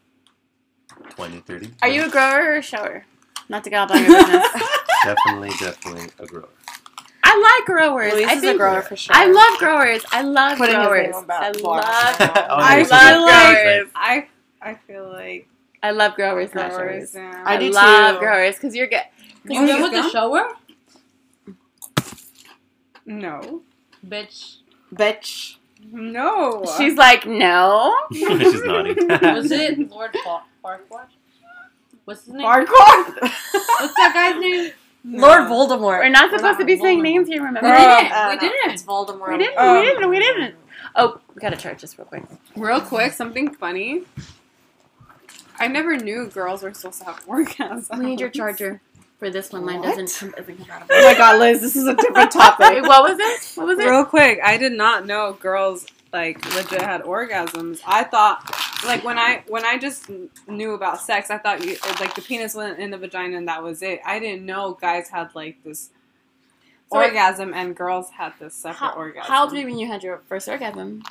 20, 1.11 1.39
30. 1.41 1.71
Are 1.83 1.89
you 1.89 2.05
a 2.07 2.09
grower 2.09 2.45
or 2.45 2.57
a 2.57 2.63
shower? 2.63 3.05
Not 3.49 3.65
to 3.65 3.71
get 3.71 3.79
all 3.79 3.85
about 3.87 4.01
your 4.01 4.09
business. 4.19 4.47
definitely, 5.05 5.51
definitely 5.61 6.09
a 6.19 6.27
grower? 6.27 6.49
I 7.23 7.37
like 7.59 7.67
growers. 7.67 8.13
Luis 8.15 8.27
I 8.27 8.35
is 8.35 8.41
think 8.41 8.55
a 8.55 8.59
grower 8.59 8.83
for 8.83 8.97
sure. 8.97 9.15
I 9.15 9.27
love 9.27 9.59
growers. 9.59 10.03
I 10.11 10.23
love 10.23 10.57
Putting 10.59 10.77
growers. 10.77 11.07
name 11.15 11.25
about 11.25 11.43
I 11.43 11.63
water. 11.63 11.87
love. 11.87 12.17
Oh, 12.51 12.57
I 12.59 12.83
love 12.83 13.29
growers. 13.29 13.91
I 13.95 14.27
I 14.63 14.75
feel 14.75 15.09
like 15.13 15.49
I 15.83 15.91
love 15.93 16.15
growers, 16.15 16.55
not 16.55 16.71
growers. 16.73 17.13
showers. 17.13 17.15
Yeah. 17.15 17.43
I 17.47 17.57
do 17.59 17.71
love 17.71 18.15
too. 18.17 18.21
growers 18.21 18.55
because 18.57 18.75
you're 18.75 18.87
good. 18.87 19.03
You 19.45 19.55
done 19.67 19.69
you 19.69 19.83
with 19.83 19.93
the 19.93 20.01
go? 20.03 20.09
shower? 20.09 20.49
No, 23.09 23.63
Bitch. 24.07 24.59
Bitch. 24.95 25.57
no. 25.91 26.65
She's 26.77 26.95
like, 26.97 27.27
no. 27.27 27.97
She's 28.13 28.63
nodding. 28.63 29.09
Was 29.09 29.51
it 29.51 29.91
Lord 29.91 30.13
Fa- 30.25 30.43
Farquaad? 30.65 31.07
What's 32.05 32.25
his 32.25 32.35
name? 32.35 32.47
Hardcore. 32.47 33.21
What's 33.21 33.95
that 33.97 34.13
guy's 34.15 34.41
name? 34.41 34.73
No. 35.05 35.27
Lord 35.27 35.43
Voldemort. 35.43 35.99
We're 36.01 36.09
not 36.09 36.31
supposed 36.31 36.59
to 36.59 36.65
be 36.65 36.77
Voldemort. 36.77 36.83
saying 36.83 37.03
names 37.03 37.29
here. 37.29 37.43
Remember? 37.43 37.69
We 37.69 37.77
didn't. 37.77 38.13
Uh, 38.13 38.29
we 38.31 38.39
didn't. 38.39 38.71
It's 38.73 38.83
Voldemort. 38.83 39.29
We 39.33 39.39
didn't. 39.39 39.55
Oh. 39.59 39.81
we 39.81 39.87
didn't. 39.87 40.09
We 40.11 40.19
didn't. 40.19 40.55
Oh, 40.95 41.21
we 41.35 41.41
gotta 41.41 41.57
charge 41.57 41.81
this 41.83 41.99
real 41.99 42.07
quick. 42.07 42.25
Real 42.57 42.81
quick, 42.81 43.13
something 43.13 43.55
funny. 43.55 44.03
I 45.59 45.67
never 45.69 45.97
knew 45.97 46.29
girls 46.29 46.63
were 46.63 46.73
supposed 46.73 47.01
to 47.01 47.05
have 47.07 47.27
orgasms. 47.27 47.97
We 47.99 48.05
need 48.07 48.21
your 48.21 48.31
charger 48.31 48.81
for 49.19 49.31
this 49.31 49.53
one. 49.53 49.65
Mine 49.65 49.81
What? 49.81 49.97
doesn't 49.97 50.15
come 50.33 50.35
isn't 50.43 50.57
compatible. 50.57 50.87
Oh 50.95 51.05
my 51.13 51.15
god, 51.19 51.39
Liz, 51.41 51.61
this 51.61 51.77
is 51.77 51.87
a 51.87 51.95
different 51.95 52.17
Wait, 52.17 52.31
topic. 52.31 52.83
what 52.87 53.03
was 53.03 53.19
it? 53.19 53.59
What 53.59 53.67
was 53.67 53.79
it? 53.79 53.89
Real 53.89 54.05
quick, 54.05 54.39
I 54.45 54.57
did 54.57 54.73
not 54.73 55.07
know 55.07 55.33
girls 55.35 55.87
like 56.13 56.43
legit 56.55 56.81
had 56.83 57.03
orgasms. 57.03 57.81
I 57.87 58.05
thought 58.05 58.51
like 58.87 59.05
when 59.05 59.19
I 59.19 59.43
when 59.49 59.65
I 59.65 59.77
just 59.79 60.09
knew 60.47 60.73
about 60.73 61.01
sex, 61.01 61.31
I 61.31 61.39
thought 61.39 61.65
you 61.65 61.77
like 62.01 62.15
the 62.15 62.23
penis 62.23 62.55
went 62.55 62.79
in 62.79 62.91
the 62.91 62.99
vagina 62.99 63.37
and 63.37 63.49
that 63.49 63.63
was 63.63 63.83
it. 63.83 64.01
I 64.07 64.19
didn't 64.19 64.47
know 64.47 64.79
guys 64.81 65.09
had 65.11 65.35
like 65.35 65.63
this 65.65 65.91
So 66.91 66.99
orgasm 66.99 67.53
and 67.53 67.77
girls 67.77 68.11
had 68.11 68.33
this 68.41 68.55
separate 68.55 68.79
How, 68.79 68.93
orgasm. 68.95 69.31
how 69.33 69.43
old 69.43 69.53
were 69.53 69.59
you 69.59 69.67
when 69.67 69.79
you 69.79 69.87
had 69.89 70.03
your 70.03 70.23
first 70.29 70.49
orgasm? 70.49 71.03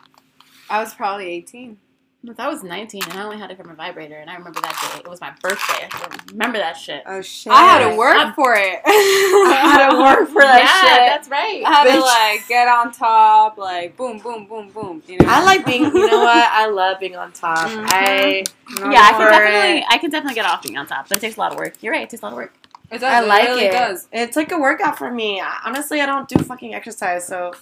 I 0.70 0.80
was 0.80 0.94
probably 0.94 1.28
eighteen. 1.28 1.78
If 2.24 2.40
I 2.40 2.48
was 2.50 2.62
19 2.64 3.04
and 3.04 3.14
I 3.14 3.24
only 3.24 3.38
had 3.38 3.52
it 3.52 3.58
from 3.58 3.70
a 3.70 3.74
vibrator, 3.76 4.16
and 4.16 4.30
I 4.30 4.36
remember 4.36 4.60
that 4.60 4.92
day. 4.94 5.00
It 5.00 5.08
was 5.10 5.22
my 5.22 5.32
birthday. 5.42 5.88
I 5.92 6.18
remember 6.32 6.58
that 6.58 6.74
shit. 6.76 7.04
Oh 7.06 7.22
shit! 7.22 7.54
I 7.54 7.64
had 7.64 7.90
to 7.92 7.96
work 7.96 8.16
I'm- 8.16 8.34
for 8.34 8.54
it. 8.56 8.82
I 8.86 9.62
had 9.64 9.92
to 9.92 9.98
work 9.98 10.28
for 10.30 10.42
that 10.42 10.60
yeah, 10.60 10.82
shit. 10.82 11.00
that's 11.08 11.30
right. 11.30 11.64
I 11.66 11.70
had 11.70 11.94
to 11.96 12.00
like 12.02 12.48
get 12.50 12.68
on 12.68 12.92
top, 12.92 13.58
like 13.58 13.96
boom, 13.96 14.18
boom, 14.20 14.46
boom, 14.46 14.70
boom. 14.72 15.02
You 15.08 15.20
know. 15.20 15.26
I 15.30 15.44
like 15.44 15.66
being. 15.66 15.84
You 15.84 16.08
know 16.08 16.20
what? 16.20 16.50
I 16.52 16.68
love 16.68 17.00
being 17.00 17.16
on 17.16 17.32
top. 17.32 17.70
Mhm. 17.70 17.86
I 17.88 18.44
yeah, 18.92 19.02
I 19.04 19.12
can 19.12 19.20
definitely, 19.32 19.78
it. 19.80 19.86
I 19.90 19.98
can 20.00 20.10
definitely 20.10 20.36
get 20.36 20.46
off 20.46 20.64
being 20.64 20.78
on 20.78 20.88
top, 20.88 21.08
but 21.08 21.20
it 21.20 21.22
takes 21.22 21.38
a 21.38 21.40
lot 21.40 21.54
of 21.54 21.60
work. 21.60 21.76
You're 21.82 21.94
right, 21.94 22.02
it 22.04 22.10
takes 22.10 22.24
a 22.24 22.26
lot 22.26 22.34
of 22.34 22.38
work. 22.38 22.54
It 22.92 23.00
does. 23.00 23.04
I 23.04 23.24
it 23.24 23.28
like 23.28 23.48
really 23.48 23.66
it. 23.66 23.72
does. 23.72 24.08
It's 24.12 24.36
like 24.36 24.52
a 24.52 24.58
workout 24.58 24.98
for 24.98 25.10
me. 25.12 25.40
I- 25.40 25.60
Honestly, 25.66 26.02
I 26.02 26.06
don't 26.08 26.28
do 26.28 26.40
fucking 26.44 26.74
exercise, 26.74 27.26
so 27.28 27.54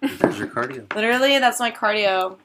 There's 0.00 0.38
your 0.38 0.48
cardio. 0.48 0.92
literally 0.96 1.38
that's 1.38 1.60
my 1.60 1.70
cardio. 1.70 2.38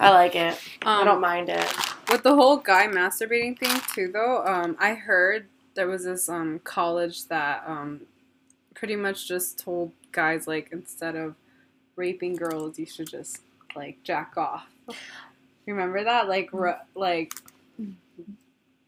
I 0.00 0.10
like 0.10 0.34
it. 0.34 0.58
I 0.82 1.00
Um, 1.00 1.04
don't 1.06 1.20
mind 1.20 1.48
it. 1.48 1.66
With 2.10 2.22
the 2.22 2.34
whole 2.34 2.56
guy 2.58 2.86
masturbating 2.86 3.58
thing 3.58 3.80
too, 3.94 4.10
though, 4.12 4.44
um, 4.46 4.76
I 4.78 4.94
heard 4.94 5.48
there 5.74 5.88
was 5.88 6.04
this 6.04 6.28
um 6.28 6.60
college 6.64 7.26
that 7.28 7.62
um 7.66 8.02
pretty 8.74 8.96
much 8.96 9.26
just 9.28 9.58
told 9.58 9.92
guys 10.12 10.46
like 10.46 10.68
instead 10.72 11.16
of 11.16 11.34
raping 11.96 12.36
girls, 12.36 12.78
you 12.78 12.86
should 12.86 13.08
just 13.08 13.40
like 13.74 14.02
jack 14.02 14.34
off. 14.36 14.66
Remember 15.66 16.04
that? 16.04 16.28
Like, 16.28 16.50
like 16.94 17.32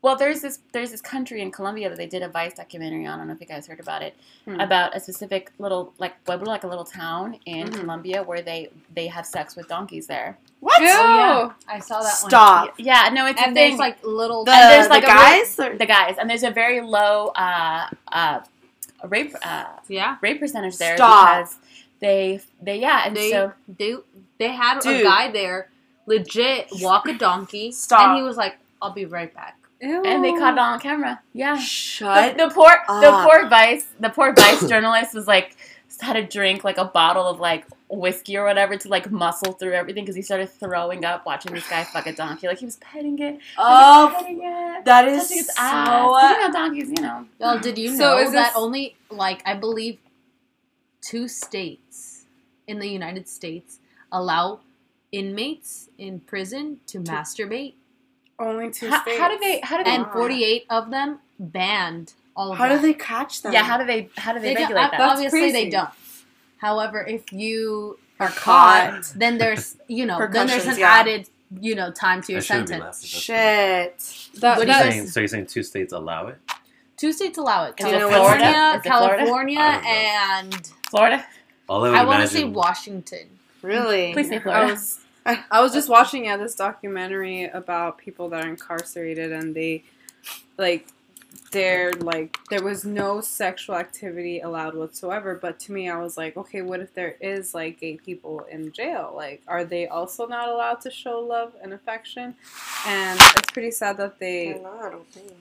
Well, 0.01 0.15
there's 0.15 0.43
this 0.43 0.61
there's 0.73 0.93
this 0.93 1.01
country 1.01 1.41
in 1.43 1.51
Colombia 1.51 1.89
that 1.89 1.99
they 1.99 2.07
did 2.07 2.23
a 2.23 2.29
Vice 2.29 2.55
documentary 2.55 3.05
on. 3.05 3.15
I 3.15 3.17
don't 3.19 3.27
know 3.29 3.35
if 3.35 3.41
you 3.41 3.47
guys 3.49 3.67
heard 3.67 3.81
about 3.81 4.01
it. 4.03 4.15
Hmm. 4.45 4.61
About 4.61 4.95
a 4.97 5.01
specific 5.01 5.51
little 5.59 5.93
like 5.99 6.23
Pueblo, 6.25 6.47
like 6.47 6.63
a 6.63 6.69
little 6.69 6.85
town 6.85 7.37
in 7.47 7.67
Mhm. 7.67 7.81
Colombia 7.81 8.23
where 8.23 8.41
they 8.41 8.71
they 8.95 9.09
have 9.09 9.27
sex 9.27 9.57
with 9.57 9.67
donkeys 9.69 10.07
there. 10.07 10.39
What? 10.61 10.81
Ew! 10.81 10.87
yeah. 10.87 11.51
I 11.69 11.81
saw 11.81 12.01
that 12.01 12.19
one. 12.23 12.31
Stop. 12.31 12.75
Yeah, 12.79 13.11
no, 13.13 13.27
it's 13.27 13.41
a 13.41 13.47
And 13.47 13.55
thing. 13.57 13.71
there's 13.71 13.79
like 13.81 13.99
little. 14.05 14.45
The, 14.45 14.53
And 14.53 14.71
there's, 14.73 14.89
like, 14.89 15.03
the 15.03 15.07
guys. 15.09 15.59
or- 15.59 15.77
the 15.77 15.87
guys, 15.87 16.17
and 16.19 16.31
there's 16.31 16.43
a 16.45 16.51
very 16.53 16.81
low 16.81 17.29
uh, 17.35 17.89
uh, 18.13 18.41
rape 19.05 19.35
uh, 19.43 19.65
yeah. 19.89 20.17
rape 20.21 20.39
percentage 20.41 20.77
there 20.79 20.97
Stop. 20.97 21.39
because 21.39 21.57
they 22.01 22.41
they 22.63 22.77
yeah, 22.79 23.03
and 23.05 23.17
They 23.17 23.31
so 23.33 23.53
they 23.67 23.97
they 24.39 24.49
had 24.53 24.79
Dude. 24.79 25.01
a 25.01 25.03
guy 25.03 25.31
there, 25.33 25.71
legit 26.07 26.69
walk 26.81 27.09
a 27.09 27.15
donkey, 27.15 27.73
Stop. 27.73 28.01
and 28.01 28.17
he 28.17 28.23
was 28.23 28.37
like, 28.37 28.59
"I'll 28.81 28.93
be 28.93 29.05
right 29.05 29.35
back." 29.35 29.58
Ew. 29.81 30.03
and 30.05 30.25
they 30.25 30.33
caught 30.33 30.55
it 30.55 30.59
on 30.59 30.81
camera. 30.81 31.21
Yeah. 31.33 31.57
Shut. 31.57 32.37
the, 32.37 32.47
the 32.49 32.55
poor 32.55 32.73
the 33.01 33.11
poor 33.25 33.49
vice 33.49 33.87
the 34.01 34.09
poor 34.11 34.33
vice 34.33 34.67
journalist 34.69 35.15
was 35.15 35.27
like 35.27 35.57
had 36.01 36.13
to 36.13 36.23
drink 36.23 36.63
like 36.63 36.79
a 36.79 36.85
bottle 36.85 37.27
of 37.27 37.41
like 37.41 37.65
whiskey 37.91 38.37
or 38.37 38.45
whatever 38.45 38.77
to 38.77 38.89
like 38.89 39.11
muscle 39.11 39.53
through 39.55 39.73
everything 39.73 40.05
because 40.05 40.15
he 40.15 40.23
started 40.23 40.49
throwing 40.49 41.05
up 41.05 41.27
watching 41.27 41.53
this 41.53 41.69
guy 41.69 41.83
fuck 41.83 42.07
a 42.07 42.13
donkey 42.13 42.47
like 42.47 42.59
he 42.59 42.65
was 42.65 42.77
petting 42.77 43.19
it 43.19 43.41
Oh, 43.59 44.13
petting 44.17 44.41
it 44.45 44.85
that 44.85 45.09
is 45.09 45.29
so. 45.29 45.53
ass 45.59 45.89
'Cause 45.89 46.31
you 46.31 46.39
know 46.47 46.53
donkeys 46.53 46.89
you 46.91 47.03
know 47.03 47.27
Well, 47.41 47.59
did 47.59 47.77
you 47.79 47.97
So 47.97 48.15
know 48.15 48.19
is 48.19 48.31
that 48.33 48.49
this- 48.51 48.57
only 48.57 48.95
like 49.11 49.43
I 49.45 49.55
believe 49.55 49.99
two 51.01 51.27
states 51.27 52.27
in 52.69 52.79
the 52.79 52.89
United 52.89 53.29
States 53.29 53.81
allow 54.13 54.61
inmates 55.11 55.89
in 55.99 56.21
prison 56.21 56.81
to 56.87 57.01
masturbate, 57.01 57.75
only 58.39 58.71
two 58.71 58.89
how, 58.89 59.03
states. 59.03 59.19
how 59.19 59.29
do 59.29 59.39
they 59.39 59.61
how 59.63 59.79
do 59.79 59.85
they 59.85 59.91
and 59.97 60.07
48 60.13 60.67
of 60.71 60.91
them 60.91 61.19
banned 61.39 62.15
all 62.37 62.53
of 62.53 62.59
How 62.59 62.69
that. 62.69 62.77
do 62.77 62.83
they 62.83 62.95
catch 62.95 63.43
them? 63.43 63.53
yeah 63.53 63.63
how 63.65 63.79
do 63.79 63.85
they 63.85 64.09
how 64.17 64.33
do 64.33 64.41
they, 64.41 64.55
They 64.55 64.63
regulate 64.63 64.81
that 64.83 64.91
That's 64.93 65.13
Obviously, 65.15 65.41
crazy. 65.41 65.65
they 65.65 65.71
don't. 65.71 65.91
However, 66.59 67.05
if 67.07 67.33
you 67.33 67.99
Are 68.21 68.27
are 68.27 68.31
caught, 68.31 68.91
caught. 68.93 69.13
then 69.17 69.39
there's 69.39 69.77
you 69.89 70.07
know 70.07 70.19
then 70.31 70.47
there's 70.47 70.67
an 70.67 70.79
yeah. 70.79 70.89
added 70.91 71.29
you 71.61 71.75
know 71.75 71.91
time 71.91 72.21
to 72.23 72.33
your 72.33 72.41
I 72.41 72.45
shouldn't 72.45 72.69
be 72.69 72.75
sentence. 72.75 73.05
Shit. 73.05 73.99
That, 74.41 74.59
What 74.59 74.67
do 74.67 74.73
you 74.73 74.79
Saying- 74.79 75.07
so 75.09 75.21
you're 75.21 75.29
saying 75.29 75.47
two 75.47 75.63
states 75.63 75.93
allow 75.93 76.27
it? 76.29 76.39
Two 76.97 77.13
states 77.13 77.39
allow 77.39 77.65
it 77.67 77.75
Florida? 77.79 78.01
California, 78.01 78.81
Florida? 78.83 79.17
California, 79.17 79.59
I 79.61 80.41
and 80.43 80.67
Florida 80.91 81.25
All 81.69 81.85
I 81.85 82.01
I 82.01 82.05
want 82.05 82.23
to 82.23 82.29
say. 82.29 82.45
Washington. 82.45 83.27
Really? 83.63 84.13
please 84.13 84.29
say 84.29 84.41
I 84.45 84.65
was 84.71 85.01
I 85.51 85.61
was 85.61 85.73
just 85.73 85.89
watching 85.89 86.25
yeah 86.27 86.37
this 86.37 86.55
documentary 86.55 87.45
about 87.45 87.99
people 87.99 88.29
that 88.31 88.45
are 88.45 88.49
incarcerated 88.49 89.33
and 89.33 89.55
they 89.55 89.85
like 90.59 90.87
they're 91.53 91.93
like 91.93 92.37
there 92.51 92.63
was 92.63 92.85
no 92.85 93.21
sexual 93.21 93.77
activity 93.77 94.41
allowed 94.41 94.75
whatsoever 94.75 95.35
but 95.41 95.59
to 95.61 95.73
me 95.73 95.89
I 95.89 95.99
was 95.99 96.17
like 96.17 96.37
okay 96.37 96.63
what 96.63 96.81
if 96.81 96.95
there 96.95 97.17
is 97.21 97.55
like 97.55 97.81
gay 97.81 97.97
people 97.97 98.47
in 98.51 98.73
jail 98.73 99.13
like 99.17 99.43
are 99.49 99.65
they 99.65 99.87
also 99.89 100.27
not 100.27 100.49
allowed 100.49 100.81
to 100.83 100.91
show 100.91 101.21
love 101.21 101.55
and 101.63 101.73
affection 101.73 102.35
and 102.87 103.19
it's 103.21 103.51
pretty 103.53 103.71
sad 103.71 103.97
that 103.99 104.19
they 104.19 104.61
No, 104.63 104.79
I 104.83 104.91
don't 104.91 105.07
think. 105.09 105.33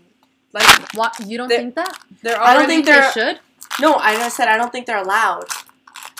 like 0.53 0.93
What 0.93 1.15
you 1.25 1.37
don't 1.37 1.49
think 1.49 1.75
that? 1.75 1.97
they're 2.23 2.41
I 2.41 2.53
don't 2.53 2.67
already 2.67 2.83
think 2.83 2.85
they 2.85 2.93
should. 3.13 3.39
No, 3.81 3.95
I 3.95 4.15
just 4.15 4.37
said 4.37 4.47
I 4.47 4.57
don't 4.57 4.71
think 4.71 4.85
they're 4.87 5.03
allowed. 5.03 5.45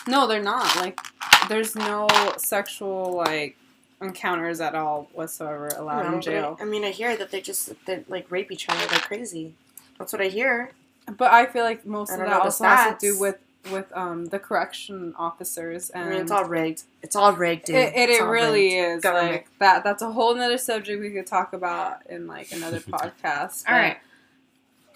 no 0.06 0.26
they're 0.26 0.42
not 0.42 0.76
like 0.76 1.00
there's 1.48 1.74
no 1.76 2.06
sexual 2.36 3.12
like 3.12 3.56
encounters 4.00 4.60
at 4.60 4.74
all 4.74 5.08
whatsoever 5.12 5.68
allowed 5.76 6.04
No, 6.08 6.14
in 6.14 6.20
jail 6.20 6.56
I, 6.60 6.62
I 6.62 6.66
mean, 6.66 6.84
I 6.84 6.90
hear 6.90 7.16
that 7.16 7.30
they 7.30 7.40
just 7.40 7.72
they 7.86 8.04
like 8.08 8.30
rape 8.30 8.52
each 8.52 8.68
other 8.68 8.80
like 8.92 9.02
crazy. 9.02 9.54
That's 9.98 10.12
what 10.12 10.22
I 10.22 10.28
hear. 10.28 10.70
But 11.16 11.32
I 11.32 11.46
feel 11.46 11.64
like 11.64 11.84
most 11.86 12.12
of 12.12 12.18
that 12.18 12.28
know 12.28 12.34
the 12.38 12.42
also 12.42 12.64
has 12.64 12.98
to 13.00 13.06
do 13.14 13.18
with 13.18 13.38
with 13.72 13.90
um 13.96 14.26
the 14.26 14.38
correction 14.38 15.14
officers 15.18 15.90
I 15.94 16.04
mean, 16.04 16.12
it's 16.20 16.30
all 16.30 16.44
rigged. 16.44 16.84
It's 17.02 17.16
all 17.16 17.32
rigged, 17.32 17.64
dude. 17.66 17.76
it, 17.76 17.96
it, 17.96 18.10
it 18.10 18.22
really 18.22 18.74
rigged. 18.76 18.96
is 18.98 19.02
Government. 19.02 19.32
like 19.32 19.58
that. 19.58 19.82
That's 19.84 20.00
a 20.02 20.12
whole 20.12 20.34
nother 20.34 20.58
subject 20.58 21.00
we 21.00 21.10
could 21.10 21.26
talk 21.26 21.52
about 21.52 22.06
in 22.08 22.26
like 22.26 22.52
another 22.52 22.78
podcast. 22.96 23.64
all 23.68 23.74
right 23.74 23.98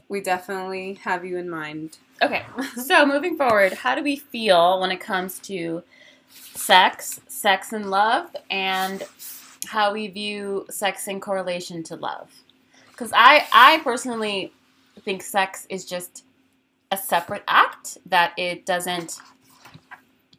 we 0.08 0.20
definitely 0.20 0.94
have 1.04 1.24
you 1.24 1.38
in 1.38 1.48
mind. 1.48 1.96
okay 2.20 2.44
so 2.76 3.06
moving 3.06 3.34
forward 3.36 3.72
how 3.72 3.94
do 3.94 4.02
we 4.02 4.14
feel 4.16 4.78
when 4.78 4.90
it 4.92 5.00
comes 5.00 5.38
to 5.38 5.82
sex 6.54 7.20
sex 7.28 7.72
and 7.72 7.90
love 7.90 8.34
and 8.50 9.02
how 9.66 9.92
we 9.92 10.08
view 10.08 10.66
sex 10.70 11.08
in 11.08 11.20
correlation 11.20 11.82
to 11.82 11.96
love. 11.96 12.30
Because 12.90 13.12
i 13.14 13.46
i 13.52 13.80
personally 13.82 14.52
think 15.00 15.22
sex 15.22 15.66
is 15.70 15.84
just 15.84 16.24
a 16.90 16.96
separate 16.96 17.42
act 17.48 17.98
that 18.06 18.32
it 18.36 18.66
doesn't 18.66 19.18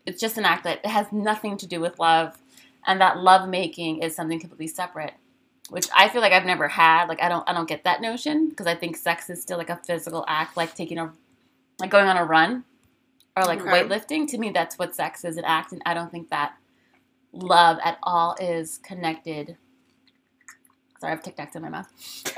it's 0.05 0.21
just 0.21 0.37
an 0.37 0.45
act 0.45 0.63
that 0.63 0.85
has 0.85 1.11
nothing 1.11 1.57
to 1.57 1.65
do 1.65 1.79
with 1.79 1.97
love 1.97 2.37
and 2.85 3.01
that 3.01 3.17
love 3.17 3.49
making 3.49 4.01
is 4.03 4.15
something 4.15 4.39
completely 4.39 4.67
separate 4.67 5.13
which 5.69 5.87
i 5.95 6.07
feel 6.07 6.21
like 6.21 6.31
i've 6.31 6.45
never 6.45 6.67
had. 6.67 7.07
Like 7.07 7.21
i 7.21 7.27
don't 7.27 7.47
i 7.49 7.53
don't 7.53 7.67
get 7.67 7.83
that 7.85 8.01
notion 8.01 8.49
because 8.49 8.67
i 8.67 8.75
think 8.75 8.95
sex 8.95 9.29
is 9.29 9.41
still 9.41 9.57
like 9.57 9.71
a 9.71 9.77
physical 9.77 10.23
act 10.27 10.55
like 10.55 10.75
taking 10.75 10.99
a 10.99 11.11
like 11.79 11.89
going 11.89 12.07
on 12.07 12.17
a 12.17 12.23
run 12.23 12.63
or 13.35 13.45
like 13.45 13.59
Okay. 13.61 13.69
weightlifting 13.69 14.27
to 14.27 14.37
me 14.37 14.49
that's 14.51 14.77
what 14.77 14.95
sex 14.95 15.23
is 15.25 15.37
an 15.37 15.45
act 15.45 15.71
and 15.71 15.81
i 15.85 15.93
don't 15.93 16.11
think 16.11 16.29
that 16.29 16.53
love 17.31 17.77
at 17.83 17.97
all 18.03 18.35
is 18.39 18.77
connected 18.79 19.57
sorry 20.99 21.11
i 21.13 21.15
have 21.15 21.23
tic 21.23 21.35
tacs 21.35 21.55
in 21.55 21.61
my 21.61 21.69
mouth 21.69 21.87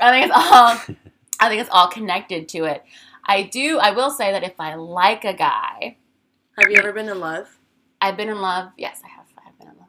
i 0.00 0.10
think 0.10 0.26
it's 0.26 0.34
all 0.34 0.96
i 1.40 1.48
think 1.48 1.60
it's 1.60 1.70
all 1.70 1.88
connected 1.88 2.48
to 2.48 2.64
it 2.64 2.82
i 3.26 3.42
do 3.42 3.78
i 3.78 3.90
will 3.90 4.10
say 4.10 4.32
that 4.32 4.42
if 4.42 4.58
i 4.58 4.74
like 4.74 5.24
a 5.24 5.34
guy 5.34 5.96
Have 6.58 6.70
you 6.70 6.78
ever 6.78 6.92
been 6.92 7.08
in 7.08 7.20
love? 7.20 7.58
i've 8.00 8.16
been 8.16 8.28
in 8.30 8.40
love 8.40 8.70
yes 8.78 9.02
i 9.04 9.08
have 9.08 9.26
i 9.38 9.44
have 9.44 9.58
been 9.58 9.68
in 9.68 9.74
love 9.78 9.88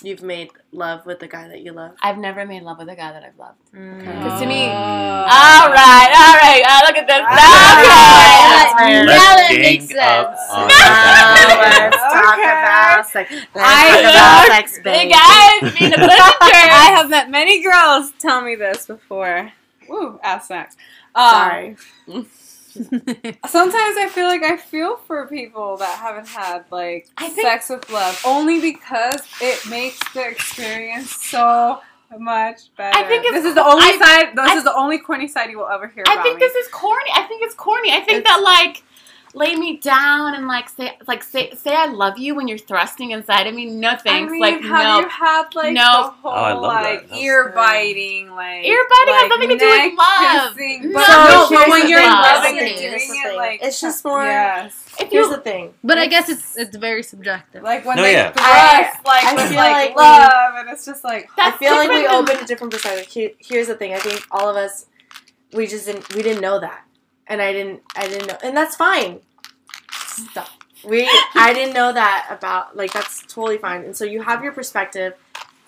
You've 0.00 0.22
made 0.22 0.50
love 0.70 1.06
with 1.06 1.18
the 1.18 1.26
guy 1.26 1.48
that 1.48 1.60
you 1.62 1.72
love. 1.72 1.92
i've 2.02 2.18
never 2.18 2.46
made 2.46 2.62
love 2.62 2.78
with 2.78 2.88
a 2.88 2.94
guy 2.94 3.10
that 3.10 3.24
i've 3.24 3.36
loved. 3.38 3.58
Because 3.72 4.40
to 4.40 4.46
me- 4.46 4.66
Uh, 4.66 4.70
all 4.70 5.72
right 5.74 6.10
all 6.22 6.36
right 6.38 6.62
uh, 6.64 6.80
look 6.86 6.96
at 6.96 7.06
this 7.08 7.18
Alright. 7.18 8.72
okay. 8.78 9.04
Now 9.04 9.34
that 9.34 9.48
gang 9.50 9.60
makes 9.60 9.84
up 9.96 10.36
sense. 10.38 10.50
on 10.50 10.68
Now 10.68 11.58
let's 11.58 11.96
talk 12.14 12.34
Okay. 12.38 12.42
about 12.42 13.06
sex. 13.08 13.30
Let's 13.32 13.48
I 13.56 13.88
talk 13.88 14.00
about 14.00 14.14
love 14.14 14.46
sex, 14.46 14.76
Hey 14.76 14.82
babe. 14.82 15.12
guys, 15.12 15.78
being 15.78 15.92
a. 15.94 15.96
I 15.98 16.92
have 16.94 17.10
met 17.10 17.28
many 17.30 17.60
girls 17.62 18.12
tell 18.20 18.40
me 18.40 18.54
this 18.54 18.86
before. 18.86 19.52
Woo, 19.88 20.20
ass 20.22 20.46
sex. 20.48 20.76
Um, 21.14 21.30
Sorry. 21.32 21.76
Sometimes 23.46 23.96
I 23.96 24.08
feel 24.12 24.26
like 24.26 24.42
I 24.42 24.56
feel 24.56 24.96
for 25.06 25.26
people 25.26 25.76
that 25.78 25.98
haven't 25.98 26.28
had 26.28 26.64
like 26.70 27.08
think- 27.18 27.40
sex 27.40 27.68
with 27.70 27.88
love, 27.90 28.20
only 28.24 28.60
because 28.60 29.20
it 29.40 29.68
makes 29.68 29.98
the 30.14 30.26
experience 30.28 31.10
so 31.14 31.80
much 32.18 32.74
better. 32.76 32.96
I 32.96 33.04
think 33.04 33.24
it's- 33.26 33.42
this 33.42 33.48
is 33.50 33.54
the 33.54 33.64
only 33.64 33.84
I- 33.86 33.98
side. 33.98 34.36
This 34.36 34.50
I- 34.50 34.56
is 34.56 34.64
the 34.64 34.74
only 34.74 34.98
corny 34.98 35.28
side 35.28 35.50
you 35.50 35.58
will 35.58 35.68
ever 35.68 35.88
hear 35.88 36.04
I 36.06 36.22
think 36.22 36.38
me. 36.38 36.46
this 36.46 36.54
is 36.54 36.68
corny. 36.72 37.10
I 37.14 37.22
think 37.22 37.42
it's 37.42 37.54
corny. 37.54 37.90
I 37.92 38.00
think 38.00 38.20
It's- 38.20 38.26
that 38.36 38.42
like 38.42 38.82
lay 39.38 39.54
me 39.56 39.76
down 39.78 40.34
and 40.34 40.46
like 40.48 40.68
say 40.68 40.98
like 41.06 41.22
say 41.22 41.50
say 41.54 41.74
I 41.74 41.86
love 41.86 42.18
you 42.18 42.34
when 42.34 42.48
you're 42.48 42.58
thrusting 42.58 43.12
inside 43.12 43.46
of 43.46 43.54
me. 43.54 43.66
No 43.66 43.96
thanks. 43.96 44.28
I 44.28 44.32
mean, 44.32 44.40
like 44.40 44.60
have 44.62 44.84
no. 44.84 44.98
you 45.00 45.08
had 45.08 45.54
like 45.54 45.72
No. 45.72 45.82
the 45.82 46.10
whole 46.10 46.30
Oh, 46.32 46.34
I 46.34 46.52
love 46.52 46.62
that. 46.72 46.82
like 46.82 47.02
That's- 47.02 47.20
ear 47.20 47.52
biting, 47.54 48.30
like 48.30 48.64
Ear 48.64 48.84
biting 48.90 49.14
has 49.14 49.28
nothing 49.30 49.48
to 49.50 49.56
do 49.58 49.66
with 49.66 49.94
love. 49.98 50.56
kissing. 50.56 50.92
No, 50.92 50.98
But 50.98 51.06
So 51.06 51.12
no, 51.14 51.48
but 51.58 51.68
when 51.70 51.88
you're 51.88 52.00
in 52.00 52.10
love 52.10 52.44
and 52.44 52.56
you're 52.56 52.68
doing 52.76 53.22
it, 53.24 53.36
like 53.36 53.60
It's 53.62 53.80
just 53.80 54.04
more- 54.04 54.24
Yes. 54.24 54.84
if 55.00 55.10
Here's 55.10 55.28
you 55.28 55.36
the 55.36 55.40
thing. 55.42 55.72
But 55.84 55.98
I 55.98 56.06
guess 56.08 56.28
it's 56.28 56.56
it's 56.56 56.76
very 56.76 57.02
subjective. 57.02 57.62
Like 57.62 57.84
when 57.86 57.96
No, 57.96 58.02
they 58.02 58.12
yeah. 58.12 58.32
thrust, 58.32 58.44
I- 58.46 59.00
like 59.04 59.24
I 59.24 59.34
with 59.34 59.48
feel 59.48 59.56
like, 59.56 59.88
like 59.90 59.96
love, 59.96 60.54
and 60.56 60.68
it's 60.70 60.84
just 60.84 61.04
like 61.04 61.28
I 61.38 61.52
feel 61.52 61.72
like 61.72 61.88
we 61.88 62.02
different 62.02 62.26
than- 62.26 62.34
opened 62.36 62.44
a 62.44 62.46
different 62.46 62.72
perspective. 62.72 63.32
Here's 63.38 63.68
the 63.68 63.74
thing. 63.76 63.94
I 63.94 63.98
think 63.98 64.26
all 64.30 64.48
of 64.50 64.56
us, 64.56 64.86
we 65.52 65.66
just 65.66 65.86
didn't, 65.86 66.12
we 66.14 66.22
didn't 66.22 66.42
know 66.42 66.58
that, 66.60 66.82
and 67.26 67.40
I 67.40 67.52
didn't, 67.52 67.80
I 67.96 68.06
didn't 68.08 68.26
know, 68.28 68.36
and 68.42 68.56
that's 68.56 68.76
fine. 68.76 69.20
Stop. 69.92 70.48
We, 70.84 71.08
I 71.34 71.52
didn't 71.52 71.74
know 71.74 71.92
that 71.92 72.28
about 72.30 72.76
like 72.76 72.92
that's 72.92 73.22
totally 73.22 73.58
fine, 73.58 73.84
and 73.84 73.96
so 73.96 74.04
you 74.04 74.22
have 74.22 74.42
your 74.44 74.52
perspective 74.52 75.14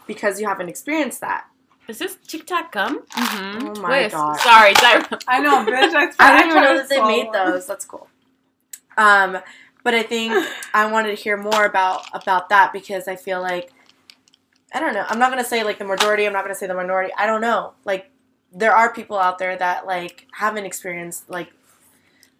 because 0.06 0.40
you 0.40 0.46
haven't 0.46 0.68
experienced 0.68 1.20
that. 1.20 1.46
Is 1.88 1.98
this 1.98 2.16
Tic 2.26 2.46
Tac 2.46 2.70
gum? 2.72 3.00
Mm-hmm. 3.00 3.68
Oh 3.68 3.80
my 3.82 3.90
Wait, 3.90 4.12
god! 4.12 4.38
Sorry, 4.38 4.72
did 4.74 4.84
I- 4.84 5.18
I 5.26 5.40
know, 5.40 5.64
bitch. 5.64 5.92
I, 5.94 6.12
I 6.20 6.38
didn't 6.38 6.50
even 6.52 6.62
know 6.62 6.76
that 6.76 6.88
they 6.88 7.02
made 7.04 7.26
one. 7.26 7.32
those. 7.32 7.66
That's 7.66 7.84
cool. 7.84 8.08
Um, 8.96 9.38
but 9.82 9.94
I 9.94 10.02
think 10.04 10.32
I 10.74 10.90
wanted 10.90 11.16
to 11.16 11.20
hear 11.22 11.36
more 11.36 11.64
about 11.64 12.02
about 12.12 12.48
that 12.50 12.72
because 12.72 13.08
I 13.08 13.16
feel 13.16 13.40
like 13.40 13.72
I 14.72 14.78
don't 14.78 14.94
know. 14.94 15.04
I'm 15.08 15.18
not 15.18 15.30
gonna 15.30 15.44
say 15.44 15.64
like 15.64 15.78
the 15.78 15.84
majority. 15.84 16.26
I'm 16.26 16.32
not 16.32 16.44
gonna 16.44 16.54
say 16.54 16.68
the 16.68 16.74
minority. 16.74 17.12
I 17.18 17.26
don't 17.26 17.40
know. 17.40 17.72
Like 17.84 18.10
there 18.52 18.72
are 18.72 18.92
people 18.92 19.18
out 19.18 19.38
there 19.38 19.56
that 19.56 19.86
like 19.86 20.28
haven't 20.32 20.66
experienced 20.66 21.28
like 21.28 21.48
mi- 21.48 21.56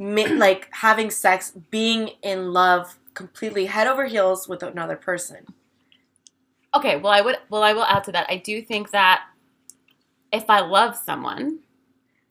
like 0.01 0.68
having 0.72 1.11
sex, 1.11 1.53
being 1.70 2.12
in 2.22 2.53
love 2.53 2.98
completely 3.14 3.66
head 3.66 3.86
over 3.86 4.07
heels 4.07 4.48
with 4.48 4.62
another 4.62 4.96
person. 4.96 5.46
Okay, 6.74 6.96
well 6.96 7.12
I 7.12 7.20
would 7.20 7.36
well 7.51 7.62
I 7.62 7.72
will 7.74 7.84
add 7.84 8.05
to 8.05 8.12
that. 8.12 8.26
I 8.30 8.36
do 8.36 8.62
think 8.62 8.92
that 8.92 9.24
if 10.32 10.48
I 10.48 10.61
love 10.61 10.96
someone, 10.96 11.59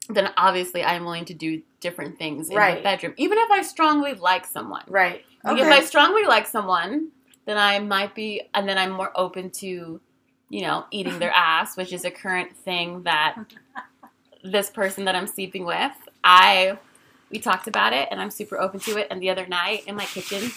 then 0.10 0.32
obviously 0.38 0.84
I'm 0.84 1.04
willing 1.06 1.26
to 1.26 1.34
do 1.34 1.62
different 1.80 2.18
things 2.18 2.48
in 2.48 2.56
the 2.56 2.60
Right. 2.60 2.84
bedroom. 2.84 3.14
Even 3.18 3.38
if 3.38 3.52
I 3.52 3.62
strongly 3.62 4.14
like 4.14 4.46
someone. 4.46 4.84
Right. 4.88 5.24
Like, 5.44 5.60
If 5.60 5.68
I 5.68 5.82
strongly 5.82 6.24
like 6.24 6.48
someone, 6.48 7.10
then 7.46 7.58
I 7.58 7.80
might 7.80 8.16
be 8.16 8.42
and 8.54 8.68
then 8.68 8.78
I'm 8.78 8.92
more 8.92 9.12
open 9.16 9.52
to, 9.52 10.02
you 10.50 10.62
know, 10.62 10.86
eating 10.92 11.20
their 11.20 11.32
ass, 11.36 11.78
which 11.78 11.94
is 11.94 12.04
a 12.06 12.12
current 12.12 12.56
thing 12.58 13.04
that 13.04 13.36
this 14.44 14.70
person 14.70 15.06
that 15.06 15.16
I'm 15.16 15.28
sleeping 15.28 15.66
with, 15.66 15.92
I 16.24 16.80
we 17.30 17.40
talked 17.40 17.68
about 17.68 17.94
it 17.94 18.08
and 18.12 18.20
I'm 18.20 18.32
super 18.32 18.60
open 18.60 18.80
to 18.82 18.98
it. 18.98 19.08
And 19.12 19.22
the 19.22 19.30
other 19.30 19.46
night 19.48 19.84
in 19.88 19.96
my 19.96 20.06
kitchen 20.06 20.52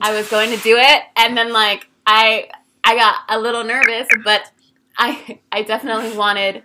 I 0.00 0.12
was 0.12 0.28
going 0.28 0.50
to 0.50 0.56
do 0.58 0.76
it 0.76 1.02
and 1.16 1.36
then 1.36 1.52
like 1.52 1.88
I 2.06 2.48
I 2.82 2.96
got 2.96 3.16
a 3.28 3.38
little 3.38 3.64
nervous 3.64 4.08
but 4.24 4.50
I 4.96 5.40
I 5.50 5.62
definitely 5.62 6.16
wanted 6.16 6.62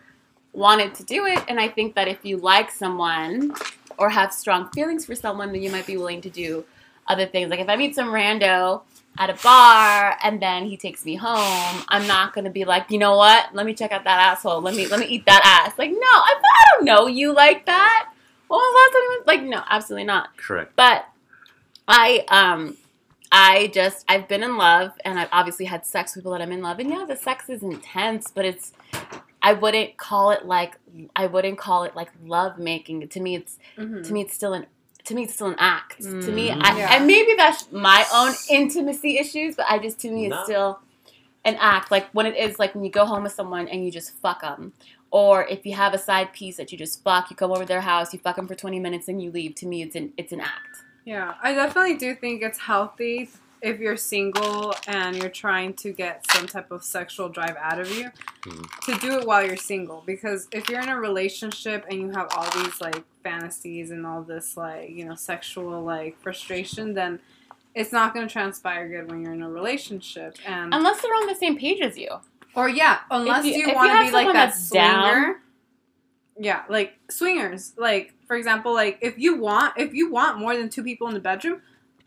wanted 0.54 0.96
to 0.96 1.04
do 1.04 1.26
it. 1.26 1.44
And 1.48 1.60
I 1.60 1.68
think 1.68 1.96
that 1.96 2.08
if 2.08 2.24
you 2.24 2.38
like 2.38 2.72
someone 2.72 3.54
or 3.98 4.10
have 4.10 4.34
strong 4.34 4.70
feelings 4.70 5.06
for 5.06 5.16
someone 5.16 5.52
then 5.52 5.62
you 5.62 5.72
might 5.72 5.86
be 5.86 5.98
willing 5.98 6.22
to 6.22 6.30
do 6.30 6.66
other 7.08 7.26
things. 7.26 7.50
Like 7.50 7.60
if 7.60 7.70
I 7.70 7.76
meet 7.76 7.96
some 7.96 8.10
rando 8.10 8.82
at 9.18 9.30
a 9.30 9.34
bar 9.44 10.18
and 10.24 10.42
then 10.42 10.66
he 10.66 10.78
takes 10.78 11.04
me 11.04 11.16
home 11.16 11.84
I'm 11.90 12.08
not 12.08 12.34
to 12.36 12.50
be 12.50 12.66
like 12.66 12.90
you 12.92 12.98
know 12.98 13.16
what? 13.16 13.54
Let 13.54 13.66
me 13.66 13.74
check 13.74 13.92
out 13.92 14.04
that 14.04 14.20
asshole. 14.20 14.62
Let 14.62 14.76
me 14.76 14.88
let 14.88 15.00
me 15.00 15.08
eat 15.08 15.26
that 15.26 15.42
ass. 15.44 15.78
Like 15.78 15.92
no 15.92 15.98
I, 16.02 16.36
I 16.44 16.76
don't 16.76 16.86
know 16.86 17.08
you 17.08 17.34
like 17.34 17.66
that 17.66 18.12
when 18.50 18.58
was 18.60 18.92
the 18.92 18.98
last 19.00 19.06
time 19.16 19.24
like 19.28 19.44
no 19.50 19.64
absolutely 19.70 20.04
not 20.06 20.36
Correct. 20.38 20.74
but 20.76 21.06
I 21.88 22.26
um 22.30 22.78
I 23.32 23.68
just 23.74 24.06
I've 24.10 24.28
been 24.28 24.44
in 24.44 24.58
love 24.58 24.92
and 25.06 25.20
I've 25.20 25.30
obviously 25.32 25.66
had 25.66 25.86
sex 25.86 26.16
with 26.16 26.24
people 26.24 26.32
that 26.34 26.42
I'm 26.42 26.52
in 26.52 26.62
love 26.62 26.80
and 26.80 26.90
yeah 26.90 27.06
the 27.08 27.16
sex 27.16 27.50
is 27.50 27.64
intense 27.64 28.32
but 28.32 28.46
it's 28.46 28.74
I 29.42 29.54
wouldn't 29.54 29.98
call 29.98 30.32
it 30.32 30.46
like 30.46 30.78
I 31.16 31.28
wouldn't 31.28 31.58
call 31.58 31.84
it 31.84 31.96
like 31.96 32.10
love 32.26 32.58
making 32.58 33.08
to 33.08 33.20
me 33.20 33.36
it's 33.36 33.58
Mhm. 33.78 34.06
to 34.06 34.14
me 34.14 34.22
it's 34.22 34.34
still 34.34 34.54
an 34.54 34.66
to 35.06 35.16
me 35.16 35.24
it's 35.24 35.34
still 35.36 35.48
an 35.48 35.56
act 35.60 36.02
to 36.02 36.32
me 36.32 36.50
Mm. 36.50 36.62
I, 36.64 36.78
Yeah. 36.78 36.96
and 36.96 37.08
maybe 37.08 37.34
that's 37.36 37.72
my 37.72 38.06
own 38.14 38.34
intimacy 38.50 39.18
issues 39.18 39.56
but 39.56 39.66
I 39.70 39.80
just 39.80 40.00
to 40.02 40.12
me 40.12 40.26
it's 40.26 40.36
No. 40.36 40.44
still 40.44 40.80
an 41.46 41.56
act 41.60 41.90
like 41.90 42.10
when 42.12 42.26
it 42.26 42.36
is 42.36 42.60
like 42.60 42.76
when 42.76 42.84
you 42.84 42.92
go 42.92 43.06
home 43.06 43.24
with 43.24 43.32
someone 43.32 43.68
and 43.70 43.84
you 43.86 43.92
just 43.92 44.12
fuck 44.20 44.42
them 44.42 44.74
or 45.12 45.46
if 45.48 45.66
you 45.66 45.74
have 45.76 45.94
a 45.94 45.98
side 45.98 46.34
piece 46.34 46.58
that 46.58 46.72
you 46.72 46.78
just 46.78 47.04
fuck 47.04 47.30
you 47.30 47.36
come 47.36 47.52
over 47.52 47.62
to 47.62 47.66
their 47.68 47.82
house 47.82 48.14
you 48.14 48.20
fuck 48.20 48.36
them 48.36 48.48
for 48.48 48.56
20 48.56 48.80
minutes 48.80 49.08
and 49.08 49.22
you 49.22 49.32
leave. 49.32 49.56
To 49.56 49.66
me 49.66 49.82
it's 49.82 49.96
an 49.96 50.14
it's 50.18 50.32
an 50.32 50.42
act. 50.42 50.78
Yeah, 51.06 51.34
I 51.42 51.54
definitely 51.54 51.96
do 51.98 52.14
think 52.16 52.42
it's 52.44 52.60
healthy 52.60 53.30
if 53.62 53.80
you're 53.80 53.98
single 53.98 54.74
and 54.88 55.18
you're 55.18 55.30
trying 55.30 55.74
to 55.74 55.92
get 55.92 56.26
some 56.32 56.46
type 56.48 56.72
of 56.72 56.82
sexual 56.84 57.28
drive 57.28 57.58
out 57.60 57.80
of 57.80 57.90
you 57.92 58.10
Mhm. 58.44 58.86
to 58.86 58.98
do 59.06 59.18
it 59.20 59.26
while 59.28 59.46
you're 59.46 59.58
single. 59.58 60.02
Because 60.06 60.48
if 60.52 60.70
you're 60.70 60.80
in 60.80 60.88
a 60.90 60.98
relationship 61.00 61.86
and 61.90 62.00
you 62.00 62.10
have 62.12 62.28
all 62.36 62.50
these 62.64 62.80
like 62.80 63.04
fantasies 63.24 63.92
and 63.92 64.06
all 64.06 64.22
this 64.22 64.56
like 64.56 64.90
you 64.92 65.04
know 65.06 65.16
sexual 65.16 65.82
like 65.84 66.18
frustration 66.22 66.94
then 66.94 67.20
it's 67.76 67.92
not 67.92 68.14
going 68.14 68.28
to 68.28 68.32
transpire 68.32 68.88
good 68.90 69.12
when 69.12 69.22
you're 69.24 69.34
in 69.34 69.44
a 69.44 69.50
relationship. 69.50 70.36
And 70.46 70.74
unless 70.74 71.02
they're 71.02 71.14
on 71.14 71.28
the 71.28 71.36
same 71.36 71.58
page 71.58 71.82
as 71.82 71.98
you 71.98 72.10
or 72.60 72.70
yeah 72.70 73.00
unless 73.12 73.46
you- 73.46 73.54
you, 73.54 73.68
you 73.68 73.74
want 73.76 73.92
to 73.92 74.06
be 74.06 74.12
like 74.12 74.28
that 74.28 74.34
that's 74.34 74.68
swinger. 74.70 74.84
down- 74.84 75.36
yeah 76.38 76.64
like 76.70 76.94
swingers. 77.10 77.74
Like 77.78 78.14
for 78.28 78.36
example 78.36 78.74
like 78.74 78.98
if 79.02 79.18
you 79.18 79.38
want 79.38 79.74
if 79.78 79.94
you 79.94 80.10
want 80.12 80.38
more 80.40 80.56
than 80.56 80.70
two 80.70 80.84
people 80.84 81.08
in 81.08 81.14
the 81.14 81.20
bedroom 81.20 81.62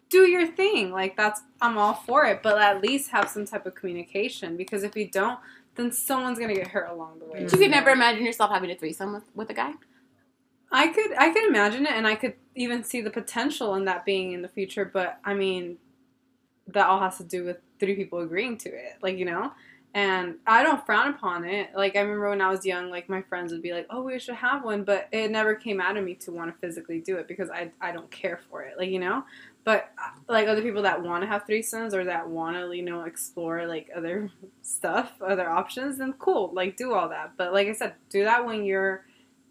do 0.08 0.22
your 0.28 0.46
thing. 0.46 0.90
Like 0.90 1.16
that's 1.16 1.40
i'm 1.60 1.76
all 1.78 1.94
for 1.94 2.24
it 2.26 2.42
but 2.42 2.60
at 2.60 2.82
least 2.82 3.10
have 3.10 3.28
some 3.28 3.44
type 3.44 3.66
of 3.66 3.74
communication 3.74 4.56
because 4.56 4.82
if 4.82 4.94
you 4.96 5.06
don't 5.08 5.38
then 5.74 5.90
someone's 5.90 6.38
gonna 6.38 6.54
get 6.54 6.68
hurt 6.68 6.88
along 6.90 7.18
the 7.18 7.24
way. 7.26 7.40
You 7.42 7.48
could 7.48 7.70
never 7.70 7.90
imagine 7.90 8.24
yourself 8.26 8.50
having 8.50 8.70
a 8.70 8.74
threesome 8.74 9.14
with, 9.14 9.24
with 9.34 9.48
a 9.50 9.54
guy. 9.54 9.72
I 10.70 10.88
could 10.88 11.12
i 11.18 11.30
could 11.30 11.44
imagine 11.44 11.84
it 11.86 11.92
and 11.92 12.06
i 12.06 12.14
could 12.14 12.34
even 12.54 12.82
see 12.84 13.00
the 13.02 13.10
potential 13.10 13.74
in 13.74 13.84
that 13.86 14.04
being 14.06 14.32
in 14.32 14.40
the 14.42 14.48
future 14.48 14.84
but 14.84 15.18
i 15.24 15.34
mean 15.34 15.76
that 16.68 16.86
all 16.86 17.00
has 17.00 17.16
to 17.18 17.24
do 17.24 17.44
with 17.44 17.58
three 17.78 17.94
people 17.94 18.20
agreeing 18.20 18.56
to 18.58 18.68
it 18.70 18.94
like 19.02 19.18
you 19.18 19.24
know 19.26 19.52
and 19.94 20.36
I 20.46 20.62
don't 20.62 20.84
frown 20.86 21.08
upon 21.08 21.44
it. 21.44 21.70
Like 21.74 21.96
I 21.96 22.00
remember 22.00 22.30
when 22.30 22.40
I 22.40 22.50
was 22.50 22.64
young, 22.64 22.90
like 22.90 23.10
my 23.10 23.20
friends 23.22 23.52
would 23.52 23.62
be 23.62 23.72
like, 23.72 23.86
"Oh, 23.90 24.02
we 24.02 24.18
should 24.18 24.36
have 24.36 24.64
one," 24.64 24.84
but 24.84 25.08
it 25.12 25.30
never 25.30 25.54
came 25.54 25.80
out 25.80 25.98
of 25.98 26.04
me 26.04 26.14
to 26.16 26.32
want 26.32 26.52
to 26.52 26.58
physically 26.58 27.00
do 27.00 27.16
it 27.16 27.28
because 27.28 27.50
I 27.50 27.70
I 27.80 27.92
don't 27.92 28.10
care 28.10 28.40
for 28.50 28.62
it, 28.62 28.78
like 28.78 28.88
you 28.88 28.98
know. 28.98 29.24
But 29.64 29.90
uh, 29.98 30.18
like 30.28 30.48
other 30.48 30.62
people 30.62 30.82
that 30.82 31.02
want 31.02 31.22
to 31.22 31.26
have 31.26 31.46
threesomes 31.46 31.92
or 31.92 32.04
that 32.04 32.28
want 32.28 32.56
to 32.56 32.74
you 32.74 32.82
know 32.82 33.02
explore 33.02 33.66
like 33.66 33.90
other 33.94 34.30
stuff, 34.62 35.12
other 35.20 35.48
options, 35.48 35.98
then 35.98 36.14
cool, 36.14 36.50
like 36.54 36.76
do 36.76 36.94
all 36.94 37.10
that. 37.10 37.32
But 37.36 37.52
like 37.52 37.68
I 37.68 37.72
said, 37.72 37.94
do 38.08 38.24
that 38.24 38.46
when 38.46 38.64
you're 38.64 39.04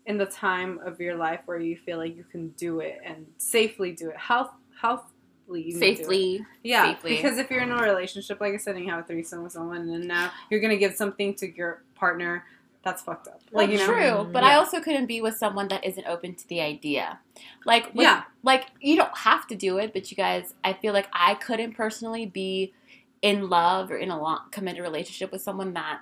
in 0.08 0.18
the 0.18 0.26
time 0.26 0.80
of 0.84 1.00
your 1.00 1.16
life 1.16 1.42
where 1.46 1.60
you 1.60 1.78
feel 1.78 2.00
like 2.00 2.18
you 2.18 2.24
can 2.24 2.50
do 2.50 2.80
it 2.80 3.00
and 3.06 3.28
safely 3.38 3.92
do 3.92 4.10
it, 4.10 4.18
health 4.18 4.50
healthily 4.82 5.12
you 5.60 5.74
can 5.74 5.82
do 5.82 5.86
it. 5.86 5.98
safely 5.98 6.46
Yeah, 6.64 6.94
safely. 6.94 7.16
because 7.16 7.38
if 7.38 7.52
you're 7.52 7.62
in 7.62 7.72
a 7.72 7.82
relationship, 7.82 8.40
like 8.40 8.54
I 8.54 8.58
said, 8.58 8.76
and 8.76 8.86
you 8.86 8.92
have 8.92 9.04
a 9.04 9.08
threesome 9.08 9.44
with 9.44 9.52
someone, 9.52 9.82
and 9.82 9.90
then 9.90 10.08
now 10.08 10.32
you're 10.50 10.62
gonna 10.62 10.78
give 10.78 10.96
something 10.96 11.34
to 11.36 11.54
your 11.56 11.84
partner, 11.96 12.46
that's 12.84 13.04
fucked 13.04 13.28
up. 13.28 13.42
Like 13.52 13.70
you 13.70 13.78
know, 13.78 13.86
true 13.86 13.96
mm-hmm. 13.96 14.32
but 14.32 14.44
i 14.44 14.56
also 14.56 14.80
couldn't 14.82 15.06
be 15.06 15.22
with 15.22 15.38
someone 15.38 15.68
that 15.68 15.84
isn't 15.86 16.06
open 16.08 16.36
to 16.36 16.48
the 16.48 16.62
idea 16.62 17.20
like 17.66 17.94
with, 17.94 18.04
Yeah. 18.06 18.24
like 18.44 18.68
you 18.80 18.96
don't 18.96 19.16
have 19.18 19.48
to 19.48 19.56
do 19.56 19.78
it 19.78 19.94
but 19.94 20.10
you 20.10 20.18
guys 20.18 20.54
i 20.64 20.74
feel 20.74 20.94
like 20.94 21.08
i 21.14 21.36
couldn't 21.36 21.74
personally 21.74 22.26
be 22.26 22.74
in 23.22 23.50
love 23.50 23.92
or 23.92 23.98
in 23.98 24.10
a 24.10 24.20
long 24.20 24.40
committed 24.52 24.82
relationship 24.82 25.32
with 25.32 25.42
someone 25.42 25.74
that 25.74 26.02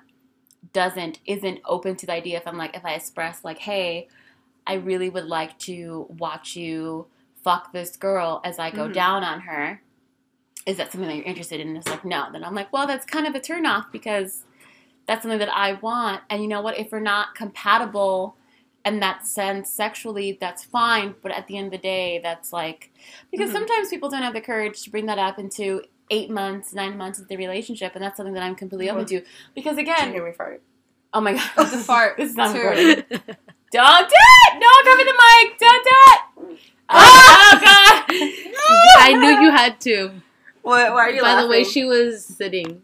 doesn't 0.71 1.19
isn't 1.25 1.59
open 1.65 1.95
to 1.97 2.05
the 2.05 2.13
idea 2.13 2.37
if 2.37 2.47
i'm 2.47 2.57
like 2.57 2.75
if 2.75 2.85
i 2.85 2.93
express 2.93 3.43
like 3.43 3.59
hey 3.59 4.07
i 4.67 4.75
really 4.75 5.09
would 5.09 5.25
like 5.25 5.57
to 5.59 6.05
watch 6.17 6.55
you 6.55 7.07
fuck 7.43 7.71
this 7.73 7.95
girl 7.95 8.41
as 8.43 8.59
i 8.59 8.69
go 8.71 8.87
Mhm. 8.89 8.93
down 8.93 9.23
on 9.23 9.41
her. 9.41 9.81
Is 10.65 10.77
that 10.77 10.91
something 10.91 11.07
that 11.09 11.15
you're 11.15 11.25
interested 11.25 11.59
in? 11.59 11.69
And 11.69 11.77
it's 11.77 11.87
like 11.89 12.05
no. 12.05 12.27
Then 12.31 12.43
i'm 12.43 12.55
like 12.55 12.71
well 12.73 12.85
that's 12.87 13.05
kind 13.05 13.25
of 13.27 13.35
a 13.35 13.39
turn 13.39 13.65
off 13.65 13.85
because 13.91 14.43
that's 15.07 15.21
something 15.23 15.39
that 15.39 15.49
i 15.55 15.73
want. 15.73 16.21
And 16.29 16.41
you 16.41 16.47
know 16.47 16.61
what? 16.61 16.77
If 16.77 16.91
we're 16.91 16.99
not 16.99 17.33
compatible 17.35 18.35
in 18.85 18.99
that 19.01 19.25
sense 19.27 19.69
sexually 19.69 20.37
that's 20.39 20.63
fine. 20.63 21.15
But 21.21 21.31
at 21.31 21.47
the 21.47 21.57
end 21.57 21.67
of 21.67 21.71
the 21.71 21.77
day 21.79 22.19
that's 22.21 22.51
like 22.53 22.91
because 23.31 23.49
Mhm. 23.49 23.53
sometimes 23.53 23.89
people 23.89 24.09
don't 24.09 24.21
have 24.23 24.33
the 24.33 24.41
courage 24.41 24.81
to 24.83 24.89
bring 24.91 25.05
that 25.07 25.17
up 25.19 25.39
into 25.39 25.83
eight 26.11 26.29
months 26.29 26.73
nine 26.73 26.97
months 26.97 27.19
of 27.19 27.27
the 27.27 27.37
relationship. 27.37 27.93
And 27.95 28.03
that's 28.03 28.17
something 28.17 28.33
that 28.33 28.43
i'm 28.43 28.55
completely 28.55 28.89
open 28.89 29.05
to. 29.07 29.21
Because 29.55 29.77
again 29.77 30.11
hear 30.11 30.25
me 30.25 30.31
fart? 30.33 30.61
oh 31.13 31.21
my 31.21 31.33
god 31.33 31.65
the 31.71 31.77
fart 31.77 32.17
this 32.17 32.29
is 32.31 32.35
not 32.35 32.53
recorded 32.55 33.05
don't 33.09 34.09
do 34.09 34.15
it 34.15 34.59
don't 34.61 34.85
cover 34.85 35.03
the 35.03 35.17
mic. 35.23 35.57
Don't 35.57 35.83
do 35.83 35.91
it 36.13 36.59
oh 36.89 36.95
ah! 36.95 38.05
god 38.07 38.15
I 38.99 39.13
knew 39.13 39.41
you 39.45 39.51
had 39.51 39.79
to. 39.81 40.11
What? 40.61 40.91
Why 40.93 40.99
are 40.99 41.09
you 41.11 41.21
By 41.21 41.29
laughing? 41.33 41.43
the 41.45 41.49
way 41.49 41.63
she 41.63 41.83
was 41.85 42.23
sitting. 42.25 42.81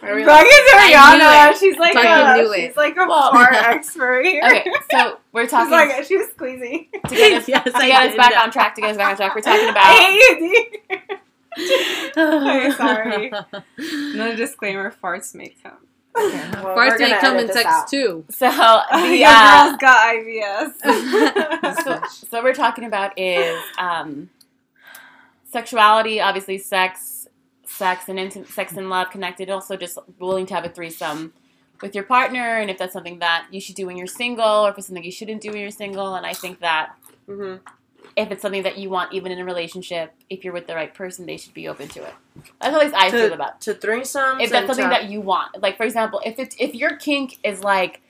Why 0.00 0.08
are 0.10 0.14
we 0.16 0.24
Fucking 0.24 0.50
I 0.50 1.16
knew 1.16 1.24
Ariana, 1.24 1.60
she's 1.60 1.76
like 1.78 1.94
a, 1.94 2.54
she's 2.54 2.76
like 2.76 2.96
a 2.96 3.06
Well- 3.08 3.30
fart 3.32 3.52
expert 3.54 4.24
here. 4.24 4.42
okay 4.44 4.64
so 4.90 5.18
we're 5.32 5.42
She's 5.44 5.50
talking 5.50 5.70
like 5.72 6.04
she 6.04 6.16
was 6.16 6.30
squeezing. 6.30 6.88
to 7.06 7.14
get 7.14 7.32
us, 7.42 7.48
Yes, 7.48 7.64
to 7.64 7.70
get 7.72 8.10
us 8.10 8.16
back 8.16 8.32
that. 8.32 8.42
on 8.44 8.50
track 8.50 8.74
to 8.76 8.80
get 8.80 8.90
us 8.92 8.96
back 8.96 9.10
on 9.12 9.16
track 9.16 9.34
we're 9.34 9.42
talking 9.42 9.66
I 9.66 9.70
about 9.70 9.98
hate 9.98 10.40
you, 10.40 10.98
dude. 12.08 12.16
Okay, 12.16 12.70
sorry. 12.72 13.32
Another 14.14 14.36
disclaimer: 14.36 14.94
farts 15.02 15.34
may 15.34 15.54
come. 15.62 15.72
Okay, 16.16 16.50
well, 16.54 16.64
we're 16.76 16.90
Farts 16.90 16.98
gonna 16.98 17.14
may 17.14 17.20
come 17.20 17.38
in 17.38 17.46
this 17.46 17.56
sex 17.56 17.66
out. 17.66 17.88
too. 17.88 18.24
so 18.30 18.48
the 18.48 19.16
Your 19.16 19.28
uh, 19.28 19.68
girl's 19.68 19.76
got 19.80 20.14
IBS. 20.14 20.72
so, 21.84 22.02
so 22.08 22.26
what 22.30 22.44
we're 22.44 22.54
talking 22.54 22.84
about 22.84 23.18
is 23.18 23.60
um, 23.78 24.30
sexuality, 25.50 26.20
obviously, 26.20 26.58
sex, 26.58 27.28
sex 27.64 28.08
and 28.08 28.18
intim- 28.18 28.46
sex 28.46 28.76
and 28.76 28.90
love 28.90 29.10
connected. 29.10 29.50
Also, 29.50 29.76
just 29.76 29.98
willing 30.18 30.46
to 30.46 30.54
have 30.54 30.64
a 30.64 30.68
threesome 30.68 31.32
with 31.82 31.94
your 31.94 32.04
partner, 32.04 32.58
and 32.58 32.70
if 32.70 32.78
that's 32.78 32.92
something 32.92 33.20
that 33.20 33.46
you 33.50 33.60
should 33.60 33.74
do 33.76 33.86
when 33.86 33.96
you're 33.96 34.06
single, 34.06 34.66
or 34.66 34.70
if 34.70 34.78
it's 34.78 34.86
something 34.88 35.04
you 35.04 35.12
shouldn't 35.12 35.40
do 35.40 35.50
when 35.50 35.60
you're 35.60 35.70
single. 35.70 36.14
And 36.14 36.26
I 36.26 36.32
think 36.34 36.60
that 36.60 36.94
hmm 37.26 37.56
if 38.16 38.30
it's 38.30 38.42
something 38.42 38.62
that 38.62 38.78
you 38.78 38.90
want, 38.90 39.12
even 39.12 39.32
in 39.32 39.38
a 39.38 39.44
relationship, 39.44 40.12
if 40.28 40.44
you're 40.44 40.52
with 40.52 40.66
the 40.66 40.74
right 40.74 40.94
person, 40.94 41.26
they 41.26 41.36
should 41.36 41.54
be 41.54 41.68
open 41.68 41.88
to 41.88 42.02
it. 42.02 42.14
That's 42.60 42.74
at 42.74 42.80
least 42.80 42.94
I 42.94 43.10
feel 43.10 43.32
about. 43.32 43.60
to 43.62 43.74
threesomes. 43.74 44.42
If 44.42 44.50
that's 44.50 44.66
something 44.66 44.84
to- 44.84 44.90
that 44.90 45.10
you 45.10 45.20
want, 45.20 45.60
like 45.60 45.76
for 45.76 45.84
example, 45.84 46.20
if 46.24 46.38
it's 46.38 46.56
if 46.58 46.74
your 46.74 46.96
kink 46.96 47.38
is 47.44 47.62
like, 47.62 48.00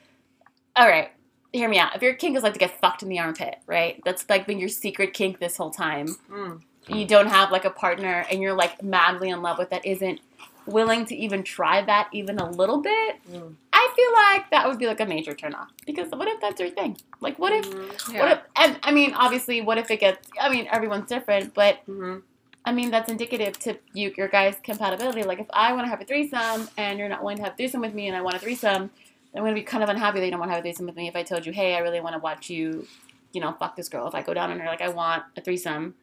all 0.77 0.89
right, 0.89 1.11
hear 1.53 1.69
me 1.69 1.79
out. 1.79 1.95
If 1.97 2.03
your 2.03 2.15
kink 2.15 2.37
is 2.37 2.43
like 2.43 2.53
to 2.55 2.59
get 2.59 2.79
fucked 2.81 3.03
in 3.03 3.09
the 3.09 3.19
armpit, 3.19 3.57
right? 3.67 4.01
That's 4.05 4.29
like 4.29 4.47
been 4.47 4.59
your 4.59 4.69
secret 4.69 5.13
kink 5.15 5.39
this 5.39 5.57
whole 5.57 5.71
time. 5.71 6.17
Mm. 6.31 6.63
You 6.89 7.07
don't 7.07 7.29
have 7.29 7.51
like 7.53 7.65
a 7.65 7.71
partner, 7.71 8.25
and 8.31 8.41
you're 8.41 8.55
like 8.55 8.83
madly 8.83 9.31
in 9.31 9.43
love 9.43 9.59
with 9.59 9.71
that 9.71 9.85
isn't 9.85 10.21
willing 10.67 11.05
to 11.07 11.17
even 11.17 11.43
try 11.43 11.83
that 11.83 12.09
even 12.13 12.39
a 12.39 12.51
little 12.51 12.79
bit. 12.79 13.17
Mm. 13.31 13.55
I 13.81 13.93
feel 13.97 14.13
like 14.13 14.51
that 14.51 14.69
would 14.69 14.79
be 14.79 14.87
like 14.87 15.01
a 15.01 15.07
major 15.07 15.35
turnoff. 15.35 15.69
Because 15.87 16.11
what 16.11 16.29
if 16.29 16.39
that's 16.41 16.61
your 16.61 16.69
thing? 16.69 16.99
Like, 17.21 17.39
what 17.39 17.53
if 17.53 17.65
Mhm. 17.65 18.19
what 18.21 18.33
if, 18.33 18.39
and 18.57 18.79
I 18.83 18.93
mean, 18.93 19.15
obviously, 19.15 19.63
what 19.63 19.79
if 19.79 19.91
it 19.91 20.01
gets? 20.01 20.29
I 20.39 20.51
mean, 20.51 20.69
everyone's 20.71 21.09
different, 21.09 21.55
but 21.55 21.79
Mhm. 21.87 22.23
I 22.67 22.73
mean, 22.73 22.91
that's 22.91 23.09
indicative 23.09 23.59
to 23.61 23.79
you, 23.95 24.13
your 24.19 24.29
guys' 24.29 24.57
compatibility. 24.63 25.23
Like, 25.23 25.41
if 25.41 25.47
I 25.55 25.73
want 25.73 25.87
to 25.87 25.89
have 25.89 26.03
a 26.03 26.05
threesome 26.05 26.69
and 26.77 26.99
you're 26.99 27.09
not 27.09 27.23
willing 27.23 27.39
to 27.39 27.45
have 27.45 27.55
a 27.55 27.57
threesome 27.57 27.81
with 27.81 27.95
me, 27.95 28.07
and 28.07 28.15
I 28.15 28.21
want 28.21 28.37
a 28.37 28.39
threesome, 28.39 28.91
I'm 29.35 29.43
gonna 29.43 29.55
be 29.55 29.63
kind 29.63 29.83
of 29.83 29.89
unhappy 29.89 30.19
that 30.19 30.27
you 30.27 30.31
don't 30.31 30.41
want 30.41 30.51
to 30.51 30.57
have 30.57 30.63
a 30.63 30.67
threesome 30.67 30.85
with 30.85 30.97
me. 30.97 31.09
If 31.09 31.17
I 31.17 31.23
told 31.23 31.47
you, 31.47 31.53
hey, 31.53 31.75
I 31.75 31.79
really 31.79 32.01
want 32.01 32.15
to 32.15 32.19
watch 32.19 32.51
you, 32.51 32.87
you 33.33 33.41
know, 33.41 33.53
fuck 33.53 33.77
this 33.77 33.89
girl. 33.89 34.07
If 34.09 34.15
I 34.15 34.21
go 34.23 34.35
down 34.35 34.51
on 34.51 34.59
her, 34.61 34.67
like, 34.67 34.83
I 34.83 34.89
want 34.91 35.23
a 35.39 35.41
threesome. 35.41 35.95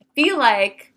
I 0.00 0.04
feel 0.14 0.38
like, 0.38 0.92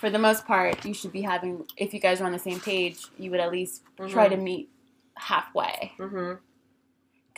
for 0.00 0.10
the 0.10 0.18
most 0.18 0.46
part, 0.46 0.84
you 0.84 0.94
should 0.94 1.12
be 1.12 1.22
having. 1.22 1.64
If 1.76 1.92
you 1.94 2.00
guys 2.00 2.20
are 2.20 2.24
on 2.24 2.32
the 2.32 2.38
same 2.38 2.60
page, 2.60 3.04
you 3.18 3.30
would 3.30 3.40
at 3.40 3.50
least 3.50 3.82
try 4.08 4.26
Mhm. 4.26 4.30
to 4.30 4.36
meet 4.36 4.68
halfway 5.14 5.92
because 5.96 6.38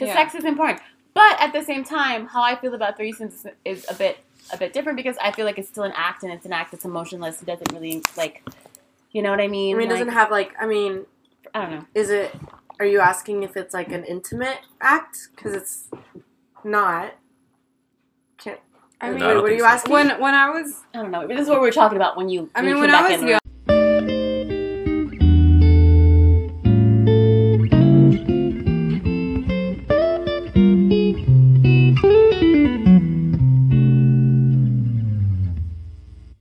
Yeah. 0.01 0.15
sex 0.15 0.35
is 0.35 0.45
important. 0.45 0.81
But 1.15 1.41
at 1.41 1.53
the 1.53 1.63
same 1.63 1.85
time, 1.85 2.27
how 2.27 2.43
I 2.43 2.55
feel 2.57 2.75
about 2.75 2.99
threesomes 2.99 3.45
is, 3.65 3.87
a 3.91 3.95
bit 3.95 4.19
a 4.53 4.57
bit 4.57 4.73
different 4.73 4.97
because 4.97 5.17
I 5.21 5.31
feel 5.33 5.45
like 5.45 5.59
it's 5.59 5.69
still 5.69 5.83
an 5.83 5.93
act 5.95 6.23
and 6.23 6.33
it's 6.33 6.47
an 6.47 6.53
act 6.55 6.71
that's 6.73 6.85
emotionless. 6.87 7.43
It 7.43 7.45
doesn't 7.47 7.71
really 7.73 8.03
like, 8.17 8.43
you 9.13 9.21
know 9.21 9.31
what 9.31 9.41
I 9.41 9.49
mean? 9.49 9.77
I 9.77 9.79
mean, 9.79 9.89
it 9.89 9.93
Like, 9.93 9.99
doesn't 10.01 10.15
have 10.15 10.31
like. 10.31 10.55
I 10.59 10.67
mean, 10.67 11.05
I 11.55 11.61
don't 11.61 11.71
know. 11.71 11.85
is 11.95 12.09
it? 12.09 12.35
Are 12.81 12.87
you 12.87 13.01
asking 13.01 13.43
if 13.43 13.57
it's 13.57 13.75
like 13.75 13.93
an 13.93 14.05
intimate 14.05 14.61
act? 14.81 15.29
Because 15.35 15.53
it's 15.55 15.89
not. 16.65 17.15
Can't. 18.39 18.61
I 19.01 19.11
wait, 19.11 19.21
mean, 19.21 19.23
I 19.23 19.35
what 19.37 19.45
are 19.45 19.53
you 19.53 19.61
so. 19.61 19.67
asking? 19.67 19.93
when 19.93 20.21
when 20.21 20.35
I 20.35 20.51
was, 20.51 20.83
I 20.93 20.99
don't 21.03 21.13
know. 21.13 21.27
This 21.29 21.41
is 21.43 21.49
what 21.49 21.61
we 21.61 21.67
were 21.69 21.73
talking 21.73 21.97
about 21.97 22.17
when 22.17 22.29
you. 22.29 22.51
I 22.55 22.63
mean, 22.63 22.71
you 22.71 22.81
when 22.81 22.91
came 22.91 22.99
I 23.05 23.09
was 23.09 23.23
in. 23.23 23.29
young. 23.29 23.39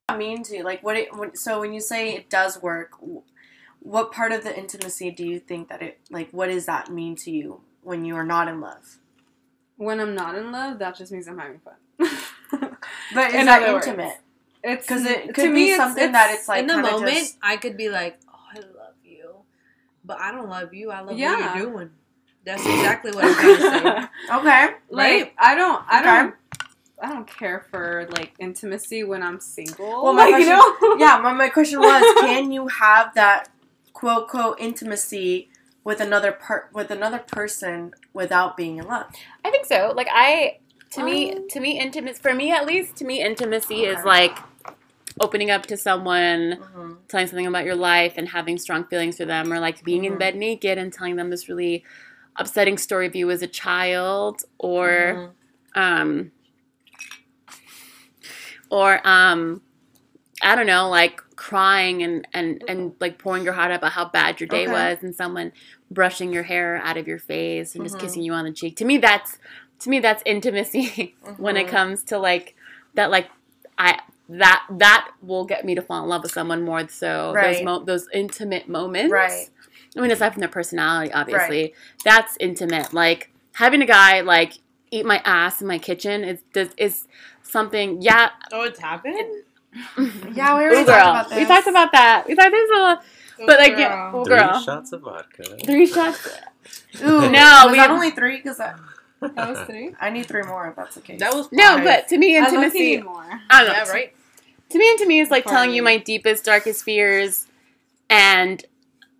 I 0.09 0.17
mean 0.17 0.41
to 0.45 0.63
like 0.63 0.81
what 0.81 0.97
it. 0.97 1.15
When, 1.15 1.35
so 1.35 1.59
when 1.59 1.73
you 1.73 1.79
say 1.79 2.15
it 2.15 2.27
does 2.27 2.59
work, 2.59 2.93
what 3.81 4.11
part 4.11 4.31
of 4.31 4.43
the 4.43 4.57
intimacy 4.57 5.11
do 5.11 5.23
you 5.23 5.39
think 5.39 5.69
that 5.69 5.83
it 5.83 5.99
like? 6.09 6.31
What 6.31 6.47
does 6.47 6.65
that 6.65 6.89
mean 6.91 7.15
to 7.17 7.29
you 7.29 7.61
when 7.83 8.03
you 8.03 8.15
are 8.15 8.25
not 8.25 8.47
in 8.47 8.61
love? 8.61 8.97
When 9.75 9.99
I'm 9.99 10.15
not 10.15 10.33
in 10.35 10.51
love, 10.51 10.79
that 10.79 10.95
just 10.97 11.11
means 11.11 11.27
I'm 11.27 11.37
having 11.37 11.59
fun. 11.59 11.75
But 13.13 13.29
is 13.29 13.35
In 13.35 13.45
that 13.45 13.63
other 13.63 13.73
words. 13.73 13.87
intimate? 13.87 14.17
it's 14.63 14.87
'Cause 14.87 15.05
it 15.05 15.27
to 15.27 15.33
could 15.33 15.43
be 15.49 15.49
me, 15.53 15.71
it's- 15.71 15.77
something 15.79 16.11
that 16.11 16.31
it's 16.33 16.47
like 16.47 16.61
in 16.61 16.67
the 16.67 16.77
moment, 16.77 17.13
just- 17.13 17.37
I 17.41 17.57
could 17.57 17.77
be 17.77 17.89
like, 17.89 18.17
"Oh, 18.29 18.39
I 18.51 18.59
love 18.59 18.95
you," 19.03 19.29
but 20.03 20.19
I 20.19 20.31
don't 20.31 20.49
love 20.49 20.73
you. 20.73 20.91
I 20.91 21.01
love 21.01 21.17
Yeah. 21.17 21.35
what 21.51 21.55
you're 21.57 21.71
doing. 21.71 21.91
That's 22.43 22.65
exactly 22.65 23.11
what 23.11 23.25
I'm 23.25 23.33
trying 23.33 23.55
to 23.57 23.61
say. 23.61 24.07
Okay. 24.37 24.73
like 24.89 25.33
I 25.37 25.55
don't, 25.55 25.83
I 25.87 25.99
Okay. 25.99 26.05
don't, 26.09 26.35
I 27.01 27.09
don't 27.13 27.27
care 27.27 27.65
for 27.69 28.07
like 28.11 28.33
intimacy 28.39 29.03
when 29.03 29.21
I'm 29.21 29.39
single. 29.39 30.03
Well, 30.03 30.13
my 30.13 30.29
like, 30.29 30.41
you 30.43 30.47
question- 30.53 30.89
know, 30.89 30.97
yeah, 30.97 31.17
my, 31.19 31.33
my 31.33 31.49
question 31.49 31.79
was, 31.79 32.01
can 32.21 32.51
you 32.51 32.67
have 32.67 33.13
that 33.15 33.49
quote 33.93 34.27
quote 34.29 34.59
intimacy 34.59 35.49
with 35.83 35.99
another 36.01 36.31
part 36.31 36.69
with 36.73 36.89
another 36.91 37.19
person 37.19 37.93
without 38.13 38.57
being 38.57 38.77
in 38.77 38.85
love? 38.87 39.07
I 39.45 39.51
think 39.51 39.65
so. 39.65 39.93
Like 39.95 40.07
I, 40.11 40.59
to 40.91 41.03
me, 41.03 41.31
Um, 41.33 41.47
to 41.49 41.59
me, 41.59 41.79
intimacy 41.79 42.21
for 42.21 42.33
me 42.33 42.51
at 42.51 42.65
least, 42.65 42.95
to 42.97 43.05
me, 43.05 43.21
intimacy 43.21 43.85
is 43.85 44.03
like 44.03 44.37
opening 45.19 45.49
up 45.51 45.65
to 45.67 45.77
someone, 45.77 46.59
telling 47.07 47.27
something 47.27 47.47
about 47.47 47.65
your 47.65 47.75
life 47.75 48.13
and 48.17 48.29
having 48.29 48.57
strong 48.57 48.85
feelings 48.85 49.17
for 49.17 49.25
them, 49.25 49.51
or 49.51 49.59
like 49.59 49.83
being 49.83 50.05
in 50.05 50.13
Mhm. 50.13 50.19
bed 50.19 50.35
naked 50.35 50.77
and 50.77 50.91
telling 50.93 51.15
them 51.15 51.29
this 51.29 51.47
really 51.49 51.83
upsetting 52.37 52.77
story 52.77 53.07
of 53.07 53.15
you 53.15 53.29
as 53.31 53.41
a 53.41 53.47
child, 53.47 54.43
or 54.59 55.33
Mhm. 55.75 55.81
um, 55.81 56.31
or 58.69 59.05
um, 59.07 59.61
I 60.41 60.55
don't 60.55 60.67
know, 60.67 60.89
like 60.89 61.21
crying 61.35 62.03
and 62.03 62.27
and 62.33 62.63
and 62.67 62.93
like 62.99 63.17
pouring 63.19 63.43
your 63.43 63.53
heart 63.53 63.71
out 63.71 63.77
about 63.77 63.91
how 63.93 64.05
bad 64.09 64.39
your 64.39 64.47
day 64.49 64.63
Okay. 64.63 64.71
was, 64.71 65.03
and 65.03 65.15
someone 65.15 65.51
brushing 65.89 66.33
your 66.33 66.43
hair 66.43 66.81
out 66.83 66.97
of 66.97 67.07
your 67.07 67.19
face 67.19 67.75
and 67.75 67.83
just 67.83 67.99
kissing 67.99 68.23
you 68.23 68.33
on 68.33 68.45
the 68.45 68.51
cheek. 68.51 68.75
To 68.77 68.85
me, 68.85 68.97
that's 68.97 69.37
to 69.79 69.89
me 69.89 69.99
that's 69.99 70.23
intimacy 70.25 71.15
when 71.37 71.57
it 71.57 71.67
Mhm. 71.67 71.71
comes 71.71 72.03
to 72.05 72.17
like 72.17 72.55
that 72.95 73.11
like 73.11 73.29
I 73.77 73.99
that 74.29 74.65
that 74.69 75.11
will 75.21 75.45
get 75.45 75.63
me 75.65 75.75
to 75.75 75.81
fall 75.81 76.03
in 76.03 76.09
love 76.09 76.23
with 76.23 76.31
someone 76.31 76.63
more 76.63 76.87
so 76.87 77.33
those 77.41 77.61
mo- 77.63 77.83
those 77.83 78.07
intimate 78.13 78.67
moments 78.67 79.11
Right. 79.11 79.49
I 79.95 80.01
mean 80.01 80.11
aside 80.11 80.33
from 80.33 80.41
their 80.41 80.49
personality 80.49 81.13
obviously 81.13 81.73
that's 82.03 82.35
intimate 82.39 82.93
like 82.93 83.31
having 83.53 83.81
a 83.81 83.85
guy 83.85 84.21
like 84.21 84.53
eat 84.91 85.05
my 85.05 85.21
ass 85.25 85.61
in 85.61 85.67
my 85.67 85.77
kitchen 85.77 86.23
is 86.23 86.41
does 86.53 86.69
is 86.77 87.07
something 87.43 88.01
yeah 88.01 88.29
Oh, 88.51 88.63
it's 88.63 88.79
happened. 88.79 89.43
Yeah, 90.33 90.57
we 90.57 90.63
Ooh, 90.63 90.65
already 90.65 90.85
girl. 90.85 90.85
talked 90.85 91.09
about 91.09 91.29
this. 91.29 91.37
we 91.39 91.45
talked 91.45 91.67
about 91.67 91.91
that 91.91 92.23
we 92.27 92.35
talked 92.35 92.51
this 92.51 92.69
a 92.69 92.73
little 92.73 92.97
but 93.45 93.59
like 93.59 93.77
yeah 93.77 94.11
girl. 94.11 94.21
ooh, 94.21 94.25
Three 94.25 94.35
girl 94.37 94.59
shots 94.59 94.91
of 94.91 95.01
vodka. 95.01 95.43
three 95.65 95.85
shots 95.85 96.27
Ooh, 97.03 97.29
No, 97.29 97.63
was 97.65 97.71
we- 97.71 97.77
that 97.77 97.91
only 97.91 98.11
three? 98.11 98.37
Because 98.37 98.59
I, 98.59 98.73
that 99.35 99.49
was 99.49 99.59
three. 99.67 99.95
I 99.99 100.09
need 100.09 100.27
three 100.27 100.43
more 100.43 100.67
if 100.69 100.75
that's 100.75 100.95
the 100.95 101.01
case. 101.01 101.19
That 101.19 101.33
was 101.33 101.49
no 101.51 101.81
but 101.83 102.07
to 102.09 102.17
me 102.17 102.37
intimacy 102.37 102.97
need 102.97 103.03
more. 103.03 103.41
I 103.49 103.63
don't 103.63 103.73
know 103.73 103.83
yeah, 103.83 103.89
right. 103.91 104.15
to 104.69 104.77
me 104.77 104.89
intimacy 104.91 105.19
is 105.19 105.31
like 105.31 105.45
telling 105.45 105.71
you 105.71 105.81
my 105.81 105.97
deepest 105.97 106.45
darkest 106.45 106.83
fears 106.83 107.47
and 108.09 108.63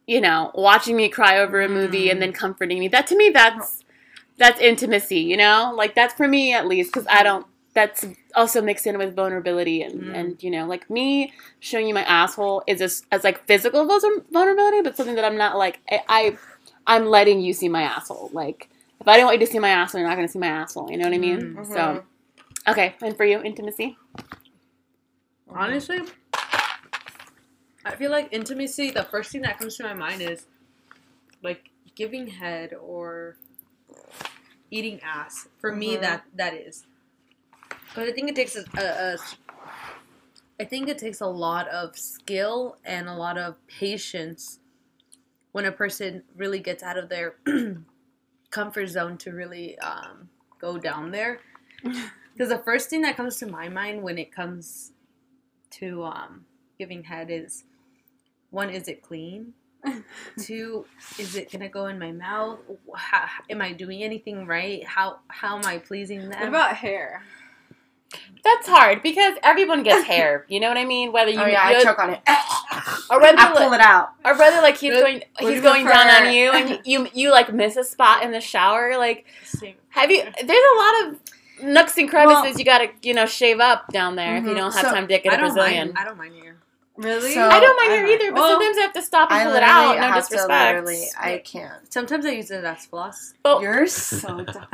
you 0.05 0.21
know 0.21 0.51
watching 0.53 0.95
me 0.95 1.09
cry 1.09 1.37
over 1.39 1.61
a 1.61 1.69
movie 1.69 2.09
and 2.09 2.21
then 2.21 2.31
comforting 2.31 2.79
me 2.79 2.87
that 2.87 3.07
to 3.07 3.17
me 3.17 3.29
that's 3.29 3.83
that's 4.37 4.59
intimacy 4.61 5.19
you 5.19 5.35
know 5.35 5.73
like 5.75 5.95
that's 5.95 6.13
for 6.13 6.27
me 6.27 6.53
at 6.53 6.67
least 6.67 6.91
because 6.93 7.05
i 7.09 7.23
don't 7.23 7.45
that's 7.73 8.05
also 8.35 8.61
mixed 8.61 8.87
in 8.87 8.97
with 8.97 9.15
vulnerability 9.15 9.81
and, 9.81 10.01
Mm. 10.01 10.15
and 10.15 10.43
you 10.43 10.49
know 10.49 10.65
like 10.65 10.89
me 10.89 11.33
showing 11.59 11.87
you 11.87 11.93
my 11.93 12.03
asshole 12.03 12.63
is 12.67 12.79
just 12.79 13.05
as 13.11 13.23
like 13.23 13.45
physical 13.45 13.85
vulnerability 13.85 14.81
but 14.81 14.95
something 14.95 15.15
that 15.15 15.25
i'm 15.25 15.37
not 15.37 15.57
like 15.57 15.79
I, 15.91 16.01
I 16.07 16.37
i'm 16.87 17.07
letting 17.07 17.41
you 17.41 17.53
see 17.53 17.67
my 17.67 17.81
asshole 17.83 18.29
like 18.31 18.69
if 19.07 19.11
i 19.11 19.15
didn't 19.15 19.27
want 19.27 19.39
you 19.39 19.45
to 19.45 19.51
see 19.51 19.59
my 19.59 19.69
asshole 19.69 19.99
you're 20.01 20.09
not 20.09 20.15
going 20.15 20.27
to 20.27 20.31
see 20.31 20.37
my 20.39 20.47
asshole 20.47 20.91
you 20.91 20.97
know 20.97 21.05
what 21.05 21.13
i 21.13 21.17
mean 21.17 21.55
Mhm. 21.55 21.73
so 21.73 22.03
okay 22.67 22.95
and 23.01 23.15
for 23.15 23.23
you 23.25 23.41
intimacy 23.41 23.97
Honestly, 25.49 26.01
I 27.85 27.95
feel 27.95 28.11
like 28.11 28.27
intimacy. 28.31 28.91
The 28.91 29.05
first 29.05 29.31
thing 29.31 29.41
that 29.43 29.57
comes 29.57 29.77
to 29.77 29.83
my 29.83 29.93
mind 29.93 30.21
is 30.21 30.45
like 31.41 31.69
giving 31.95 32.27
head 32.27 32.73
or 32.79 33.37
eating 34.69 34.99
ass. 35.03 35.47
For 35.59 35.71
me, 35.73 35.95
Mhm. 35.95 36.01
that 36.01 36.23
that 36.35 36.53
is. 36.53 36.85
But 37.95 38.07
I 38.09 38.11
think 38.11 38.29
it 38.29 38.35
takes 38.35 38.55
a, 38.57 38.65
a, 38.77 39.13
a. 39.13 39.17
I 40.59 40.65
think 40.65 40.89
it 40.89 40.97
takes 40.97 41.21
a 41.21 41.27
lot 41.27 41.67
of 41.69 41.97
skill 41.97 42.77
and 42.83 43.07
a 43.07 43.15
lot 43.15 43.37
of 43.37 43.55
patience 43.67 44.59
when 45.53 45.65
a 45.65 45.71
person 45.71 46.23
really 46.35 46.59
gets 46.59 46.83
out 46.83 46.97
of 46.97 47.07
their 47.09 47.35
comfort 48.49 48.87
zone 48.87 49.17
to 49.19 49.31
really 49.31 49.77
um, 49.79 50.29
go 50.59 50.77
down 50.77 51.11
there. 51.11 51.39
Because 52.37 52.49
the 52.49 52.59
first 52.59 52.91
thing 52.91 53.01
that 53.01 53.17
comes 53.17 53.37
to 53.37 53.47
my 53.47 53.67
mind 53.67 54.03
when 54.03 54.19
it 54.19 54.31
comes 54.31 54.91
to 55.71 56.03
um, 56.03 56.45
giving 56.77 57.03
head 57.03 57.31
is 57.31 57.63
one, 58.51 58.69
is 58.69 58.87
it 58.87 59.01
clean? 59.01 59.53
Two, 60.39 60.85
is 61.17 61.35
it 61.35 61.51
gonna 61.51 61.67
go 61.67 61.87
in 61.87 61.97
my 61.97 62.11
mouth? 62.11 62.59
How, 62.95 63.27
am 63.49 63.61
I 63.61 63.73
doing 63.73 64.03
anything 64.03 64.45
right? 64.45 64.85
How 64.85 65.17
how 65.29 65.57
am 65.57 65.65
I 65.65 65.79
pleasing 65.79 66.29
them? 66.29 66.39
What 66.39 66.49
about 66.49 66.75
hair? 66.75 67.23
That's 68.43 68.67
hard 68.67 69.03
because 69.03 69.35
everyone 69.43 69.83
gets 69.83 70.05
hair. 70.07 70.45
You 70.47 70.59
know 70.59 70.69
what 70.69 70.77
I 70.77 70.85
mean? 70.85 71.11
Whether 71.11 71.31
you, 71.31 71.39
Oh 71.41 71.45
yeah, 71.45 71.63
I 71.63 71.83
choke 71.83 71.99
on 71.99 72.11
it. 72.11 72.19
or 73.09 73.19
whether 73.19 73.37
I 73.37 73.47
pull 73.51 73.69
like, 73.69 73.79
it 73.79 73.85
out. 73.85 74.09
or 74.23 74.37
whether 74.37 74.61
like 74.61 74.77
he's 74.77 74.93
going 74.93 75.23
what 75.39 75.51
he's 75.51 75.61
going 75.61 75.85
down 75.85 76.07
prefer? 76.07 76.27
on 76.27 76.33
you 76.33 76.51
and 76.51 76.79
you 76.85 77.07
you 77.13 77.31
like 77.31 77.51
miss 77.53 77.75
a 77.75 77.83
spot 77.83 78.23
in 78.23 78.31
the 78.31 78.39
shower. 78.41 78.97
Like 78.97 79.25
have 79.89 80.09
you? 80.11 80.23
There's 80.23 80.49
a 80.49 80.77
lot 80.77 81.07
of 81.07 81.19
nooks 81.73 81.97
and 81.97 82.09
crevices 82.09 82.57
you 82.59 82.63
gotta, 82.65 82.89
you 83.01 83.13
know, 83.13 83.25
shave 83.25 83.59
up 83.59 83.91
down 83.91 84.15
there 84.15 84.37
if 84.37 84.43
you 84.45 84.51
Mhm. 84.51 84.57
don't 84.57 84.71
have 84.73 84.85
So, 84.85 84.91
time 84.93 85.07
to 85.07 85.19
get 85.19 85.33
I 85.33 85.35
a 85.35 85.39
Brazilian. 85.39 85.87
mind. 85.89 85.97
I 85.99 86.03
don't 86.05 86.17
mind 86.17 86.33
here. 86.35 86.46
Really? 86.97 87.33
So- 87.33 87.47
I 87.47 87.59
don't 87.59 87.75
mind 87.77 88.01
her 88.01 88.07
either, 88.07 88.31
but 88.31 88.39
well, 88.41 88.49
sometimes 88.53 88.77
I 88.77 88.81
have 88.81 88.93
to 88.93 89.01
stop 89.03 89.31
and 89.31 89.39
I 89.39 89.43
pull 89.45 89.53
it 89.55 89.63
out. 89.63 89.95
No 89.97 90.01
have 90.01 90.15
to 90.15 90.19
disrespect. 90.33 90.75
literally, 90.85 91.05
I 91.19 91.37
can't. 91.37 91.93
Sometimes 91.93 92.25
I 92.25 92.31
use 92.31 92.49
it 92.51 92.63
as 92.63 92.85
floss. 92.87 93.33
Oh. 93.45 93.61
You're 93.61 93.85
so 93.87 94.27
dumb. 94.43 94.65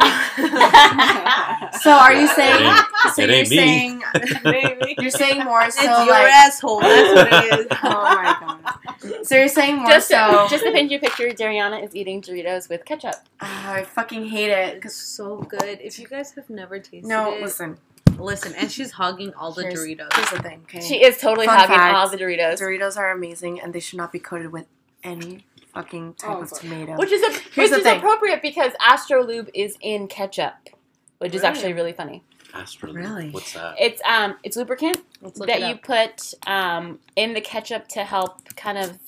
so 1.81 1.91
are 1.91 2.13
you 2.13 2.27
saying? 2.27 2.81
So 3.13 3.23
It 3.23 3.29
you're 3.29 3.39
me. 3.39 3.45
saying 3.45 4.03
Maybe. 4.43 4.95
you're 4.99 5.09
saying 5.11 5.43
more 5.43 5.69
so 5.69 5.81
it's 5.81 5.83
your 5.99 6.07
like 6.07 6.31
asshole. 6.31 6.79
That's 6.81 7.13
what 7.15 7.43
it 7.43 7.59
is. 7.59 7.67
Oh 7.83 7.89
my 7.89 8.37
god. 8.39 9.25
so 9.25 9.35
you're 9.35 9.47
saying 9.47 9.77
more 9.77 9.89
just, 9.91 10.07
so. 10.07 10.47
just 10.49 10.63
to 10.63 10.71
paint 10.71 10.91
you 10.91 10.97
a 10.97 11.01
picture, 11.01 11.27
Dariana 11.29 11.83
is 11.83 11.95
eating 11.95 12.21
Doritos 12.21 12.69
with 12.69 12.85
ketchup. 12.85 13.15
Ah, 13.41 13.73
I 13.73 13.83
fucking 13.83 14.27
hate 14.27 14.49
it. 14.51 14.83
It's 14.85 14.95
so 14.95 15.37
good. 15.37 15.79
If 15.81 15.99
you 15.99 16.07
guys 16.07 16.31
have 16.33 16.49
never 16.49 16.79
tasted 16.79 17.05
No, 17.05 17.33
it, 17.33 17.41
listen. 17.41 17.77
Listen. 18.23 18.53
And 18.55 18.71
she's 18.71 18.91
hugging 18.91 19.33
all 19.35 19.51
the 19.51 19.63
Here's, 19.63 19.79
Doritos. 19.79 20.13
here's 20.15 20.29
the 20.31 20.41
thing. 20.41 20.61
Okay. 20.63 20.81
She 20.81 21.03
is 21.03 21.17
totally 21.17 21.45
Fun 21.45 21.59
hugging 21.59 21.75
fact, 21.75 21.95
all 21.95 22.09
the 22.09 22.17
Doritos. 22.17 22.59
Doritos 22.59 22.97
are 22.97 23.11
amazing, 23.11 23.61
and 23.61 23.73
they 23.73 23.79
should 23.79 23.97
not 23.97 24.11
be 24.11 24.19
coated 24.19 24.51
with 24.51 24.65
any 25.03 25.45
fucking 25.73 26.13
type 26.15 26.37
Oh, 26.37 26.41
of 26.43 26.51
tomato. 26.51 26.95
Which 26.97 27.11
is 27.11 27.21
a, 27.21 27.31
Here's 27.31 27.55
which 27.57 27.69
the 27.71 27.75
is 27.77 27.83
thing. 27.83 27.97
appropriate 27.97 28.41
because 28.41 28.71
Astrolube 28.81 29.49
is 29.53 29.75
in 29.81 30.07
ketchup, 30.07 30.53
which 31.19 31.33
is 31.35 31.43
actually 31.43 31.73
really 31.73 31.93
funny. 31.93 32.23
Astrolube. 32.53 32.95
Really? 32.95 33.29
What's 33.31 33.53
that? 33.53 33.75
It's 33.79 33.99
um 34.07 34.35
it's 34.43 34.55
lubricant 34.55 34.97
that 35.47 35.61
it 35.61 35.67
you 35.69 35.75
put 35.75 36.33
um 36.45 36.99
in 37.15 37.33
the 37.33 37.41
ketchup 37.41 37.87
to 37.89 38.03
help 38.03 38.53
kind 38.55 38.77
of 38.77 38.99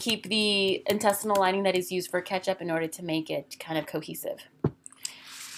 keep 0.00 0.28
the 0.28 0.82
intestinal 0.90 1.36
lining 1.38 1.62
that 1.62 1.76
is 1.76 1.92
used 1.92 2.10
for 2.10 2.20
ketchup 2.20 2.60
in 2.60 2.68
order 2.72 2.88
to 2.88 3.04
make 3.04 3.30
it 3.30 3.54
kind 3.60 3.78
of 3.78 3.86
cohesive. 3.86 4.48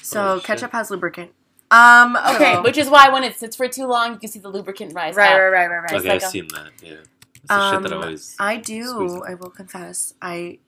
so 0.03 0.35
Oh, 0.35 0.41
ketchup 0.41 0.73
has 0.73 0.91
lubricant. 0.91 1.33
Um. 1.71 2.17
Okay. 2.17 2.55
Oh. 2.57 2.63
Which 2.63 2.79
is 2.79 2.89
why 2.89 3.09
when 3.09 3.25
it 3.25 3.37
sits 3.37 3.57
for 3.57 3.67
too 3.69 3.87
long, 3.87 4.13
you 4.15 4.19
can 4.19 4.31
see 4.31 4.39
the 4.39 4.49
lubricant 4.49 4.95
rise 4.95 5.17
Right. 5.17 5.33
up. 5.33 5.39
Right. 5.39 5.49
Right. 5.51 5.67
Right. 5.67 5.77
Right. 5.83 5.93
okay, 5.95 6.09
like 6.09 6.23
I've 6.23 6.29
a- 6.29 6.31
seen 6.31 6.49
that. 6.55 6.71
Yeah. 6.83 6.93
It's 7.35 7.49
the 7.49 7.71
shit 7.73 7.83
that 7.83 7.93
I 7.93 7.97
Um, 7.97 8.03
always. 8.03 8.37
I 8.39 8.57
do. 8.57 9.17
it. 9.25 9.31
I 9.31 9.35
will 9.35 9.51
confess. 9.51 10.15
I 10.23 10.59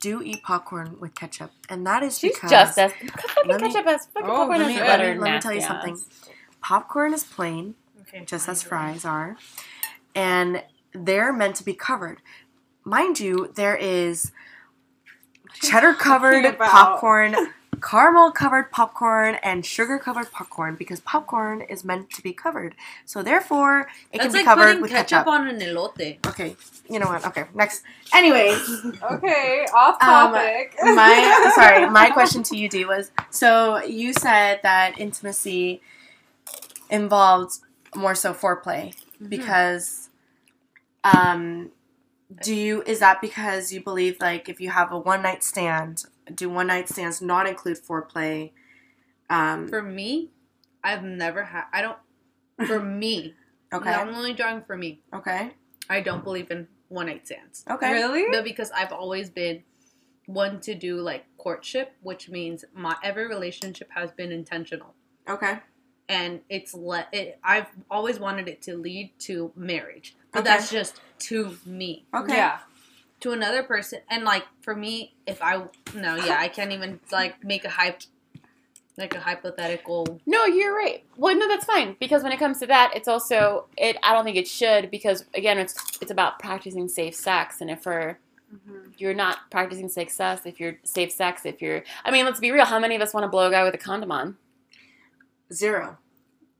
do 0.00 0.22
eat 0.22 0.42
popcorn 0.42 0.96
with 0.98 1.14
ketchup, 1.14 1.50
and 1.68 1.86
that 1.86 2.02
is 2.02 2.18
She's 2.18 2.32
because 2.32 2.50
just 2.50 2.78
as 2.78 2.92
fucking 2.92 3.50
Let 3.50 3.60
me- 3.60 3.68
ketchup 3.72 3.86
as 3.86 4.06
fucking 4.06 4.30
Oh, 4.30 4.34
popcorn 4.34 4.58
let 4.58 4.68
as 4.68 4.74
me- 4.74 4.80
butter. 4.80 5.04
let 5.08 5.14
me- 5.16 5.20
let 5.20 5.34
me 5.34 5.40
tell 5.40 5.52
you 5.52 5.60
something. 5.60 5.98
popcorn 6.62 7.12
is 7.14 7.24
plain, 7.24 7.74
Okay, 8.02 8.24
just 8.24 8.48
as 8.48 8.62
fries 8.62 9.04
are, 9.04 9.36
and 10.14 10.62
they're 10.94 11.32
meant 11.34 11.56
to 11.56 11.64
be 11.64 11.74
covered. 11.74 12.20
Mind 12.84 13.20
you, 13.20 13.52
there 13.54 13.76
is 13.76 14.32
cheddar 15.62 15.94
covered 15.94 16.56
popcorn, 16.58 17.34
caramel 17.80 18.30
covered 18.30 18.70
popcorn, 18.70 19.36
and 19.42 19.64
sugar 19.64 19.98
covered 19.98 20.30
popcorn 20.32 20.74
because 20.76 21.00
popcorn 21.00 21.62
is 21.62 21.84
meant 21.84 22.10
to 22.10 22.22
be 22.22 22.32
covered. 22.32 22.74
So 23.04 23.22
therefore, 23.22 23.88
it 24.12 24.18
That's 24.18 24.22
can 24.24 24.32
be 24.32 24.38
like 24.38 24.44
covered 24.44 24.80
with 24.82 24.90
ketchup, 24.90 25.10
ketchup. 25.10 25.26
on 25.26 25.48
an 25.48 25.60
elote. 25.60 26.26
Okay, 26.26 26.56
you 26.88 26.98
know 26.98 27.06
what? 27.06 27.24
Okay, 27.26 27.44
next. 27.54 27.82
Anyway, 28.14 28.54
Okay, 29.02 29.66
off 29.74 30.02
Um, 30.02 30.32
topic. 30.32 30.74
my 30.82 31.52
sorry, 31.54 31.88
my 31.90 32.10
question 32.10 32.42
to 32.44 32.56
you, 32.56 32.68
D, 32.68 32.84
was 32.84 33.10
so 33.30 33.82
you 33.84 34.12
said 34.12 34.60
that 34.62 34.98
intimacy 34.98 35.80
involved 36.90 37.58
more 37.94 38.14
so 38.14 38.32
foreplay 38.34 38.94
because 39.28 40.10
um 41.04 41.70
do 42.42 42.54
you 42.54 42.82
is 42.82 43.00
that 43.00 43.20
because 43.20 43.72
you 43.72 43.82
believe 43.82 44.16
like 44.20 44.48
if 44.48 44.60
you 44.60 44.70
have 44.70 44.92
a 44.92 44.98
one 44.98 45.22
night 45.22 45.42
stand 45.42 46.04
do 46.34 46.48
one 46.50 46.66
night 46.68 46.88
stands 46.88 47.20
not 47.22 47.46
include 47.46 47.78
foreplay 47.82 48.52
um 49.28 49.68
For 49.68 49.82
me, 49.82 50.30
I've 50.82 51.04
never 51.04 51.44
had. 51.44 51.64
I 51.72 51.82
don't. 51.82 51.98
For 52.66 52.80
me, 53.02 53.34
okay 53.72 53.90
I'm 53.92 54.14
only 54.14 54.32
drawing 54.34 54.62
for 54.62 54.76
me. 54.76 55.02
okay 55.14 55.52
I 55.88 56.00
don't 56.00 56.22
believe 56.24 56.50
in 56.50 56.68
one 56.88 57.06
night 57.06 57.26
stands. 57.26 57.64
okay 57.70 57.92
Really? 57.92 58.26
But 58.30 58.44
because 58.44 58.70
I've 58.72 58.92
always 58.92 59.30
been 59.30 59.62
one 60.26 60.60
to 60.60 60.74
do 60.74 61.00
like 61.00 61.24
courtship, 61.38 61.92
which 62.02 62.28
means 62.28 62.64
my 62.74 62.96
every 63.02 63.26
relationship 63.26 63.88
has 63.94 64.10
been 64.12 64.32
intentional. 64.32 64.94
okay 65.28 65.58
and 66.08 66.40
it's 66.48 66.74
let 66.74 67.06
it 67.12 67.38
I've 67.44 67.68
always 67.88 68.18
wanted 68.18 68.48
it 68.48 68.60
to 68.62 68.76
lead 68.76 69.12
to 69.20 69.52
marriage. 69.54 70.16
But 70.32 70.40
Okay. 70.40 70.48
that's 70.50 70.70
just 70.70 71.00
to 71.30 71.56
me. 71.64 72.06
okay 72.14 72.34
Yeah. 72.36 72.58
To 73.20 73.32
another 73.32 73.62
person 73.62 74.00
and 74.10 74.24
like 74.24 74.44
for 74.62 74.74
me 74.74 75.14
if 75.26 75.42
I 75.42 75.62
no, 75.94 76.16
yeah, 76.16 76.38
I 76.38 76.48
can't 76.48 76.72
even 76.72 77.00
like 77.12 77.44
make 77.44 77.64
a 77.64 77.68
hype 77.68 78.00
like 78.96 79.14
a 79.14 79.20
hypothetical 79.20 80.20
No, 80.26 80.44
you're 80.44 80.74
right. 80.74 81.04
Well, 81.16 81.36
no, 81.36 81.48
that's 81.48 81.64
fine 81.64 81.96
because 81.98 82.22
when 82.22 82.32
it 82.32 82.38
comes 82.38 82.58
to 82.60 82.66
that, 82.66 82.92
it's 82.94 83.08
also 83.08 83.66
it. 83.76 83.96
I 84.02 84.12
don't 84.12 84.24
think 84.24 84.36
it 84.36 84.48
should 84.48 84.90
because 84.90 85.24
again, 85.34 85.58
it's 85.58 85.74
it's 86.00 86.10
about 86.10 86.38
practicing 86.38 86.88
safe 86.88 87.14
sex, 87.14 87.60
and 87.60 87.70
if 87.70 87.82
for 87.82 88.18
mm-hmm. 88.54 88.90
you're 88.98 89.14
not 89.14 89.50
practicing 89.50 89.88
safe 89.88 90.10
sex, 90.10 90.42
if 90.44 90.60
you're 90.60 90.78
safe 90.84 91.12
sex, 91.12 91.44
if 91.44 91.60
you're, 91.62 91.82
I 92.04 92.10
mean, 92.10 92.24
let's 92.24 92.40
be 92.40 92.50
real. 92.50 92.64
How 92.64 92.78
many 92.78 92.94
of 92.94 93.02
us 93.02 93.14
want 93.14 93.24
to 93.24 93.28
blow 93.28 93.48
a 93.48 93.50
guy 93.50 93.64
with 93.64 93.74
a 93.74 93.78
condom 93.78 94.12
on? 94.12 94.36
zero 95.52 95.98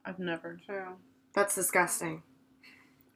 I've 0.04 0.18
never 0.18 0.58
True. 0.66 0.96
that's 1.32 1.54
disgusting 1.54 2.24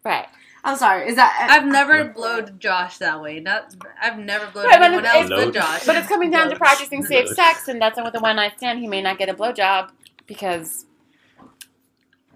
Right. 0.04 0.26
I'm 0.64 0.76
sorry 0.76 1.08
is 1.08 1.16
that 1.16 1.48
uh, 1.48 1.52
I've 1.54 1.66
never 1.66 2.04
blowed 2.06 2.58
Josh 2.58 2.98
that 2.98 3.20
way. 3.20 3.38
Not 3.40 3.74
I've 4.02 4.18
never 4.18 4.46
blowed 4.50 4.64
Right, 4.66 4.78
but 4.78 4.86
anyone 4.86 5.04
it's- 5.04 5.30
else 5.30 5.44
but 5.44 5.54
Josh. 5.54 5.86
But 5.86 5.96
it's 5.96 6.08
coming 6.08 6.30
down 6.30 6.48
to 6.50 6.56
practicing 6.56 7.04
safe 7.04 7.26
Load. 7.26 7.36
sex, 7.36 7.68
and 7.68 7.80
that's 7.80 7.98
with 8.00 8.14
a 8.16 8.20
one 8.20 8.36
night 8.36 8.54
stand. 8.56 8.78
He 8.80 8.88
may 8.88 9.02
not 9.02 9.18
get 9.18 9.28
a 9.28 9.34
blowjob 9.34 9.90
because 10.26 10.86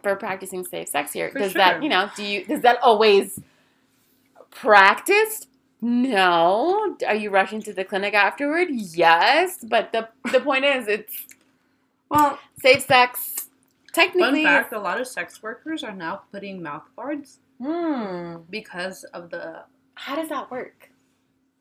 for 0.02 0.14
practicing 0.16 0.64
safe 0.64 0.88
sex 0.88 1.12
here. 1.12 1.30
For 1.30 1.38
does 1.40 1.52
sure. 1.52 1.58
that 1.60 1.82
you 1.82 1.88
know? 1.88 2.10
Do 2.16 2.22
you 2.22 2.44
does 2.44 2.60
that 2.62 2.78
always 2.82 3.40
practiced? 4.50 5.48
No. 5.80 6.96
Are 7.06 7.14
you 7.14 7.30
rushing 7.30 7.62
to 7.62 7.72
the 7.72 7.84
clinic 7.84 8.14
afterward? 8.14 8.68
Yes. 8.70 9.64
But 9.64 9.92
the 9.92 10.08
the 10.32 10.40
point 10.40 10.64
is, 10.64 10.86
it's 10.88 11.26
well 12.10 12.38
safe 12.60 12.82
sex. 12.82 13.34
Fun 13.34 13.48
Technically, 14.06 14.44
fact, 14.44 14.72
a 14.72 14.78
lot 14.78 15.00
of 15.00 15.08
sex 15.08 15.42
workers 15.42 15.82
are 15.82 15.94
now 15.94 16.22
putting 16.30 16.62
mouth 16.62 16.84
guards 16.94 17.38
hmm 17.60 18.36
because 18.50 19.04
of 19.04 19.30
the 19.30 19.62
how 19.94 20.14
does 20.16 20.28
that 20.28 20.50
work? 20.50 20.90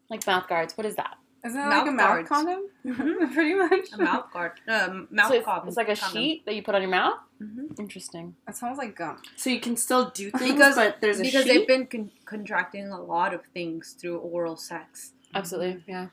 Like 0.10 0.26
mouth 0.28 0.48
guards. 0.48 0.78
What 0.78 0.86
is 0.86 0.96
that? 0.96 1.18
Isn't 1.46 1.60
it 1.60 1.66
Mouth 1.66 1.84
like 1.84 1.88
a 1.88 1.92
mouth 1.92 2.08
guards. 2.08 2.30
condom? 2.30 2.62
Mhm. 2.86 3.34
Pretty 3.34 3.54
much. 3.56 3.92
a 3.94 3.98
mouth 4.02 4.32
guard. 4.32 4.54
Um, 4.68 5.08
mouth 5.12 5.28
So 5.30 5.36
it's, 5.36 5.46
condom. 5.46 5.68
it's 5.68 5.78
like 5.78 5.90
a 5.90 5.96
condom. 5.96 6.22
sheet 6.22 6.46
that 6.46 6.56
you 6.56 6.62
put 6.64 6.76
on 6.76 6.82
your 6.82 6.90
mouth. 6.92 7.20
Mhm. 7.42 7.78
Interesting. 7.80 8.36
It 8.48 8.56
sounds 8.56 8.78
like 8.78 8.96
gum. 8.96 9.22
so 9.36 9.50
you 9.50 9.60
can 9.60 9.76
still 9.78 10.10
do 10.12 10.32
things 10.32 10.54
Because- 10.54 10.76
but 10.76 10.98
there's 11.02 11.20
a 11.20 11.24
because 11.24 11.44
sheet? 11.46 11.54
they've 11.54 11.68
been 11.68 11.86
con- 11.88 12.12
contracting 12.26 12.88
a 12.90 13.02
lot 13.02 13.34
of 13.34 13.42
things 13.54 13.94
through 14.00 14.18
oral 14.20 14.56
sex. 14.58 15.14
Absolutely. 15.34 15.84
Yeah. 15.88 16.08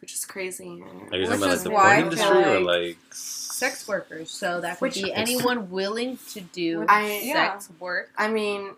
which 0.00 0.14
is 0.14 0.24
crazy. 0.24 0.64
Are 0.64 0.68
you 0.68 0.78
Which 0.78 1.10
talking 1.10 1.26
about 1.26 1.40
like 1.40 1.50
is 1.54 1.62
the 1.64 1.70
why 1.70 1.82
porn 1.82 1.90
I 1.96 2.00
industry 2.02 2.28
feel 2.44 2.48
or 2.52 2.60
like 2.60 2.80
like 2.86 2.96
Sex 3.10 3.88
workers, 3.88 4.30
so 4.30 4.60
that 4.60 4.74
could 4.78 4.82
Which- 4.82 5.02
be 5.02 5.12
anyone 5.12 5.70
willing 5.70 6.18
to 6.34 6.40
do 6.40 6.84
I- 6.88 7.28
sex 7.32 7.68
work. 7.80 8.10
I 8.16 8.28
mean, 8.28 8.76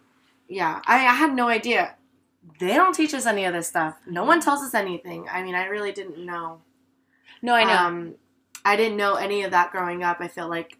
yeah, 0.51 0.83
I, 0.85 0.97
I 1.07 1.15
had 1.15 1.33
no 1.33 1.49
idea. 1.49 1.95
They 2.59 2.75
don't 2.75 2.95
teach 2.95 3.15
us 3.15 3.25
any 3.25 3.45
of 3.45 3.55
this 3.55 3.69
stuff. 3.69 3.97
No 4.07 4.25
one 4.25 4.41
tells 4.41 4.63
us 4.63 4.75
anything. 4.75 5.27
I 5.31 5.43
mean, 5.43 5.55
I 5.55 5.67
really 5.67 5.93
didn't 5.93 6.19
know. 6.19 6.61
No, 7.41 7.55
I 7.55 7.65
know. 7.65 7.73
Um, 7.73 8.15
I 8.65 8.77
didn't 8.77 8.97
know 8.97 9.15
any 9.15 9.45
of 9.45 9.53
that 9.53 9.71
growing 9.71 10.03
up. 10.03 10.19
I 10.21 10.27
feel 10.27 10.49
like 10.49 10.77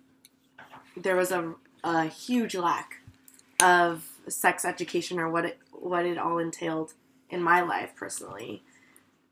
there 0.97 1.15
was 1.15 1.31
a, 1.31 1.55
a 1.85 2.07
huge 2.07 2.57
lack 2.57 2.97
of 3.63 4.07
sex 4.27 4.65
education 4.65 5.19
or 5.21 5.31
what 5.31 5.45
it 5.45 5.59
what 5.73 6.05
it 6.05 6.19
all 6.19 6.39
entailed 6.39 6.93
in 7.31 7.43
my 7.43 7.63
life 7.63 7.93
personally, 7.97 8.63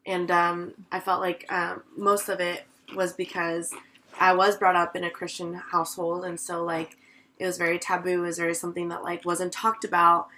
and 0.06 0.30
um, 0.30 0.74
I 0.92 1.00
felt 1.00 1.20
like 1.20 1.50
um, 1.52 1.82
most 1.96 2.28
of 2.28 2.40
it 2.40 2.64
was 2.94 3.12
because 3.12 3.74
I 4.18 4.32
was 4.34 4.56
brought 4.56 4.76
up 4.76 4.94
in 4.94 5.04
a 5.04 5.10
Christian 5.10 5.54
household, 5.54 6.24
and 6.24 6.38
so 6.38 6.64
like 6.64 6.96
it 7.38 7.46
was 7.46 7.58
very 7.58 7.78
taboo. 7.78 8.22
It 8.24 8.26
was 8.26 8.38
very 8.38 8.54
something 8.54 8.88
that 8.88 9.02
like 9.02 9.24
wasn't 9.24 9.52
talked 9.52 9.84
about, 9.84 10.28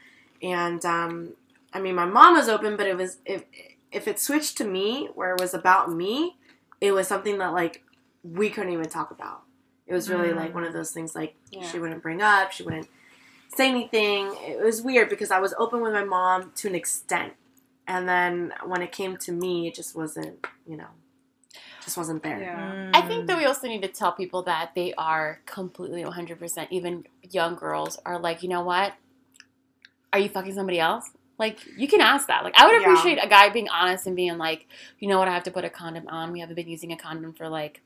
and 0.42 0.84
um, 0.84 1.30
I 1.72 1.80
mean 1.80 1.94
my 1.94 2.06
mom 2.06 2.34
was 2.34 2.48
open, 2.48 2.76
but 2.76 2.86
it 2.86 2.96
was 2.96 3.18
if 3.24 3.44
if 3.92 4.06
it 4.06 4.18
switched 4.20 4.56
to 4.58 4.64
me 4.64 5.08
where 5.14 5.34
it 5.34 5.40
was 5.40 5.54
about 5.54 5.90
me, 5.92 6.36
it 6.80 6.92
was 6.92 7.08
something 7.08 7.38
that 7.38 7.52
like 7.52 7.82
we 8.22 8.50
couldn't 8.50 8.72
even 8.72 8.88
talk 8.88 9.10
about. 9.10 9.42
It 9.86 9.94
was 9.94 10.08
really 10.08 10.32
like 10.32 10.54
one 10.54 10.62
of 10.64 10.72
those 10.72 10.92
things 10.92 11.16
like 11.16 11.34
Yeah. 11.50 11.62
she 11.68 11.80
wouldn't 11.80 12.02
bring 12.02 12.22
up, 12.22 12.52
she 12.52 12.62
wouldn't 12.62 12.86
say 13.56 13.68
anything. 13.68 14.32
It 14.46 14.62
was 14.62 14.80
weird 14.82 15.08
because 15.08 15.32
I 15.32 15.40
was 15.40 15.52
open 15.58 15.80
with 15.80 15.92
my 15.92 16.04
mom 16.04 16.52
to 16.56 16.68
an 16.68 16.76
extent. 16.76 17.32
And 17.88 18.08
then 18.08 18.52
when 18.64 18.82
it 18.82 18.92
came 18.92 19.16
to 19.16 19.32
me, 19.32 19.66
it 19.66 19.74
just 19.74 19.96
wasn't, 19.96 20.46
you 20.64 20.76
know, 20.76 20.86
just 21.82 21.96
wasn't 21.96 22.22
there. 22.22 22.40
Yeah. 22.40 22.90
I 22.94 23.00
think 23.02 23.26
that 23.26 23.36
we 23.38 23.44
also 23.44 23.66
need 23.68 23.82
to 23.82 23.88
tell 23.88 24.12
people 24.12 24.42
that 24.44 24.72
they 24.74 24.92
are 24.94 25.40
completely 25.46 26.02
100%, 26.02 26.66
even 26.70 27.04
young 27.30 27.54
girls 27.54 27.98
are 28.04 28.18
like, 28.18 28.42
you 28.42 28.48
know 28.48 28.62
what? 28.62 28.94
Are 30.12 30.18
you 30.18 30.28
fucking 30.28 30.54
somebody 30.54 30.78
else? 30.80 31.10
Like, 31.38 31.58
you 31.76 31.88
can 31.88 32.00
ask 32.00 32.26
that. 32.26 32.44
Like, 32.44 32.54
I 32.56 32.66
would 32.66 32.72
Yeah. 32.82 32.88
appreciate 32.92 33.18
a 33.22 33.28
guy 33.28 33.48
being 33.48 33.68
honest 33.68 34.06
and 34.06 34.14
being 34.14 34.36
like, 34.36 34.66
you 34.98 35.08
know 35.08 35.18
what? 35.18 35.28
I 35.28 35.32
have 35.32 35.44
to 35.44 35.50
put 35.50 35.64
a 35.64 35.70
condom 35.70 36.06
on. 36.08 36.32
We 36.32 36.40
haven't 36.40 36.56
been 36.56 36.68
using 36.68 36.92
a 36.92 36.96
condom 36.96 37.32
for 37.32 37.48
like 37.48 37.80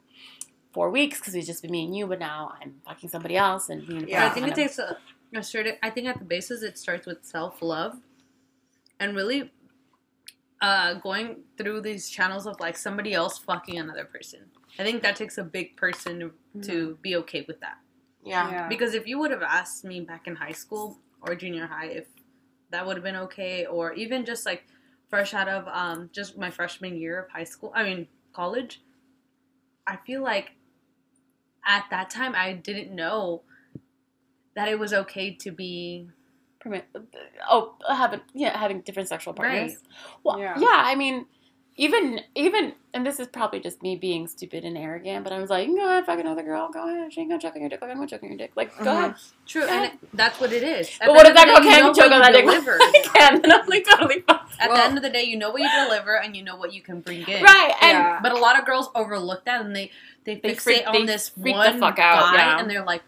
four 0.73 0.91
weeks 0.91 1.21
because 1.21 1.35
it's 1.37 1.47
just 1.47 1.63
been 1.63 1.71
me 1.71 1.85
and 1.85 1.97
you, 1.97 2.07
but 2.07 2.19
now 2.19 2.53
I'm 2.61 2.81
fucking 2.85 3.11
somebody 3.11 3.37
else, 3.37 3.69
and 3.69 3.87
me 3.87 3.97
and 3.99 4.09
Yeah. 4.09 4.27
I 4.27 4.31
think 4.31 4.49
it 4.49 4.57
takes 4.57 4.79
a, 4.81 4.97
a 5.33 5.43
certain. 5.43 5.77
I 5.85 5.91
think 5.91 6.09
at 6.09 6.19
the 6.19 6.25
basis 6.25 6.63
it 6.63 6.77
starts 6.79 7.07
with 7.07 7.25
self 7.25 7.63
love, 7.63 7.99
and 8.99 9.15
really, 9.15 9.53
uh, 10.65 10.95
going 10.95 11.43
through 11.59 11.83
these 11.83 12.09
channels 12.09 12.47
of 12.47 12.59
like 12.59 12.75
somebody 12.75 13.13
else 13.13 13.37
fucking 13.37 13.79
another 13.79 14.07
person. 14.07 14.41
I 14.79 14.83
think 14.83 15.03
that 15.03 15.15
takes 15.15 15.37
a 15.37 15.45
big 15.45 15.77
person 15.77 16.19
to, 16.21 16.33
to 16.63 16.99
be 17.03 17.17
okay 17.17 17.45
with 17.47 17.61
that. 17.61 17.77
Yeah. 18.25 18.51
Yeah. 18.51 18.69
Because 18.69 18.95
if 18.95 19.07
you 19.07 19.19
would 19.19 19.31
have 19.31 19.43
asked 19.43 19.85
me 19.85 20.01
back 20.01 20.27
in 20.27 20.37
high 20.37 20.53
school 20.53 20.99
or 21.21 21.35
junior 21.35 21.67
high 21.67 21.89
if 21.89 22.07
that 22.71 22.87
would 22.87 22.97
have 22.97 23.05
been 23.05 23.17
okay, 23.29 23.67
or 23.67 23.93
even 23.93 24.25
just 24.25 24.47
like 24.47 24.65
fresh 25.11 25.35
out 25.35 25.49
of 25.49 25.69
um, 25.69 26.09
just 26.13 26.39
my 26.39 26.51
freshman 26.51 26.97
year 26.97 27.21
of 27.21 27.31
high 27.31 27.45
school, 27.45 27.71
I 27.75 27.85
mean 27.85 28.09
college, 28.33 28.81
I 29.87 29.97
feel 30.07 30.23
like 30.23 30.53
at 31.67 31.85
that 31.91 32.09
time 32.09 32.35
I 32.35 32.55
didn't 32.55 32.91
know 32.91 33.43
that 34.57 34.69
it 34.69 34.79
was 34.79 34.95
okay 34.95 35.35
to 35.35 35.51
be 35.51 36.09
permit 36.65 36.85
oh 37.51 37.75
having 37.89 38.21
yeah 38.35 38.57
having 38.59 38.81
different 38.81 39.09
sexual 39.09 39.35
partners 39.35 39.73
Right. 39.73 39.79
well 40.25 40.39
Yeah. 40.41 40.59
yeah. 40.59 40.83
i 40.91 40.95
mean 40.97 41.27
even 41.77 42.21
even 42.37 42.73
and 42.95 43.05
this 43.05 43.19
is 43.19 43.27
probably 43.27 43.59
just 43.59 43.83
me 43.83 43.97
being 43.97 44.29
stupid 44.29 44.65
and 44.65 44.79
arrogant 44.79 45.25
but 45.25 45.33
i 45.33 45.41
was 45.41 45.51
like 45.51 45.67
go 45.69 45.85
ahead 45.89 46.07
fuck 46.07 46.19
another 46.21 46.43
girl 46.45 46.71
go 46.73 46.89
ahead 46.89 47.13
she 47.13 47.21
ain't 47.21 47.31
gonna 47.31 47.43
choke 47.43 47.55
on 47.57 47.61
your 47.63 47.69
dick 47.69 47.83
like 47.83 47.91
i'm 47.91 47.97
gonna 47.97 48.07
choke 48.09 48.23
on 48.23 48.29
your 48.31 48.39
dick 48.39 48.53
like 48.57 48.77
go 48.79 48.85
Mhm. 48.85 48.99
ahead 48.99 49.15
true, 49.47 49.65
and 49.65 49.85
it, 49.87 49.93
that's 50.15 50.41
what 50.41 50.53
it 50.53 50.63
is. 50.63 50.89
At 51.01 51.07
but 51.09 51.17
what 51.17 51.27
if 51.27 51.35
that 51.35 51.47
girl 51.47 51.57
can't 51.63 51.95
choke 51.97 52.13
on 52.13 52.21
that 52.23 52.33
dick. 52.33 52.45
I 52.49 53.03
can 53.13 53.43
then 53.43 53.53
i'm 53.53 53.67
like 53.67 53.85
totally 53.85 54.21
fine 54.21 54.39
At 54.61 54.69
Well- 54.71 54.79
the 54.79 54.85
end 54.85 54.97
of 54.97 55.03
the 55.03 55.11
day, 55.11 55.25
you 55.25 55.37
know 55.37 55.51
what 55.51 55.61
you 55.63 55.71
deliver 55.85 56.17
and 56.17 56.37
you 56.37 56.45
know 56.45 56.57
what 56.57 56.73
you 56.73 56.81
can 56.81 57.01
bring 57.01 57.23
in. 57.29 57.43
right 57.43 57.75
and 57.83 57.99
Yeah. 57.99 58.21
But 58.23 58.31
a 58.33 58.39
lot 58.39 58.57
of 58.59 58.65
girls 58.65 58.89
overlook 58.95 59.45
that 59.47 59.61
and 59.61 59.75
they 59.75 59.91
they, 60.25 60.37
They 60.37 60.53
fixate 60.55 60.63
freak- 60.63 60.87
on 60.87 60.93
they 60.95 61.07
this 61.07 61.29
freak 61.31 61.55
the 61.57 61.59
one 61.59 61.81
fuck 61.81 61.99
out, 61.99 62.33
guy 62.33 62.37
yeah. 62.37 62.59
and 62.61 62.71
they're 62.71 62.85
like, 62.85 63.03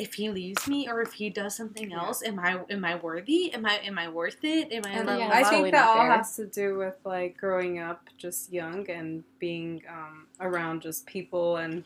if 0.00 0.14
he 0.14 0.30
leaves 0.30 0.66
me 0.66 0.88
or 0.88 1.00
if 1.02 1.12
he 1.12 1.30
does 1.30 1.54
something 1.56 1.92
else, 1.92 2.22
am 2.22 2.38
I 2.38 2.60
am 2.70 2.84
I 2.84 2.96
worthy? 2.96 3.52
Am 3.52 3.66
I 3.66 3.78
am 3.84 3.98
I 3.98 4.08
worth 4.08 4.38
it? 4.42 4.72
Am 4.72 4.82
I 4.86 4.90
And 4.90 5.08
in 5.08 5.18
Yeah, 5.18 5.24
love? 5.26 5.32
I 5.32 5.40
it's 5.40 5.48
totally 5.50 5.62
think 5.70 5.74
that 5.74 5.84
not 5.86 5.96
all 5.98 6.06
fair. 6.06 6.16
has 6.16 6.36
to 6.36 6.46
do 6.46 6.78
with 6.78 6.94
like 7.04 7.36
growing 7.36 7.78
up 7.78 8.08
just 8.16 8.52
young 8.52 8.88
and 8.90 9.24
being 9.38 9.82
um, 9.88 10.26
around 10.40 10.82
just 10.82 11.06
people 11.06 11.56
and 11.56 11.84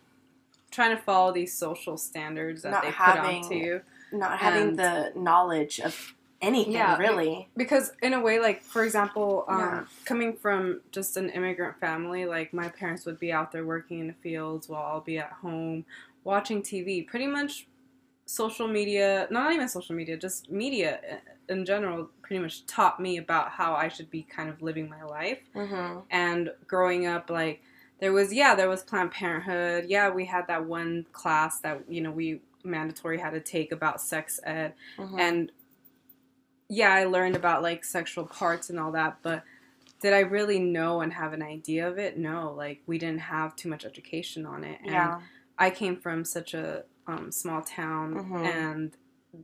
trying 0.71 0.97
to 0.97 1.03
follow 1.03 1.33
these 1.33 1.53
social 1.57 1.97
standards 1.97 2.62
that 2.62 2.71
Not 2.73 2.83
they 2.83 2.91
having- 2.91 3.43
put 3.43 3.45
onto 3.53 3.55
you. 3.57 3.81
Not 4.12 4.39
having 4.39 4.69
And- 4.71 4.79
the 4.79 5.12
knowledge 5.17 5.81
of 5.81 6.15
anything, 6.43 6.75
Yeah, 6.75 6.99
really. 6.99 7.49
Because 7.57 7.93
in 8.03 8.12
a 8.12 8.21
way, 8.21 8.39
like 8.39 8.62
for 8.62 8.85
example, 8.85 9.45
um, 9.49 9.59
Yeah. 9.61 9.85
coming 10.05 10.37
from 10.37 10.83
just 10.93 11.17
an 11.17 11.31
immigrant 11.31 11.79
family, 11.81 12.27
like 12.27 12.53
my 12.53 12.69
parents 12.69 13.07
would 13.07 13.19
be 13.19 13.33
out 13.33 13.51
there 13.53 13.65
working 13.65 13.99
in 14.01 14.07
the 14.09 14.12
fields 14.15 14.69
while 14.69 14.83
I'll 14.83 15.01
be 15.01 15.19
at 15.19 15.31
home 15.33 15.85
watching 16.23 16.61
TV. 16.62 17.03
Pretty 17.07 17.27
much, 17.27 17.67
social 18.27 18.66
media, 18.68 19.27
not 19.31 19.53
even 19.53 19.68
social 19.68 19.95
media, 19.95 20.16
just 20.16 20.51
media 20.51 21.01
in 21.49 21.64
general, 21.64 22.09
pretty 22.22 22.41
much 22.43 22.64
taught 22.66 22.99
me 23.01 23.18
about 23.18 23.51
how 23.51 23.75
I 23.75 23.89
should 23.89 24.11
be 24.11 24.22
kind 24.22 24.49
of 24.49 24.62
living 24.62 24.89
my 24.89 25.03
life. 25.05 25.41
Mm-hmm. 25.55 26.01
and 26.11 26.51
growing 26.66 27.07
up 27.07 27.29
like 27.31 27.62
there 28.01 28.12
was 28.12 28.33
yeah 28.33 28.55
there 28.55 28.68
was 28.68 28.83
planned 28.83 29.12
parenthood 29.12 29.87
yeah 29.89 30.11
we 30.11 30.25
had 30.25 30.47
that 30.49 30.64
one 30.66 31.07
class 31.12 31.61
that 31.61 31.81
you 31.89 32.01
know 32.01 32.11
we 32.11 32.41
mandatory 32.64 33.18
had 33.18 33.31
to 33.31 33.41
take 33.41 33.72
about 33.72 34.01
sex 34.01 34.41
ed 34.45 34.75
Mm-hmm. 34.99 35.18
and 35.20 35.53
yeah 36.68 36.93
i 36.93 37.05
learned 37.05 37.37
about 37.37 37.62
like 37.62 37.85
sexual 37.85 38.25
parts 38.25 38.70
and 38.70 38.81
all 38.81 38.93
that 38.93 39.18
but 39.22 39.45
did 40.01 40.12
i 40.12 40.20
really 40.20 40.59
know 40.59 41.01
and 41.03 41.12
have 41.12 41.33
an 41.33 41.43
idea 41.43 41.87
of 41.89 41.99
it 41.99 42.18
no 42.18 42.53
like 42.57 42.83
we 42.87 42.99
didn't 42.99 43.20
have 43.20 43.55
too 43.55 43.68
much 43.68 43.85
education 43.85 44.45
on 44.47 44.64
it 44.64 44.79
and 44.83 44.91
yeah. 44.93 45.20
i 45.59 45.70
came 45.70 45.97
from 45.97 46.25
such 46.25 46.55
a 46.55 46.83
um, 47.07 47.31
small 47.31 47.63
town 47.63 48.15
Mhm. 48.15 48.45
and 48.45 48.97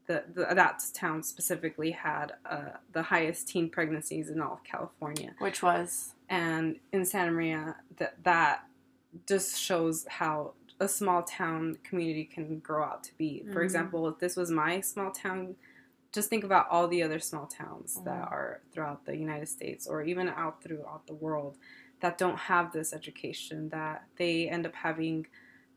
the, 0.06 0.22
the, 0.32 0.46
that 0.54 0.82
town 0.94 1.22
specifically 1.22 1.90
had 1.90 2.32
uh, 2.48 2.70
the 2.92 3.02
highest 3.02 3.48
teen 3.48 3.68
pregnancies 3.68 4.28
in 4.30 4.40
all 4.40 4.52
of 4.54 4.62
california 4.64 5.34
Which 5.38 5.62
was 5.62 6.14
and 6.28 6.78
in 6.92 7.04
Santa 7.04 7.32
Maria 7.32 7.76
that 7.96 8.22
that 8.22 8.66
just 9.26 9.58
shows 9.58 10.06
how 10.08 10.52
a 10.78 10.86
small 10.86 11.24
town 11.24 11.76
community 11.82 12.24
can 12.24 12.60
grow 12.60 12.84
out 12.84 13.02
to 13.04 13.14
be. 13.18 13.44
For 13.52 13.60
Mhm. 13.60 13.64
example, 13.64 14.08
if 14.08 14.18
this 14.20 14.36
was 14.36 14.50
my 14.50 14.80
small 14.80 15.10
town, 15.10 15.56
just 16.12 16.30
think 16.30 16.44
about 16.44 16.68
all 16.70 16.86
the 16.88 17.02
other 17.02 17.18
small 17.18 17.46
towns 17.46 17.96
that 18.04 18.22
Mhm. 18.22 18.30
are 18.32 18.60
throughout 18.72 19.04
the 19.04 19.16
United 19.16 19.48
States 19.48 19.86
or 19.88 20.02
even 20.02 20.28
out 20.28 20.62
throughout 20.62 21.06
the 21.08 21.14
world 21.14 21.58
that 21.98 22.16
don't 22.16 22.38
have 22.38 22.72
this 22.72 22.92
education 22.92 23.68
that 23.70 24.04
they 24.16 24.48
end 24.48 24.64
up 24.64 24.74
having 24.76 25.26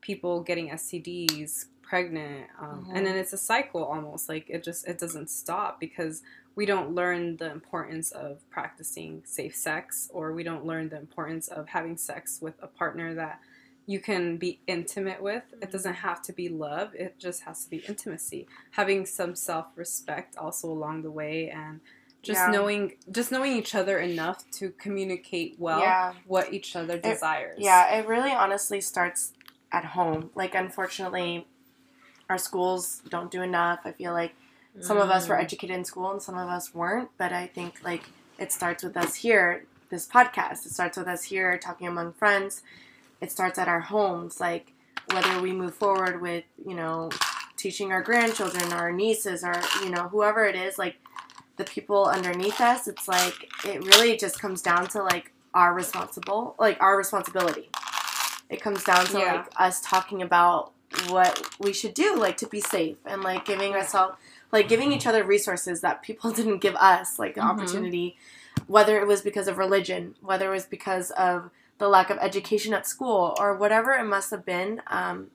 people 0.02 0.42
getting 0.44 0.70
STDs 0.70 1.66
pregnant 1.84 2.48
um, 2.60 2.86
Mhm. 2.86 2.96
and 2.96 3.06
then 3.06 3.16
it's 3.16 3.34
a 3.34 3.38
cycle 3.38 3.84
almost 3.84 4.28
like 4.30 4.50
it 4.50 4.64
just 4.64 4.88
it 4.88 4.98
doesn't 4.98 5.30
stop 5.30 5.80
because 5.80 6.22
we 6.56 6.66
don't 6.66 6.94
learn 6.94 7.38
the 7.38 7.52
importance 7.52 8.12
of 8.12 8.48
practicing 8.50 9.22
safe 9.26 9.56
sex 9.56 10.10
or 10.14 10.32
we 10.34 10.44
don't 10.44 10.66
learn 10.66 10.90
the 10.90 10.98
importance 10.98 11.48
of 11.48 11.70
having 11.70 11.98
sex 11.98 12.40
with 12.42 12.56
a 12.62 12.68
partner 12.68 13.14
that 13.14 13.40
you 13.86 14.00
can 14.00 14.38
be 14.38 14.62
intimate 14.66 15.22
with 15.22 15.44
it 15.62 15.70
doesn't 15.72 15.96
have 15.96 16.22
to 16.22 16.32
be 16.34 16.48
love 16.50 16.96
it 16.96 17.20
just 17.20 17.44
has 17.44 17.64
to 17.66 17.70
be 17.70 17.78
intimacy 17.88 18.48
having 18.72 19.06
some 19.06 19.36
self-respect 19.36 20.38
also 20.38 20.68
along 20.72 21.02
the 21.02 21.12
way 21.12 21.50
and 21.50 21.82
just 22.22 22.40
Yeah. 22.40 22.52
knowing 22.52 22.94
just 23.12 23.32
knowing 23.32 23.52
each 23.54 23.76
other 23.76 23.98
enough 24.00 24.50
to 24.52 24.70
communicate 24.72 25.56
well 25.60 25.82
yeah. 25.82 26.14
what 26.26 26.54
each 26.54 26.76
other 26.76 26.98
desires 26.98 27.58
Yeah, 27.60 27.96
it 27.98 28.08
really 28.08 28.32
honestly 28.32 28.80
starts 28.80 29.34
at 29.74 29.86
home. 29.86 30.30
Like, 30.36 30.54
unfortunately, 30.54 31.48
our 32.30 32.38
schools 32.38 33.02
don't 33.10 33.32
do 33.32 33.42
enough. 33.42 33.80
I 33.86 33.92
feel 33.92 34.14
like 34.14 34.36
some 34.80 34.98
of 34.98 35.10
us 35.10 35.28
were 35.28 35.36
mm. 35.36 35.44
educated 35.44 35.76
in 35.76 35.86
school 35.86 36.12
and 36.12 36.22
some 36.22 36.38
of 36.38 36.50
us 36.50 36.74
weren't, 36.74 37.10
but 37.18 37.32
I 37.32 37.48
think 37.48 37.84
like 37.84 38.04
it 38.40 38.52
starts 38.52 38.84
with 38.84 38.98
us 38.98 39.16
here, 39.16 39.66
this 39.90 40.08
podcast. 40.08 40.66
It 40.66 40.72
starts 40.72 40.98
with 40.98 41.08
us 41.08 41.24
here 41.24 41.58
talking 41.58 41.88
among 41.88 42.14
friends. 42.14 42.64
It 43.22 43.32
starts 43.32 43.60
at 43.60 43.68
our 43.68 43.82
homes, 43.82 44.40
like 44.40 44.74
whether 45.12 45.42
we 45.42 45.54
move 45.54 45.76
forward 45.76 46.22
with, 46.22 46.44
you 46.66 46.76
know, 46.76 47.12
teaching 47.56 47.92
our 47.92 48.02
grandchildren, 48.02 48.74
our 48.74 48.92
nieces, 48.92 49.44
or, 49.44 49.62
you 49.84 49.90
know, 49.90 50.10
whoever 50.10 50.44
it 50.46 50.56
is, 50.56 50.78
like 50.78 50.96
the 51.58 51.64
people 51.64 52.06
underneath 52.06 52.60
us, 52.60 52.88
it's 52.88 53.08
like 53.08 53.50
it 53.66 53.86
really 53.86 54.18
just 54.18 54.40
comes 54.40 54.62
down 54.62 54.88
to 54.88 55.04
like 55.04 55.32
our 55.54 55.74
responsible 55.74 56.56
like 56.58 56.82
our 56.82 56.98
responsibility. 56.98 57.70
It 58.50 58.62
comes 58.62 58.84
down 58.84 59.06
to 59.08 59.20
Yeah. 59.20 59.34
like 59.34 59.46
us 59.58 59.82
talking 59.82 60.22
about 60.22 60.73
what 61.10 61.50
we 61.60 61.74
should 61.74 61.94
do, 61.94 62.16
like 62.16 62.38
to 62.38 62.48
be 62.48 62.60
safe 62.62 62.98
and 63.06 63.22
like 63.24 63.46
giving 63.46 63.74
ourselves 63.74 64.16
like 64.52 64.70
giving 64.70 64.92
each 64.92 65.08
other 65.08 65.24
resources 65.24 65.82
that 65.82 66.04
people 66.04 66.32
didn't 66.40 66.60
give 66.60 66.76
us, 66.76 67.18
like 67.18 67.34
the 67.36 67.42
Mhm. 67.42 67.50
opportunity, 67.50 68.18
whether 68.68 69.00
it 69.00 69.08
was 69.08 69.22
because 69.22 69.48
of 69.48 69.58
religion, 69.58 70.16
whether 70.22 70.48
it 70.50 70.56
was 70.56 70.66
because 70.68 71.10
of 71.12 71.50
the 71.80 71.88
lack 71.88 72.10
of 72.12 72.18
education 72.20 72.74
at 72.74 72.86
school, 72.88 73.36
or 73.40 73.56
whatever 73.56 73.94
it 73.94 74.04
must 74.04 74.30
have 74.30 74.46
been. 74.46 74.82
Um, 74.88 75.32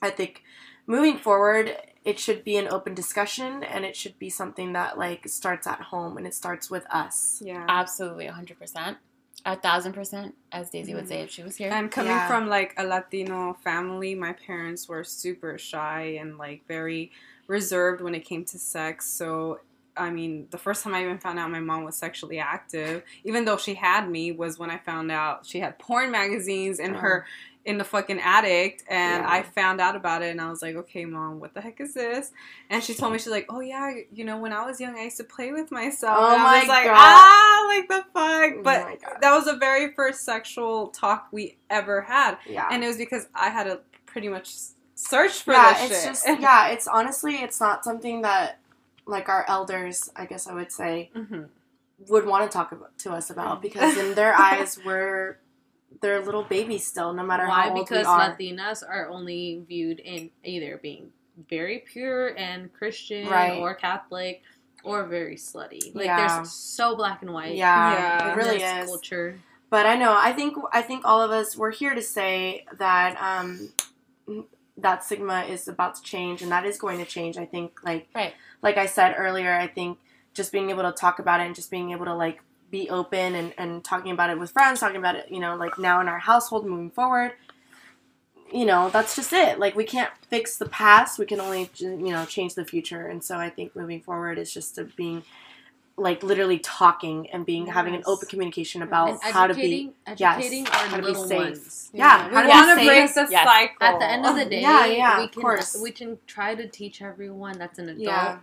I 0.00 0.10
think 0.10 0.42
moving 0.86 1.18
forward, 1.18 1.76
it 2.04 2.18
should 2.20 2.44
be 2.44 2.56
an 2.56 2.68
open 2.68 2.94
discussion, 2.94 3.62
and 3.64 3.84
it 3.84 3.96
should 3.96 4.16
be 4.18 4.30
something 4.30 4.72
that 4.74 4.96
like 4.96 5.28
starts 5.28 5.66
at 5.66 5.80
home 5.80 6.16
and 6.16 6.26
it 6.26 6.34
starts 6.34 6.70
with 6.70 6.86
us. 6.90 7.40
yeah 7.44 7.66
absolutely 7.68 8.26
100% 8.26 8.96
a 9.44 9.56
thousand 9.56 9.92
percent 9.92 10.34
as 10.52 10.70
daisy 10.70 10.94
would 10.94 11.08
say 11.08 11.16
mm-hmm. 11.16 11.24
if 11.24 11.30
she 11.30 11.42
was 11.42 11.56
here 11.56 11.70
And 11.70 11.90
coming 11.90 12.12
Yeah. 12.12 12.28
from 12.28 12.48
like 12.48 12.74
a 12.76 12.84
Latino 12.84 13.54
family, 13.64 14.14
my 14.14 14.32
parents 14.32 14.88
were 14.88 15.04
super 15.04 15.58
shy 15.58 16.16
and 16.20 16.38
like 16.38 16.66
very 16.68 17.10
reserved 17.46 18.00
when 18.00 18.14
it 18.14 18.24
came 18.24 18.44
to 18.46 18.58
sex. 18.58 19.08
So, 19.08 19.60
I 19.96 20.10
mean, 20.10 20.46
the 20.50 20.58
first 20.58 20.82
time 20.82 20.94
I 20.94 21.02
even 21.02 21.18
found 21.18 21.38
out 21.38 21.50
my 21.50 21.60
mom 21.60 21.84
was 21.84 21.96
sexually 21.96 22.38
active, 22.38 23.02
even 23.24 23.44
though 23.44 23.56
she 23.56 23.74
had 23.74 24.08
me, 24.08 24.32
was 24.32 24.58
when 24.58 24.70
I 24.70 24.78
found 24.78 25.10
out 25.10 25.44
she 25.44 25.60
had 25.60 25.78
porn 25.78 26.10
magazines 26.10 26.78
in 26.78 26.94
her 26.94 27.26
oh. 27.26 27.51
In 27.64 27.78
the 27.78 27.84
fucking 27.84 28.18
attic 28.20 28.82
and 28.88 29.22
Yeah. 29.22 29.30
I 29.30 29.42
found 29.42 29.80
out 29.80 29.94
about 29.94 30.22
it 30.22 30.30
and 30.30 30.40
I 30.40 30.50
was 30.50 30.62
like, 30.62 30.74
"Okay, 30.74 31.04
mom, 31.04 31.38
what 31.38 31.54
the 31.54 31.60
heck 31.60 31.80
is 31.80 31.94
this?" 31.94 32.32
And 32.70 32.82
she 32.82 32.92
told 32.92 33.12
me 33.12 33.18
she's 33.20 33.28
like, 33.30 33.46
"Oh 33.48 33.60
yeah, 33.60 33.92
you 34.12 34.24
know, 34.24 34.38
when 34.38 34.52
I 34.52 34.64
was 34.66 34.80
young, 34.80 34.98
I 34.98 35.04
used 35.04 35.18
to 35.18 35.24
play 35.24 35.52
with 35.52 35.70
myself." 35.70 36.16
Oh 36.20 36.32
and 36.34 36.40
I 36.40 36.44
my 36.44 36.58
was 36.60 36.68
like, 36.68 36.84
God. 36.86 36.96
"Ah, 36.98 37.64
like 37.68 37.88
the 37.88 38.04
fuck." 38.12 38.52
Oh 38.58 38.62
But 38.64 39.00
God. 39.02 39.18
that 39.20 39.32
was 39.32 39.44
the 39.44 39.56
very 39.56 39.92
first 39.92 40.24
sexual 40.24 40.88
talk 40.88 41.28
we 41.30 41.56
ever 41.70 42.00
had, 42.02 42.38
Yeah. 42.46 42.66
and 42.70 42.82
it 42.82 42.88
was 42.88 42.96
because 42.96 43.28
I 43.34 43.48
had 43.50 43.64
to 43.64 43.80
pretty 44.06 44.28
much 44.28 44.54
search 44.96 45.42
for 45.42 45.52
yeah, 45.52 45.72
this 45.74 45.90
it's 45.90 46.00
shit. 46.02 46.10
just 46.10 46.26
yeah, 46.40 46.68
it's 46.68 46.88
honestly 46.88 47.36
it's 47.36 47.60
not 47.60 47.84
something 47.84 48.22
that 48.22 48.58
like 49.06 49.28
our 49.28 49.44
elders, 49.48 50.10
I 50.16 50.26
guess 50.26 50.46
I 50.48 50.54
would 50.54 50.72
say, 50.72 51.10
hmm 51.14 51.44
would 52.08 52.26
want 52.26 52.42
to 52.50 52.52
talk 52.52 52.72
about, 52.72 52.98
to 52.98 53.12
us 53.12 53.30
about 53.30 53.62
because 53.62 53.96
in 53.96 54.14
their 54.16 54.34
eyes 54.38 54.76
we're 54.84 55.38
they're 56.02 56.20
little 56.20 56.42
babies 56.42 56.86
still, 56.86 57.12
no 57.14 57.22
matter 57.22 57.46
Why? 57.46 57.62
how 57.62 57.70
old 57.76 57.86
Because 57.88 58.06
we 58.06 58.12
are. 58.12 58.36
Latinas 58.36 58.82
are 58.86 59.08
only 59.08 59.62
viewed 59.66 60.00
in 60.00 60.30
either 60.44 60.78
being 60.82 61.10
very 61.48 61.78
pure 61.78 62.36
and 62.36 62.70
Christian 62.72 63.26
Right. 63.28 63.58
or 63.58 63.74
Catholic 63.74 64.42
or 64.84 65.04
very 65.04 65.36
slutty. 65.36 65.94
Like 65.94 66.04
Yeah. 66.06 66.34
there's 66.36 66.52
so 66.52 66.94
black 66.96 67.22
and 67.22 67.32
white. 67.32 67.54
yeah, 67.54 67.92
Yeah. 67.94 68.32
it 68.32 68.36
really 68.36 68.62
is. 68.62 68.86
culture. 68.86 69.38
but 69.70 69.86
I 69.86 69.96
know 69.96 70.12
I 70.14 70.32
think 70.34 70.56
I 70.72 70.82
think 70.82 71.04
all 71.06 71.22
of 71.22 71.30
us 71.30 71.56
we're 71.56 71.70
here 71.72 71.94
to 71.94 72.02
say 72.02 72.66
that 72.76 73.16
um, 73.22 73.72
that 74.76 75.04
stigma 75.04 75.42
is 75.44 75.68
about 75.68 75.94
to 75.96 76.02
change 76.02 76.42
and 76.42 76.50
that 76.52 76.64
is 76.66 76.78
going 76.78 76.98
to 76.98 77.04
change. 77.04 77.36
I 77.38 77.46
think 77.46 77.78
like 77.84 78.08
Right. 78.14 78.34
like 78.60 78.76
I 78.76 78.86
said 78.86 79.14
earlier, 79.16 79.52
I 79.54 79.66
think 79.68 79.98
just 80.34 80.50
being 80.52 80.70
able 80.70 80.82
to 80.82 80.92
talk 80.92 81.18
about 81.18 81.40
it 81.40 81.44
and 81.46 81.54
just 81.54 81.70
being 81.70 81.90
able 81.92 82.06
to 82.06 82.14
like 82.14 82.42
be 82.72 82.90
open 82.90 83.36
and, 83.36 83.54
and 83.56 83.84
talking 83.84 84.10
about 84.10 84.30
it 84.30 84.38
with 84.40 84.50
friends, 84.50 84.80
talking 84.80 84.96
about 84.96 85.14
it, 85.14 85.30
you 85.30 85.38
know, 85.38 85.54
like 85.54 85.78
now 85.78 86.00
in 86.00 86.08
our 86.08 86.18
household 86.18 86.66
moving 86.66 86.90
forward, 86.90 87.32
you 88.52 88.64
know, 88.66 88.90
that's 88.90 89.14
just 89.14 89.32
it. 89.32 89.58
Like 89.60 89.76
we 89.76 89.84
can't 89.84 90.10
fix 90.28 90.56
the 90.56 90.66
past, 90.68 91.18
we 91.18 91.26
can 91.26 91.40
only 91.40 91.70
you 91.78 92.10
know 92.10 92.24
change 92.24 92.54
the 92.56 92.64
future. 92.64 93.06
And 93.06 93.22
so 93.22 93.36
I 93.36 93.50
think 93.50 93.76
moving 93.76 94.00
forward 94.00 94.38
is 94.38 94.52
just 94.52 94.74
to 94.74 94.84
being 94.84 95.22
like 95.98 96.22
literally 96.22 96.58
talking 96.58 97.28
and 97.30 97.44
being 97.44 97.66
having 97.66 97.94
an 97.94 98.02
open 98.06 98.26
communication 98.26 98.80
about 98.82 99.10
And 99.10 99.20
how 99.22 99.46
to 99.46 99.54
be 99.54 99.92
educating, 100.06 100.18
yes, 100.18 100.36
educating 100.38 100.64
how 100.66 100.80
our 100.84 100.90
to 100.90 100.96
be 100.96 101.02
little 101.02 101.26
safe. 101.28 101.38
ones. 101.38 101.90
Yeah, 101.94 102.28
we 102.28 102.34
how 102.34 102.42
to 102.42 102.48
want 102.48 102.78
be 102.78 102.82
to 102.84 102.88
break 102.88 103.08
safe. 103.10 103.26
the 103.28 103.32
Yes. 103.32 103.46
cycle. 103.46 103.76
At 103.80 103.98
the 104.00 104.06
end 104.10 104.26
of 104.26 104.34
the 104.36 104.44
day, 104.54 104.62
yeah, 104.62 104.86
yeah, 104.86 105.18
we 105.18 105.24
of 105.24 105.30
can 105.32 105.42
course. 105.42 105.76
we 105.80 105.90
can 105.92 106.18
try 106.26 106.54
to 106.54 106.66
teach 106.66 107.02
everyone 107.02 107.58
that's 107.58 107.78
an 107.78 107.90
adult 107.90 108.00
Yeah. 108.00 108.38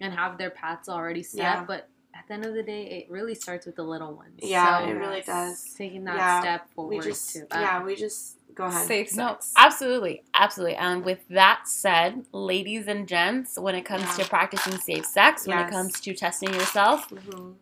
and 0.00 0.14
have 0.14 0.38
their 0.38 0.50
paths 0.50 0.88
already 0.88 1.22
set, 1.22 1.38
Yeah. 1.42 1.64
but 1.66 1.88
at 2.16 2.26
the 2.28 2.34
end 2.34 2.44
of 2.44 2.54
the 2.54 2.62
day, 2.62 2.84
it 3.06 3.10
really 3.10 3.34
starts 3.34 3.66
with 3.66 3.76
the 3.76 3.82
little 3.82 4.14
ones. 4.14 4.34
Yeah, 4.42 4.80
so 4.80 4.88
it 4.88 4.92
really 4.92 5.20
does. 5.22 5.74
taking 5.76 6.04
that 6.04 6.16
Yeah, 6.16 6.40
step 6.40 6.70
forward 6.74 6.90
We 6.96 7.00
just 7.00 7.32
to 7.34 7.40
that. 7.50 7.60
yeah, 7.60 7.82
we 7.84 7.96
just 7.96 8.36
go 8.54 8.64
ahead. 8.64 8.86
safe 8.86 9.14
No, 9.16 9.28
sex. 9.32 9.52
absolutely, 9.56 10.22
absolutely. 10.34 10.76
And 10.76 11.04
with 11.04 11.26
that 11.28 11.62
said, 11.66 12.24
ladies 12.32 12.86
and 12.86 13.08
gents, 13.08 13.58
when 13.58 13.74
it 13.74 13.82
comes 13.82 14.02
Yeah. 14.04 14.24
to 14.24 14.28
practicing 14.30 14.78
safe 14.78 15.06
sex, 15.06 15.46
when 15.46 15.58
it 15.58 15.70
comes 15.70 16.00
to 16.00 16.14
testing 16.14 16.54
yourself, 16.54 17.08
Mhm. 17.10 17.54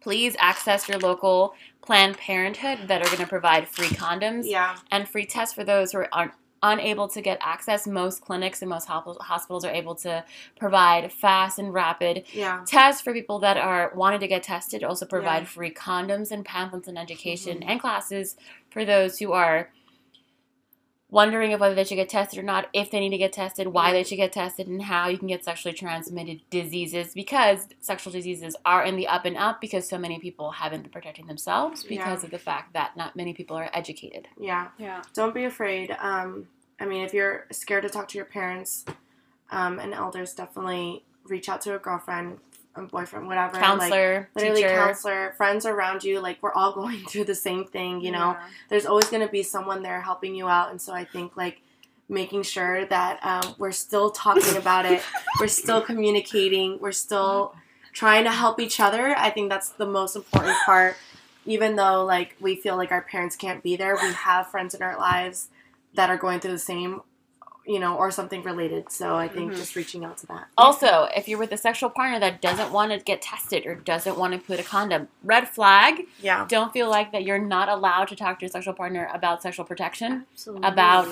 please 0.00 0.34
access 0.40 0.88
your 0.88 0.98
local 0.98 1.54
Planned 1.80 2.16
Parenthood 2.16 2.86
that 2.88 3.02
are 3.02 3.06
going 3.06 3.18
to 3.18 3.26
provide 3.26 3.68
free 3.68 3.88
condoms 3.88 4.44
Yeah, 4.46 4.76
and 4.90 5.08
free 5.08 5.26
tests 5.26 5.52
for 5.54 5.64
those 5.64 5.92
who 5.92 5.98
are 5.98 6.08
un- 6.12 6.32
unable 6.62 7.08
to 7.08 7.20
get 7.20 7.38
access. 7.40 7.86
Most 7.86 8.22
clinics 8.22 8.62
and 8.62 8.68
most 8.70 8.86
hospitals 8.86 9.64
are 9.64 9.72
able 9.72 9.94
to 9.96 10.24
provide 10.58 11.12
fast 11.12 11.58
and 11.58 11.72
rapid 11.74 12.24
yeah, 12.32 12.62
tests 12.66 13.02
for 13.02 13.12
people 13.12 13.38
that 13.40 13.56
are 13.56 13.92
wanting 13.94 14.20
to 14.20 14.28
get 14.28 14.42
tested. 14.44 14.84
Also 14.84 15.04
provide 15.06 15.42
Yeah. 15.42 15.48
free 15.48 15.72
condoms 15.72 16.30
and 16.30 16.44
pamphlets 16.44 16.88
and 16.88 16.98
education 16.98 17.58
Mhm. 17.58 17.64
and 17.68 17.80
classes 17.80 18.36
for 18.70 18.84
those 18.84 19.18
who 19.18 19.32
are 19.32 19.70
wondering 21.12 21.52
if 21.52 21.60
whether 21.60 21.74
they 21.74 21.84
should 21.84 21.94
get 21.96 22.08
tested 22.08 22.38
or 22.38 22.42
not, 22.42 22.66
if 22.72 22.90
they 22.90 22.98
need 22.98 23.10
to 23.10 23.18
get 23.18 23.32
tested, 23.32 23.68
why 23.68 23.92
they 23.92 24.02
should 24.02 24.16
get 24.16 24.32
tested, 24.32 24.66
and 24.66 24.82
how 24.82 25.08
you 25.08 25.18
can 25.18 25.28
get 25.28 25.44
sexually 25.44 25.74
transmitted 25.74 26.40
diseases 26.50 27.12
because 27.14 27.68
sexual 27.80 28.12
diseases 28.12 28.56
are 28.64 28.82
in 28.82 28.96
the 28.96 29.06
up 29.06 29.24
and 29.26 29.36
up 29.36 29.60
because 29.60 29.88
so 29.88 29.98
many 29.98 30.18
people 30.18 30.50
haven't 30.50 30.82
been 30.82 30.90
protecting 30.90 31.26
themselves 31.26 31.84
because 31.84 32.20
Yeah. 32.22 32.24
of 32.24 32.30
the 32.30 32.38
fact 32.38 32.72
that 32.72 32.96
not 32.96 33.14
many 33.14 33.34
people 33.34 33.56
are 33.56 33.70
educated. 33.72 34.26
yeah. 34.40 34.68
yeah. 34.78 35.02
Don't 35.14 35.34
be 35.34 35.44
afraid. 35.44 35.94
Um, 36.00 36.48
I 36.80 36.86
mean, 36.86 37.04
if 37.04 37.12
you're 37.14 37.46
scared 37.52 37.82
to 37.84 37.90
talk 37.90 38.08
to 38.08 38.18
your 38.18 38.24
parents 38.24 38.84
um, 39.50 39.78
and 39.78 39.92
elders, 39.92 40.32
definitely 40.32 41.04
reach 41.24 41.48
out 41.48 41.60
to 41.62 41.74
a 41.76 41.78
girlfriend, 41.78 42.38
a 42.51 42.51
boyfriend, 42.76 43.26
whatever. 43.26 43.54
Like, 43.54 43.62
Counselor, 43.62 44.28
literally, 44.34 44.62
teacher. 44.62 44.74
counselor, 44.74 45.32
friends 45.36 45.66
around 45.66 46.04
you. 46.04 46.20
Like 46.20 46.38
we're 46.42 46.52
all 46.52 46.72
going 46.80 47.04
through 47.06 47.24
the 47.24 47.34
same 47.34 47.64
thing. 47.64 48.00
You 48.00 48.12
know, 48.12 48.36
there's 48.68 48.86
always 48.86 49.06
going 49.06 49.24
to 49.24 49.30
be 49.32 49.42
someone 49.42 49.82
there 49.82 50.00
helping 50.00 50.34
you 50.34 50.48
out, 50.48 50.70
and 50.70 50.80
so 50.80 50.92
I 50.92 51.04
think 51.04 51.36
like 51.36 51.60
making 52.08 52.42
sure 52.42 52.84
that 52.86 53.18
um, 53.24 53.54
we're 53.58 53.72
still 53.72 54.10
talking 54.10 54.56
about 54.56 54.84
it, 54.86 55.02
we're 55.40 55.48
still 55.48 55.80
communicating, 55.80 56.78
we're 56.80 56.92
still 56.92 57.54
trying 57.92 58.24
to 58.24 58.30
help 58.30 58.60
each 58.60 58.80
other. 58.80 59.16
I 59.16 59.30
think 59.30 59.50
that's 59.50 59.70
the 59.70 59.86
most 59.86 60.16
important 60.16 60.56
part. 60.64 60.96
Even 61.44 61.74
though 61.76 62.04
like 62.04 62.36
we 62.40 62.56
feel 62.56 62.76
like 62.76 62.92
our 62.92 63.02
parents 63.02 63.34
can't 63.34 63.62
be 63.62 63.76
there, 63.76 63.96
we 64.00 64.12
have 64.12 64.48
friends 64.48 64.74
in 64.74 64.82
our 64.82 64.96
lives 64.96 65.48
that 65.94 66.08
are 66.08 66.16
going 66.16 66.40
through 66.40 66.52
the 66.52 66.58
same, 66.58 67.02
you 67.66 67.78
know, 67.78 67.96
or 67.96 68.10
something 68.10 68.42
related. 68.42 68.90
So 68.90 69.14
I 69.14 69.28
think 69.28 69.52
Mhm. 69.52 69.56
just 69.56 69.76
reaching 69.76 70.04
out 70.04 70.16
to 70.18 70.26
that. 70.26 70.46
Also, 70.58 71.08
if 71.16 71.28
you're 71.28 71.38
with 71.38 71.52
a 71.52 71.56
sexual 71.56 71.90
partner 71.90 72.18
that 72.18 72.40
doesn't 72.42 72.72
want 72.72 72.90
to 72.92 72.98
get 72.98 73.22
tested 73.22 73.66
or 73.66 73.76
doesn't 73.76 74.18
want 74.18 74.32
to 74.32 74.38
put 74.40 74.58
a 74.58 74.64
condom, 74.64 75.08
red 75.22 75.48
flag. 75.48 76.06
Yeah. 76.20 76.44
Don't 76.48 76.72
feel 76.72 76.90
like 76.90 77.12
that 77.12 77.22
you're 77.22 77.38
not 77.38 77.68
allowed 77.68 78.08
to 78.08 78.16
talk 78.16 78.40
to 78.40 78.44
your 78.46 78.50
sexual 78.50 78.74
partner 78.74 79.08
about 79.14 79.42
sexual 79.42 79.64
protection, 79.64 80.26
Absolutely. 80.32 80.68
About- 80.68 81.06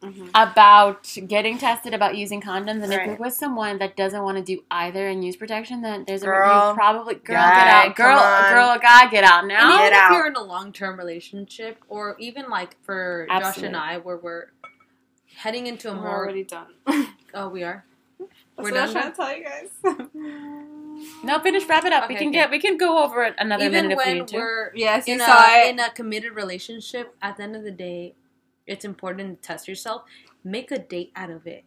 Mhm. 0.00 0.30
about 0.32 1.12
getting 1.26 1.58
tested, 1.58 1.92
about 1.92 2.16
using 2.16 2.40
condoms. 2.40 2.84
And 2.84 2.92
if 2.92 2.98
Right. 2.98 3.06
you're 3.08 3.16
with 3.16 3.34
someone 3.34 3.78
that 3.78 3.96
doesn't 3.96 4.22
want 4.22 4.36
to 4.36 4.44
do 4.44 4.62
either 4.70 5.08
and 5.08 5.24
use 5.24 5.34
protection, 5.34 5.82
then 5.82 6.04
there's 6.06 6.22
a 6.22 6.26
Girl, 6.26 6.68
you 6.68 6.74
probably 6.74 7.14
girl 7.16 7.36
get 7.36 7.54
get 7.54 7.66
out, 7.66 7.86
out, 7.88 7.96
girl 7.96 8.18
girl 8.50 8.78
guy 8.78 9.06
get 9.08 9.24
out 9.24 9.40
And 9.40 9.48
now. 9.48 9.74
even 9.74 9.78
Get 9.86 9.92
if 9.94 9.98
out. 9.98 10.12
you're 10.12 10.26
in 10.28 10.36
a 10.36 10.42
long 10.42 10.72
term 10.72 10.96
relationship, 10.98 11.78
or 11.88 12.14
even 12.20 12.48
like 12.48 12.76
for 12.84 13.26
Josh 13.28 13.58
and 13.58 13.76
I, 13.76 13.96
where 13.98 14.16
we're 14.18 14.50
heading 15.38 15.66
into 15.66 15.88
a 15.90 15.94
We're 15.94 16.00
more 16.00 16.16
already 16.16 16.44
done. 16.44 16.66
oh 17.34 17.48
we 17.48 17.62
are 17.62 17.84
We're 18.56 18.70
done 18.70 18.90
trying 18.92 19.10
to 19.12 19.16
tell 19.16 19.36
you 19.36 19.44
guys. 19.44 19.70
No, 21.22 21.38
finish, 21.38 21.64
wrap 21.68 21.84
it 21.84 21.92
up. 21.92 22.08
we 22.08 22.16
can 22.16 22.28
okay. 22.28 22.38
get 22.38 22.50
we 22.50 22.58
can 22.58 22.76
go 22.76 23.04
over 23.04 23.22
it 23.22 23.34
another 23.38 23.64
even 23.66 23.86
minute 23.88 23.92
if 23.92 23.98
we 23.98 24.10
when 24.10 24.18
need 24.18 24.28
to. 24.28 24.36
we're 24.36 24.72
yes, 24.74 25.06
you 25.06 25.14
in 25.14 25.20
saw 25.20 25.38
a 25.46 25.68
it. 25.68 25.70
in 25.70 25.78
a 25.78 25.90
committed 25.90 26.34
relationship, 26.34 27.14
at 27.22 27.36
the 27.36 27.44
end 27.44 27.54
of 27.54 27.62
the 27.62 27.70
day, 27.70 28.14
it's 28.66 28.84
important 28.84 29.40
to 29.42 29.46
test 29.46 29.68
yourself. 29.68 30.02
Make 30.42 30.72
a 30.72 30.78
date 30.78 31.12
out 31.14 31.30
of 31.30 31.46
it. 31.46 31.64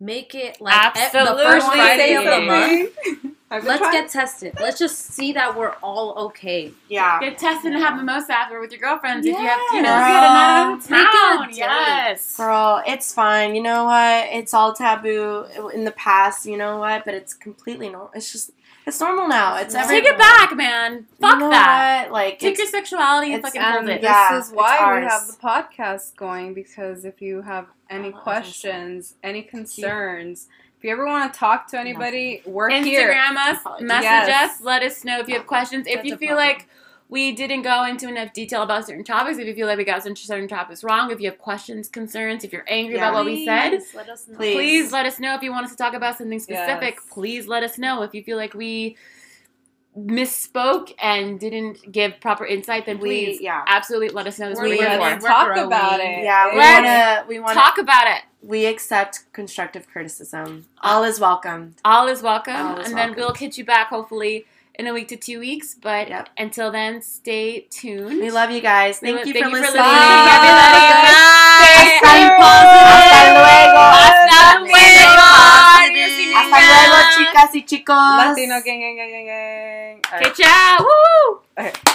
Make 0.00 0.34
it 0.34 0.60
like 0.60 0.74
e- 0.74 0.98
the 0.98 1.16
Absolutely. 1.16 1.44
first 1.44 1.66
Friday 1.68 2.14
of 2.16 2.24
the 2.24 2.40
month. 2.40 3.31
I've 3.52 3.64
Let's 3.64 3.80
trying- 3.80 3.92
get 3.92 4.10
tested. 4.10 4.54
Let's 4.60 4.78
just 4.78 4.98
see 5.12 5.32
that 5.34 5.56
we're 5.56 5.74
all 5.82 6.14
okay. 6.26 6.72
Yeah. 6.88 7.20
Get 7.20 7.36
tested 7.38 7.72
and 7.72 7.82
have 7.82 7.96
mimosa 7.96 8.32
after 8.34 8.58
with 8.60 8.72
your 8.72 8.80
girlfriends 8.80 9.26
if 9.26 9.32
you 9.38 9.46
have, 9.46 9.60
you 9.74 9.82
know, 9.82 9.88
Yes. 9.90 10.02
if 10.02 10.08
you 10.08 10.14
had 10.14 10.24
a 10.24 10.30
night 10.30 11.14
out 11.14 11.42
of 11.42 11.50
it 11.50 11.56
town. 11.58 11.68
Yes. 12.06 12.36
Girl, 12.36 12.82
it's 12.86 13.12
fine. 13.12 13.54
You 13.54 13.62
know 13.62 13.84
what? 13.84 14.26
It's 14.32 14.54
all 14.54 14.72
taboo 14.74 15.44
in 15.74 15.84
the 15.84 15.90
past. 15.92 16.46
You 16.46 16.56
know 16.56 16.78
what? 16.78 17.04
But 17.04 17.14
it's 17.14 17.34
completely 17.34 17.88
normal. 17.90 18.10
It's 18.14 18.32
just 18.32 18.52
it's 18.84 18.98
normal 19.00 19.28
now. 19.28 19.56
It's 19.58 19.74
every. 19.76 20.00
Take 20.00 20.10
it 20.12 20.18
back, 20.18 20.56
man. 20.56 21.06
Fuck 21.20 21.34
you 21.34 21.38
know 21.40 21.50
that. 21.50 22.06
What? 22.06 22.12
Like 22.14 22.38
Take 22.40 22.52
it's, 22.52 22.58
your 22.60 22.68
sexuality 22.68 23.28
and 23.32 23.38
it's- 23.38 23.52
fucking 23.52 23.62
hold 23.62 23.82
And 23.84 23.90
it. 23.90 24.00
this 24.00 24.08
Yeah, 24.10 24.38
is 24.38 24.50
why 24.50 24.98
we 25.00 25.06
have 25.06 25.26
the 25.28 25.34
podcast 25.34 26.16
going 26.16 26.52
because 26.54 27.04
if 27.04 27.20
you 27.22 27.42
have 27.42 27.66
any 27.90 28.10
questions, 28.10 29.14
any 29.22 29.42
concerns, 29.42 30.48
if 30.82 30.86
you 30.86 30.90
ever 30.90 31.06
want 31.06 31.32
to 31.32 31.38
talk 31.38 31.68
to 31.68 31.78
anybody, 31.78 32.42
we're 32.44 32.68
Instagram 32.68 32.82
here. 32.84 33.12
us, 33.12 33.58
message 33.80 34.02
Yes. 34.02 34.50
us, 34.50 34.60
let 34.62 34.82
us 34.82 35.04
know 35.04 35.20
if 35.20 35.28
you 35.28 35.36
have 35.36 35.46
questions. 35.46 35.86
If 35.86 36.04
you 36.04 36.16
feel 36.16 36.30
problem. 36.34 36.48
like 36.48 36.68
we 37.08 37.30
didn't 37.30 37.62
go 37.62 37.84
into 37.84 38.08
enough 38.08 38.32
detail 38.32 38.62
about 38.64 38.84
certain 38.84 39.04
topics, 39.04 39.38
if 39.38 39.46
you 39.46 39.54
feel 39.54 39.68
like 39.68 39.78
we 39.78 39.84
got 39.84 40.02
some 40.02 40.16
certain 40.16 40.48
topics 40.48 40.82
wrong, 40.82 41.12
if 41.12 41.20
you 41.20 41.30
have 41.30 41.38
questions, 41.38 41.88
concerns, 41.88 42.42
if 42.42 42.52
you're 42.52 42.64
angry 42.66 42.96
Yeah. 42.96 43.10
about 43.10 43.14
what 43.14 43.26
we 43.26 43.44
said, 43.44 43.70
Please 43.70 43.94
Let 43.94 44.08
us 44.08 44.26
know. 44.26 44.36
Please. 44.36 44.54
please 44.56 44.92
let 44.92 45.06
us 45.06 45.20
know 45.20 45.36
if 45.36 45.42
you 45.44 45.52
want 45.52 45.66
us 45.66 45.70
to 45.70 45.76
talk 45.76 45.94
about 45.94 46.18
something 46.18 46.40
specific. 46.40 46.94
Yes. 46.96 47.04
Please 47.12 47.46
let 47.46 47.62
us 47.62 47.78
know 47.78 48.02
if 48.02 48.12
you 48.12 48.24
feel 48.24 48.36
like 48.36 48.52
we 48.54 48.96
misspoke 49.96 50.92
and 51.00 51.38
didn't 51.38 51.92
give 51.92 52.18
proper 52.20 52.44
insight. 52.44 52.86
Then 52.86 52.98
We- 52.98 53.08
please, 53.26 53.40
yeah. 53.40 53.62
absolutely 53.68 54.08
let 54.08 54.26
us 54.26 54.38
know. 54.40 54.48
That's 54.48 54.58
what 54.58 54.68
We're 54.70 54.78
we're 54.78 54.82
here 54.88 54.90
here 54.90 54.98
for. 54.98 55.04
for. 55.04 55.10
Let's 55.12 55.24
talk 55.26 55.46
growing. 55.48 55.66
about 55.66 56.00
it. 56.00 56.24
yeah. 56.24 56.50
We 56.50 56.58
wanna. 56.58 57.24
We 57.28 57.38
wanna. 57.40 57.54
Talk 57.54 57.78
about 57.78 58.06
it. 58.08 58.22
We 58.42 58.66
accept 58.66 59.20
constructive 59.32 59.86
criticism. 59.88 60.66
All 60.82 61.04
is 61.04 61.20
welcome. 61.20 61.74
All 61.84 62.08
is 62.08 62.22
welcome, 62.22 62.54
All 62.56 62.78
is 62.80 62.86
and 62.86 62.94
welcome. 62.96 63.14
then 63.14 63.14
we'll 63.16 63.34
hit 63.34 63.56
you 63.56 63.64
back 63.64 63.88
hopefully 63.88 64.46
in 64.74 64.86
a 64.88 64.92
week 64.92 65.06
to 65.08 65.16
two 65.16 65.38
weeks. 65.38 65.74
But 65.80 66.08
Yep. 66.08 66.28
until 66.36 66.70
then, 66.72 67.02
stay 67.02 67.66
tuned. 67.70 68.20
We 68.20 68.30
love 68.32 68.50
you 68.50 68.60
guys. 68.60 68.98
Thank 68.98 69.18
love- 69.18 69.26
you 69.26 69.32
thank 69.32 69.44
for 69.44 69.50
you 69.50 69.56
for 69.56 69.62
listening. 69.62 69.84
listening, 69.84 70.02
Bye. 70.26 71.02
Bye. 71.06 71.62
Stay 71.62 71.98
Hasta 72.02 72.18
luego. 73.38 73.78
Hasta 73.78 74.58
luego. 74.58 74.72
luego. 74.72 75.22
Hasta 76.34 76.58
luego, 76.66 76.98
chicas 77.16 77.54
y 77.54 77.62
chicos. 77.64 78.16
Latino 78.26 78.60
gang, 78.64 78.80
gang, 78.80 78.96
gang, 78.96 79.10
gang, 79.10 79.26
gang. 79.26 80.00
All 80.12 80.26
Okay. 80.26 80.76
Woo. 80.80 81.92